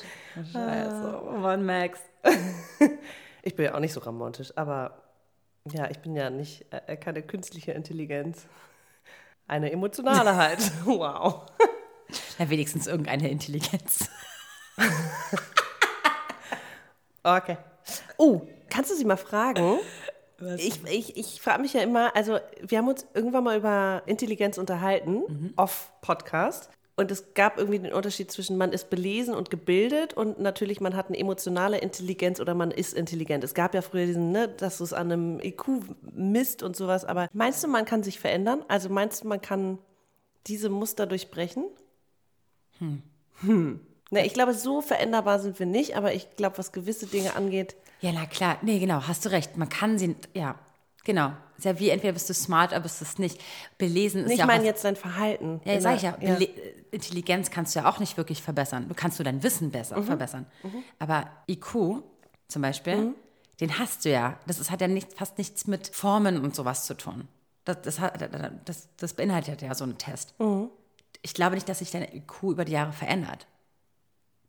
Scheiße. 0.53 1.23
Oh 1.27 1.33
Mann, 1.39 1.65
Max. 1.65 2.01
Ich 3.43 3.55
bin 3.55 3.67
ja 3.67 3.75
auch 3.75 3.81
nicht 3.81 3.93
so 3.93 4.01
romantisch, 4.01 4.53
aber 4.57 5.03
ja, 5.71 5.89
ich 5.91 5.99
bin 6.01 6.17
ja 6.17 6.29
nicht 6.31 6.65
äh, 6.71 6.97
keine 6.97 7.23
künstliche 7.23 7.73
Intelligenz. 7.73 8.47
Eine 9.51 9.73
emotionale 9.73 10.37
halt. 10.37 10.61
Wow. 10.85 11.43
Ja, 12.39 12.49
wenigstens 12.49 12.87
irgendeine 12.87 13.29
Intelligenz. 13.29 14.09
Okay. 17.23 17.59
Oh, 18.17 18.41
kannst 18.71 18.91
du 18.91 18.95
sie 18.95 19.05
mal 19.05 19.19
fragen? 19.19 19.79
Ich, 20.57 20.83
ich, 20.87 21.19
ich 21.19 21.43
frage 21.43 21.61
mich 21.61 21.75
ja 21.75 21.83
immer, 21.83 22.17
also 22.17 22.39
wir 22.63 22.79
haben 22.79 22.89
uns 22.89 23.07
irgendwann 23.13 23.45
mal 23.45 23.59
über 23.59 24.03
Intelligenz 24.07 24.57
unterhalten, 24.57 25.53
off-Podcast. 25.57 26.71
Und 27.01 27.11
es 27.11 27.33
gab 27.33 27.57
irgendwie 27.57 27.79
den 27.79 27.95
Unterschied 27.95 28.31
zwischen 28.31 28.59
man 28.59 28.73
ist 28.73 28.91
belesen 28.91 29.35
und 29.35 29.49
gebildet 29.49 30.13
und 30.13 30.39
natürlich 30.39 30.83
man 30.83 30.95
hat 30.95 31.09
eine 31.09 31.19
emotionale 31.19 31.79
Intelligenz 31.79 32.41
oder 32.41 32.53
man 32.53 32.71
ist 32.71 32.93
intelligent. 32.93 33.43
Es 33.43 33.55
gab 33.55 33.75
ja 33.75 33.81
früher 33.81 34.05
diesen, 34.05 34.33
ne, 34.33 34.49
dass 34.49 34.77
du 34.77 34.85
es 34.85 34.93
an 34.93 35.11
einem 35.11 35.41
IQ 35.41 35.81
misst 36.13 36.63
und 36.63 36.77
sowas. 36.77 37.07
Aber 37.07 37.31
meinst 37.33 37.65
du, 37.65 37.69
man 37.69 37.87
kann 37.87 38.03
sich 38.03 38.21
verändern? 38.21 38.63
Also 38.69 38.91
meinst 38.91 39.25
du, 39.25 39.29
man 39.29 39.41
kann 39.41 39.79
diese 40.47 40.69
Muster 40.69 41.07
durchbrechen? 41.07 41.65
Hm. 42.81 43.81
Ne, 44.11 44.27
ich 44.27 44.35
glaube, 44.35 44.53
so 44.53 44.83
veränderbar 44.83 45.39
sind 45.41 45.59
wir 45.59 45.65
nicht, 45.65 45.97
aber 45.97 46.13
ich 46.13 46.37
glaube, 46.37 46.59
was 46.59 46.71
gewisse 46.71 47.07
Dinge 47.07 47.35
angeht, 47.35 47.77
Ja, 48.03 48.13
na 48.13 48.27
klar. 48.27 48.59
Nee, 48.61 48.79
genau, 48.79 49.09
hast 49.09 49.25
du 49.25 49.31
recht. 49.31 49.57
Man 49.57 49.71
kann 49.71 49.99
sie, 49.99 50.17
ja, 50.35 50.59
genau. 51.05 51.33
Ist 51.57 51.65
ja 51.65 51.79
wie, 51.79 51.91
entweder 51.91 52.13
bist 52.15 52.29
du 52.31 52.35
smart, 52.35 52.73
oder 52.73 52.81
bist 52.81 53.01
du 53.01 53.05
es 53.05 53.19
nicht. 53.19 53.41
Belesen 53.79 54.23
ist 54.23 54.29
Nee, 54.29 54.33
ich 54.35 54.39
ja 54.39 54.45
auch 54.45 54.49
meine 54.49 54.65
jetzt 54.65 54.85
dein 54.85 54.97
Verhalten. 54.97 55.61
Ja, 55.65 55.81
sag 55.81 55.97
ich 55.97 56.01
der- 56.03 56.17
ja, 56.21 56.35
Bele 56.37 56.49
Intelligenz 56.91 57.51
kannst 57.51 57.75
du 57.75 57.81
ja 57.81 57.89
auch 57.91 57.99
nicht 58.01 58.17
wirklich 58.17 58.43
verbessern. 58.43 58.89
Du 58.89 58.95
kannst 58.95 59.19
nur 59.19 59.25
dein 59.25 59.43
Wissen 59.43 59.71
besser 59.71 59.99
Mhm. 59.99 60.05
verbessern. 60.05 60.47
Aber 60.99 61.27
IQ 61.49 62.03
zum 62.49 62.63
Beispiel, 62.63 63.15
den 63.61 63.79
hast 63.79 64.05
du 64.05 64.11
ja. 64.11 64.39
Das 64.47 64.59
ist, 64.59 64.71
hat 64.71 64.81
ja 64.81 64.89
nicht, 64.89 65.13
fast 65.13 65.39
nichts 65.39 65.67
mit 65.67 65.89
Formen 65.95 66.43
und 66.43 66.55
sowas 66.57 66.87
zu 66.87 66.95
tun. 66.95 67.29
Das, 67.65 67.83
das, 67.83 68.01
das, 68.65 68.89
das 68.97 69.13
beinhaltet 69.13 69.63
ja 69.63 69.75
so 69.75 69.85
einen 69.85 69.99
Test. 69.99 70.35
Mhm. 70.41 70.71
Ich 71.23 71.35
glaube 71.35 71.55
nicht, 71.55 71.69
dass 71.69 71.81
sich 71.81 71.91
dein 71.91 72.03
IQ 72.05 72.43
über 72.45 72.65
die 72.65 72.73
Jahre 72.73 72.93
verändert. 72.93 73.47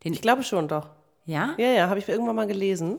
Den, 0.02 0.14
Ich 0.14 0.22
glaube 0.22 0.42
schon 0.42 0.66
doch. 0.66 0.88
ja? 1.26 1.54
Ja, 1.58 1.66
ja, 1.68 1.88
habe 1.90 1.98
ich 2.00 2.08
irgendwann 2.08 2.34
mal 2.36 2.46
gelesen. 2.48 2.98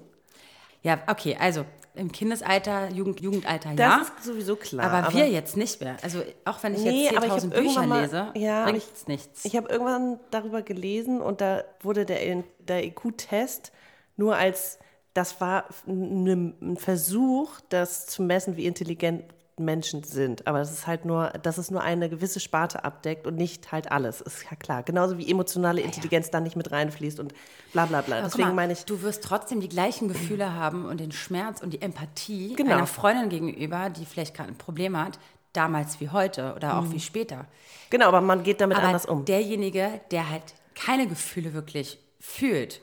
Ja, 0.83 0.99
okay, 1.07 1.35
also 1.39 1.65
im 1.95 2.11
Kindesalter, 2.11 2.89
Jugend, 2.89 3.19
Jugendalter, 3.21 3.69
Das 3.75 3.77
ja. 3.77 4.01
ist 4.01 4.23
sowieso 4.25 4.55
klar. 4.55 4.91
aber, 4.91 5.13
wir 5.13 5.29
jetzt 5.29 5.55
nicht 5.57 5.79
mehr. 5.79 5.95
Also 6.01 6.21
auch 6.43 6.61
wenn 6.63 6.73
ich 6.75 6.81
Nee, 6.83 7.03
jetzt 7.05 7.17
aber 7.17 7.25
ich 7.27 7.31
hab 7.31 7.39
10.000 7.39 7.53
irgendwann 7.53 7.63
Bücher 7.63 7.87
mal- 7.87 8.01
lese, 8.01 8.31
ja, 8.35 8.61
aber 8.63 8.71
bringt 8.71 8.83
es 8.95 9.07
nichts. 9.07 9.45
Ich 9.45 9.55
habe 9.55 9.69
irgendwann 9.69 10.19
darüber 10.31 10.61
gelesen 10.63 11.21
und 11.21 11.39
da 11.41 11.63
wurde 11.81 12.05
der, 12.05 12.43
der 12.59 12.83
IQ-Test 12.85 13.71
nur 14.17 14.35
als, 14.35 14.79
das 15.13 15.39
war 15.39 15.65
ein 15.87 16.77
Versuch, 16.77 17.51
das 17.69 18.07
zu 18.07 18.23
messen, 18.23 18.57
wie 18.57 18.65
intelligent 18.65 19.23
Menschen 19.59 20.03
sind. 20.03 20.47
Aber 20.47 20.59
das 20.59 20.71
ist 20.71 20.87
halt 20.87 21.05
nur, 21.05 21.29
dass 21.41 21.57
es 21.57 21.69
nur 21.71 21.81
eine 21.81 22.09
gewisse 22.09 22.39
Sparte 22.39 22.83
abdeckt 22.83 23.27
und 23.27 23.35
nicht 23.35 23.71
halt 23.71 23.91
alles. 23.91 24.21
Ist 24.21 24.45
ja 24.49 24.55
klar. 24.55 24.83
Genauso 24.83 25.17
wie 25.17 25.29
emotionale 25.29 25.81
Intelligenz 25.81 26.31
da 26.31 26.39
nicht 26.39 26.55
mit 26.55 26.71
reinfließt 26.71 27.19
und 27.19 27.33
bla 27.71 27.85
bla 27.85 28.01
bla. 28.01 28.17
Aber 28.17 28.25
Deswegen 28.27 28.49
mal, 28.49 28.53
meine 28.55 28.73
ich, 28.73 28.85
Du 28.85 29.01
wirst 29.01 29.23
trotzdem 29.23 29.61
die 29.61 29.69
gleichen 29.69 30.07
Gefühle 30.07 30.53
haben 30.53 30.85
und 30.85 30.99
den 30.99 31.11
Schmerz 31.11 31.61
und 31.61 31.71
die 31.71 31.81
Empathie 31.81 32.55
Genau. 32.55 32.75
einer 32.77 32.87
Freundin 32.87 33.29
gegenüber, 33.29 33.89
die 33.89 34.05
vielleicht 34.05 34.35
gerade 34.35 34.49
ein 34.49 34.57
Problem 34.57 34.97
hat, 34.97 35.19
damals 35.53 35.99
wie 35.99 36.09
heute 36.09 36.53
oder 36.55 36.79
auch 36.79 36.89
wie 36.91 36.99
später. 36.99 37.45
genau, 37.91 38.07
aber 38.07 38.21
man 38.21 38.41
geht 38.43 38.59
damit 38.59 38.77
Aber 38.77 38.87
anders 38.87 39.05
um. 39.05 39.23
derjenige, 39.25 40.01
der 40.09 40.29
halt 40.31 40.41
keine 40.73 41.05
Gefühle 41.07 41.53
wirklich 41.53 41.99
fühlt 42.19 42.81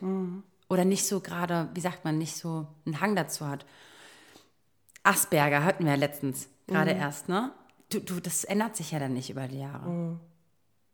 oder 0.68 0.84
nicht 0.84 1.04
so 1.04 1.18
gerade, 1.18 1.68
wie 1.74 1.80
sagt 1.80 2.04
man, 2.04 2.16
nicht 2.18 2.36
so 2.36 2.68
einen 2.86 3.00
Hang 3.00 3.16
dazu 3.16 3.48
hat. 3.48 3.66
Asperger 5.02 5.64
hatten 5.64 5.84
wir 5.84 5.92
ja 5.92 5.98
letztens 5.98 6.48
gerade 6.70 6.92
erst, 6.92 7.28
ne? 7.28 7.52
Du, 7.90 8.00
du, 8.00 8.20
das 8.20 8.44
ändert 8.44 8.76
sich 8.76 8.92
ja 8.92 8.98
dann 8.98 9.12
nicht 9.12 9.30
über 9.30 9.48
die 9.48 9.58
Jahre. 9.58 10.18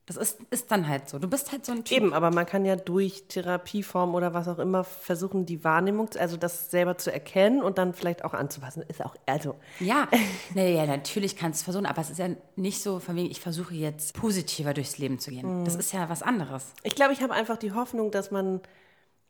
Das 0.06 0.16
ist, 0.16 0.38
ist 0.50 0.70
dann 0.70 0.86
halt 0.86 1.08
so. 1.08 1.18
Du 1.18 1.28
bist 1.28 1.50
halt 1.50 1.66
so 1.66 1.72
ein 1.72 1.82
Typ. 1.84 1.96
Eben, 1.96 2.12
aber 2.14 2.30
man 2.30 2.46
kann 2.46 2.64
ja 2.64 2.76
durch 2.76 3.24
Therapieform 3.26 4.14
oder 4.14 4.32
was 4.34 4.46
auch 4.46 4.60
immer 4.60 4.84
versuchen, 4.84 5.46
die 5.46 5.64
Wahrnehmung, 5.64 6.08
also 6.16 6.36
das 6.36 6.70
selber 6.70 6.96
zu 6.96 7.12
erkennen 7.12 7.60
und 7.60 7.76
dann 7.78 7.92
vielleicht 7.92 8.24
auch 8.24 8.32
anzupassen. 8.32 8.84
Ist 8.86 9.04
auch, 9.04 9.16
also, 9.26 9.56
Ja, 9.80 10.06
naja, 10.54 10.86
natürlich 10.86 11.36
kannst 11.36 11.58
du 11.58 11.62
es 11.62 11.64
versuchen, 11.64 11.86
aber 11.86 12.00
es 12.00 12.10
ist 12.10 12.18
ja 12.18 12.28
nicht 12.54 12.82
so 12.84 13.00
von 13.00 13.16
wegen, 13.16 13.28
ich 13.28 13.40
versuche 13.40 13.74
jetzt 13.74 14.14
positiver 14.14 14.74
durchs 14.74 14.96
Leben 14.98 15.18
zu 15.18 15.32
gehen. 15.32 15.64
Das 15.64 15.74
ist 15.74 15.92
ja 15.92 16.08
was 16.08 16.22
anderes. 16.22 16.72
ich 16.84 16.94
glaube, 16.94 17.12
ich 17.12 17.20
habe 17.20 17.34
einfach 17.34 17.56
die 17.56 17.72
Hoffnung, 17.72 18.12
dass 18.12 18.30
man, 18.30 18.60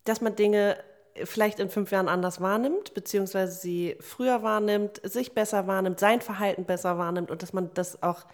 dass 0.04 0.20
man 0.20 0.37
Dinge 0.37 0.76
vielleicht 1.24 1.59
in 1.61 1.68
fünf 1.70 1.90
Jahren 1.90 2.09
anders 2.09 2.40
wahrnimmt, 2.40 2.94
beziehungsweise 2.94 3.52
sie 3.59 3.96
früher 4.00 4.42
wahrnimmt, 4.42 5.00
sich 5.05 5.33
besser 5.35 5.66
wahrnimmt, 5.66 6.00
sein 6.00 6.20
Verhalten 6.20 6.64
besser 6.64 6.98
wahrnimmt 6.98 7.31
und 7.31 7.42
dass 7.42 7.52
man 7.52 7.70
das 7.74 8.02
auch 8.02 8.24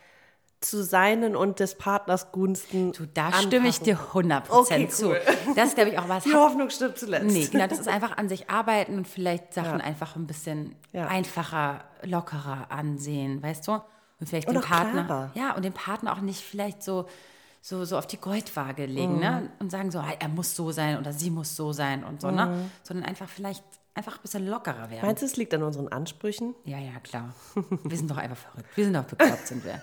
zu 0.60 0.84
seinen 0.84 1.34
und 1.34 1.58
des 1.58 1.74
Partners 1.74 2.30
Gunsten. 2.30 2.92
Du, 2.92 3.04
da 3.12 3.32
stimme 3.32 3.66
ich 3.68 3.80
anpassen 3.80 3.84
dir 3.84 3.96
kann. 3.96 4.42
100% 4.44 4.50
Okay, 4.50 4.88
zu. 4.88 5.08
cool. 5.08 5.20
Das 5.56 5.68
ist, 5.70 5.74
glaube 5.74 5.90
ich, 5.90 5.98
auch 5.98 6.08
was. 6.08 6.22
Die 6.24 6.34
Hoffnung 6.34 6.70
stirbt 6.70 6.98
zuletzt. 6.98 7.26
Nee, 7.26 7.46
genau, 7.48 7.66
das 7.66 7.80
ist 7.80 7.88
einfach 7.88 8.16
an 8.16 8.28
sich 8.28 8.48
arbeiten 8.48 8.96
und 8.96 9.08
vielleicht 9.08 9.54
Sachen 9.54 9.80
einfach 9.80 10.14
ein 10.14 10.28
bisschen 10.28 10.76
Ja. 10.92 11.08
einfacher, 11.08 11.82
lockerer 12.04 12.66
ansehen, 12.70 13.42
weißt 13.42 13.66
du? 13.66 13.72
Und 14.20 14.28
vielleicht 14.28 14.46
Und 14.46 14.54
den 14.54 14.62
Partner. 14.62 15.04
klarer. 15.04 15.30
Ja, 15.34 15.54
und 15.56 15.64
den 15.64 15.72
Partner 15.72 16.12
auch 16.12 16.20
nicht 16.20 16.40
vielleicht 16.40 16.84
so, 16.84 17.06
so, 17.64 17.84
so 17.84 17.96
auf 17.96 18.08
die 18.08 18.18
Goldwaage 18.18 18.86
legen, 18.86 19.20
ne? 19.20 19.42
Mhm. 19.42 19.50
Und 19.60 19.70
sagen 19.70 19.90
so, 19.92 20.00
ah, 20.00 20.12
er 20.18 20.28
muss 20.28 20.54
so 20.54 20.72
sein 20.72 20.98
oder 20.98 21.12
sie 21.12 21.30
muss 21.30 21.54
so 21.54 21.72
sein 21.72 22.02
und 22.02 22.20
so, 22.20 22.30
ne? 22.30 22.46
Mhm. 22.46 22.70
Sondern 22.82 23.06
einfach 23.06 23.28
vielleicht 23.28 23.64
einfach 23.94 24.16
ein 24.16 24.22
bisschen 24.22 24.48
lockerer 24.48 24.90
werden. 24.90 25.06
Meinst 25.06 25.22
du, 25.22 25.26
es 25.26 25.36
liegt 25.36 25.54
an 25.54 25.62
unseren 25.62 25.88
Ansprüchen? 25.88 26.56
Ja, 26.64 26.78
ja, 26.78 26.98
klar. 27.04 27.34
Wir 27.84 27.96
sind 27.96 28.10
doch 28.10 28.16
einfach 28.16 28.36
verrückt. 28.36 28.68
Wir 28.74 28.84
sind 28.84 28.94
doch 28.94 29.04
bekloppt, 29.04 29.46
sind 29.46 29.64
wir. 29.64 29.80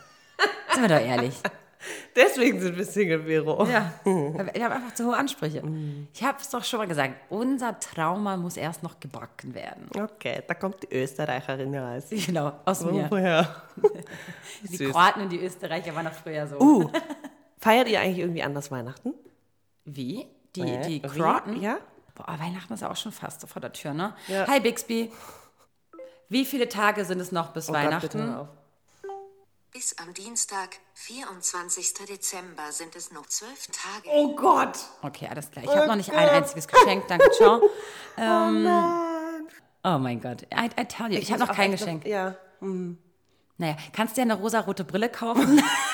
Sind 0.74 0.82
wir 0.82 0.90
doch 0.90 1.06
ehrlich. 1.06 1.36
Deswegen 2.16 2.60
sind 2.60 2.78
wir 2.78 2.84
Single, 2.84 3.24
Vero. 3.24 3.66
Ja, 3.66 3.94
wir 4.04 4.66
haben 4.66 4.74
einfach 4.74 4.94
zu 4.94 5.06
hohe 5.06 5.16
Ansprüche. 5.16 5.64
Ich 6.14 6.22
habe 6.22 6.38
es 6.42 6.50
doch 6.50 6.64
schon 6.66 6.80
mal 6.80 6.88
gesagt, 6.88 7.14
unser 7.30 7.80
Trauma 7.80 8.36
muss 8.36 8.58
erst 8.58 8.84
noch 8.84 9.00
gebacken 9.00 9.54
werden. 9.54 9.90
Okay, 9.98 10.44
da 10.46 10.54
kommt 10.56 10.84
die 10.84 10.94
Österreicherin 10.94 11.74
raus. 11.76 12.04
Genau, 12.30 12.52
aus 12.66 12.84
mir. 12.84 13.08
Woher? 13.10 13.64
Die 14.64 14.76
Süß. 14.76 14.92
Kroaten 14.92 15.22
und 15.22 15.32
die 15.32 15.40
Österreicher 15.40 15.96
waren 15.96 16.06
noch 16.06 16.14
früher 16.14 16.46
so. 16.48 16.60
Uh, 16.60 16.92
feiert 17.60 17.88
ihr 17.90 18.00
eigentlich 18.02 18.20
irgendwie 18.20 18.44
anders 18.44 18.72
Weihnachten? 18.72 19.14
Wie? 19.86 20.28
Die, 20.56 20.62
Äh, 20.62 20.82
die? 20.88 21.02
Kroaten? 21.02 21.62
Ja. 21.62 21.78
Boah, 22.16 22.38
Weihnachten 22.40 22.74
ist 22.74 22.84
auch 22.84 22.96
schon 22.96 23.12
fast 23.12 23.48
vor 23.48 23.62
der 23.62 23.72
Tür, 23.74 23.94
ne? 23.94 24.16
Ja. 24.28 24.48
Hi 24.48 24.60
Bixby. 24.60 25.12
Wie 26.28 26.46
viele 26.46 26.68
Tage 26.70 27.06
sind 27.06 27.20
es 27.20 27.32
noch 27.32 27.52
bis 27.54 27.70
Oh 27.70 27.74
Gott, 27.74 27.82
bitte 28.02 28.20
Weihnachten? 28.20 28.36
auf. 28.36 28.48
Bis 29.72 29.96
am 30.00 30.14
Dienstag, 30.14 30.78
24. 30.96 31.94
Dezember, 32.08 32.72
sind 32.72 32.96
es 32.96 33.12
noch 33.12 33.28
zwölf 33.28 33.68
Tage. 33.68 34.10
Oh 34.12 34.36
Gott! 34.36 34.78
okay, 35.04 35.28
alles 35.30 35.50
klar. 35.52 35.64
Ich 35.64 35.70
habe 35.76 35.88
noch 35.88 35.96
nicht 35.96 36.12
ein 36.12 36.28
einziges 36.30 36.68
Geschenk, 36.68 37.08
danke, 37.08 37.30
ciao. 37.32 37.62
Ähm, 38.18 38.64
Nein. 38.64 39.48
oh 39.86 39.98
mein 39.98 40.20
Gott, 40.20 40.42
I, 40.54 40.66
I 40.78 40.86
tell 40.86 41.10
you, 41.12 41.20
ich, 41.20 41.32
habe 41.32 41.40
muss 41.40 41.50
noch 41.50 41.56
kein 41.56 41.72
Geschenk. 41.72 42.06
ja. 42.06 42.36
Naja, 43.58 43.78
kannst 43.94 44.18
du 44.18 44.22
dir 44.22 44.24
eine 44.24 44.34
rosarote 44.42 44.84
Brille 44.84 45.10
kaufen? 45.10 45.62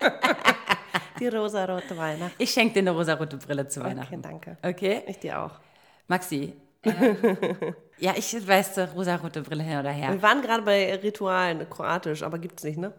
Die 1.18 1.28
rosarote 1.28 1.96
Weihnacht. 1.96 2.32
Ich 2.38 2.50
schenke 2.50 2.74
dir 2.74 2.80
eine 2.80 2.90
rosarote 2.92 3.36
Brille 3.36 3.68
zu 3.68 3.80
Okay, 3.80 3.90
Weihnachten. 3.90 4.22
danke. 4.22 4.56
Okay? 4.62 5.02
Ich 5.06 5.18
dir 5.18 5.40
auch. 5.42 5.60
Maxi. 6.08 6.54
ähm, 6.82 7.16
ja, 7.98 8.14
ich 8.16 8.34
weiß, 8.48 8.78
äh, 8.78 8.82
rosarote 8.94 9.42
Brille 9.42 9.62
hin 9.62 9.78
oder 9.78 9.90
her. 9.90 10.12
Wir 10.12 10.22
waren 10.22 10.40
gerade 10.40 10.62
bei 10.62 10.94
Ritualen, 10.96 11.68
kroatisch, 11.68 12.22
aber 12.22 12.38
gibt's 12.38 12.62
nicht, 12.64 12.78
ne? 12.78 12.94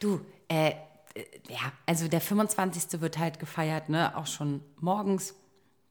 Du, 0.00 0.20
äh, 0.48 0.70
äh, 0.70 0.74
ja, 1.48 1.70
also 1.84 2.08
der 2.08 2.22
25. 2.22 3.00
wird 3.02 3.18
halt 3.18 3.38
gefeiert, 3.38 3.90
ne? 3.90 4.16
Auch 4.16 4.26
schon 4.26 4.62
morgens. 4.80 5.34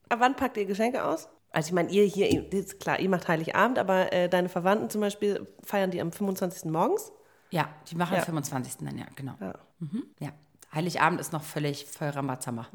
Aber 0.10 0.22
wann 0.22 0.36
packt 0.36 0.58
ihr 0.58 0.66
Geschenke 0.66 1.04
aus? 1.04 1.30
Also 1.52 1.68
ich 1.68 1.74
meine, 1.74 1.90
ihr 1.92 2.04
hier, 2.06 2.52
ist 2.52 2.80
klar, 2.80 3.00
ihr 3.00 3.10
macht 3.10 3.28
Heiligabend, 3.28 3.78
aber 3.80 4.12
äh, 4.12 4.28
deine 4.28 4.50
Verwandten 4.50 4.90
zum 4.90 5.02
Beispiel 5.02 5.48
feiern 5.64 5.92
die 5.92 6.02
am 6.02 6.12
25. 6.12 6.72
morgens? 6.72 7.12
Ja, 7.52 7.70
die 7.90 7.96
machen 7.96 8.14
Ja. 8.16 8.20
am 8.22 8.26
25. 8.26 8.78
dann, 8.86 8.98
ja, 8.98 9.06
genau. 9.16 9.34
Ja. 9.40 9.54
Mhm, 9.80 10.04
ja. 10.20 10.30
Heiligabend 10.76 11.22
ist 11.22 11.32
noch 11.32 11.44
völlig 11.44 11.86
voll 11.86 12.10
Rambazamba. 12.10 12.68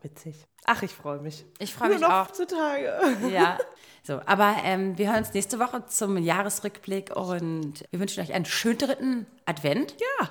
Witzig. 0.00 0.46
Ach, 0.64 0.82
ich 0.82 0.92
freue 0.92 1.18
mich. 1.20 1.44
Ich 1.58 1.74
freue 1.74 1.88
mich 1.90 2.00
noch 2.00 2.10
auch. 2.10 2.30
zu 2.30 2.46
Tage. 2.46 2.92
Ja. 3.30 3.58
So, 4.04 4.20
aber 4.24 4.54
ähm, 4.64 4.96
wir 4.96 5.08
hören 5.08 5.18
uns 5.18 5.34
nächste 5.34 5.58
Woche 5.58 5.84
zum 5.86 6.16
Jahresrückblick 6.16 7.14
und 7.14 7.84
wir 7.90 8.00
wünschen 8.00 8.22
euch 8.22 8.32
einen 8.32 8.44
schönen 8.44 8.78
dritten 8.78 9.26
Advent. 9.44 9.96
Ja. 10.20 10.30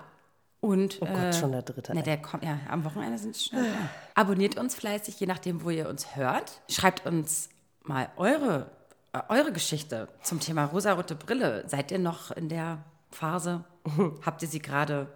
Und, 0.62 0.97
Oh 1.01 1.05
Gott, 1.05 1.36
schon 1.36 1.51
der 1.51 1.62
dritte. 1.62 1.91
Na, 1.93 2.01
der 2.01 2.17
kommt 2.21 2.43
ja 2.43 2.60
am 2.69 2.83
Wochenende 2.86 3.17
sind 3.17 3.36
es 3.36 3.45
schon. 3.45 3.60
Ja. 3.63 3.71
Abonniert 4.15 4.57
uns 4.57 4.73
fleißig, 4.73 5.19
je 5.19 5.27
nachdem, 5.27 5.63
wo 5.63 5.69
ihr 5.69 5.88
uns 5.89 6.15
hört. 6.15 6.62
Schreibt 6.69 7.05
uns 7.05 7.49
mal 7.83 8.10
eure, 8.15 8.71
äh, 9.13 9.19
eure 9.29 9.51
Geschichte 9.51 10.07
zum 10.23 10.39
Thema 10.39 10.65
rosarote 10.65 11.15
Brille. 11.15 11.63
Seid 11.67 11.91
ihr 11.91 11.99
noch 11.99 12.31
in 12.31 12.49
der 12.49 12.83
Phase? 13.12 13.65
Habt 14.25 14.41
ihr 14.41 14.47
sie 14.47 14.60
gerade 14.62 15.07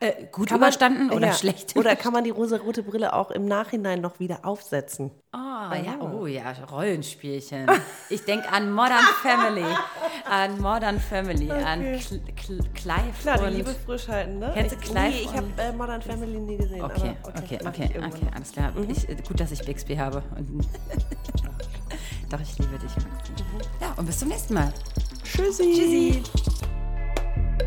äh, 0.00 0.26
gut 0.30 0.48
Kann 0.48 0.60
man- 0.60 0.68
überstanden 0.68 1.10
oder 1.10 1.28
ja. 1.28 1.32
schlecht? 1.32 1.76
Oder 1.76 1.96
kann 1.96 2.12
man 2.12 2.24
die 2.24 2.30
rosarote 2.30 2.82
Brille 2.82 3.12
auch 3.12 3.30
im 3.30 3.46
Nachhinein 3.46 4.00
noch 4.00 4.20
wieder 4.20 4.44
aufsetzen? 4.44 5.10
Oh, 5.32 5.36
ja, 5.38 5.96
oh 6.00 6.26
ja, 6.26 6.52
Rollenspielchen. 6.70 7.66
Ich 8.08 8.24
denke 8.24 8.48
an 8.50 8.72
Modern 8.72 9.04
Family. 9.22 9.64
An 10.28 10.60
Modern 10.60 11.00
Family, 11.00 11.50
an 11.50 11.80
Cl 11.98 12.20
Cl 12.36 12.60
Clive 12.74 13.12
Klar, 13.22 13.38
die. 13.48 13.56
Liebe 13.56 13.74
frisch 13.86 14.08
halten, 14.08 14.38
ne? 14.38 14.50
Kennst 14.54 14.74
du 14.74 14.80
ich, 14.80 14.90
Clive 14.90 15.08
nee, 15.08 15.20
ich 15.22 15.32
habe 15.32 15.46
äh, 15.58 15.72
Modern 15.72 16.02
Family 16.02 16.38
nie 16.40 16.56
gesehen. 16.56 16.82
Okay, 16.82 17.16
okay, 17.22 17.42
okay, 17.42 17.58
okay, 17.66 17.90
irgendwann. 17.94 18.32
alles 18.34 18.52
klar. 18.52 18.72
Mhm. 18.72 18.90
Ich, 18.90 19.08
äh, 19.08 19.16
gut, 19.26 19.40
dass 19.40 19.50
ich 19.52 19.64
Bixby 19.64 19.96
habe. 19.96 20.22
Doch, 22.30 22.40
ich 22.40 22.58
liebe 22.58 22.78
dich, 22.78 22.94
Maxi. 22.96 23.32
Ja, 23.80 23.92
und 23.96 24.06
bis 24.06 24.18
zum 24.20 24.28
nächsten 24.28 24.54
Mal. 24.54 24.72
Tschüssi. 25.24 25.72
Tschüssi. 25.74 26.22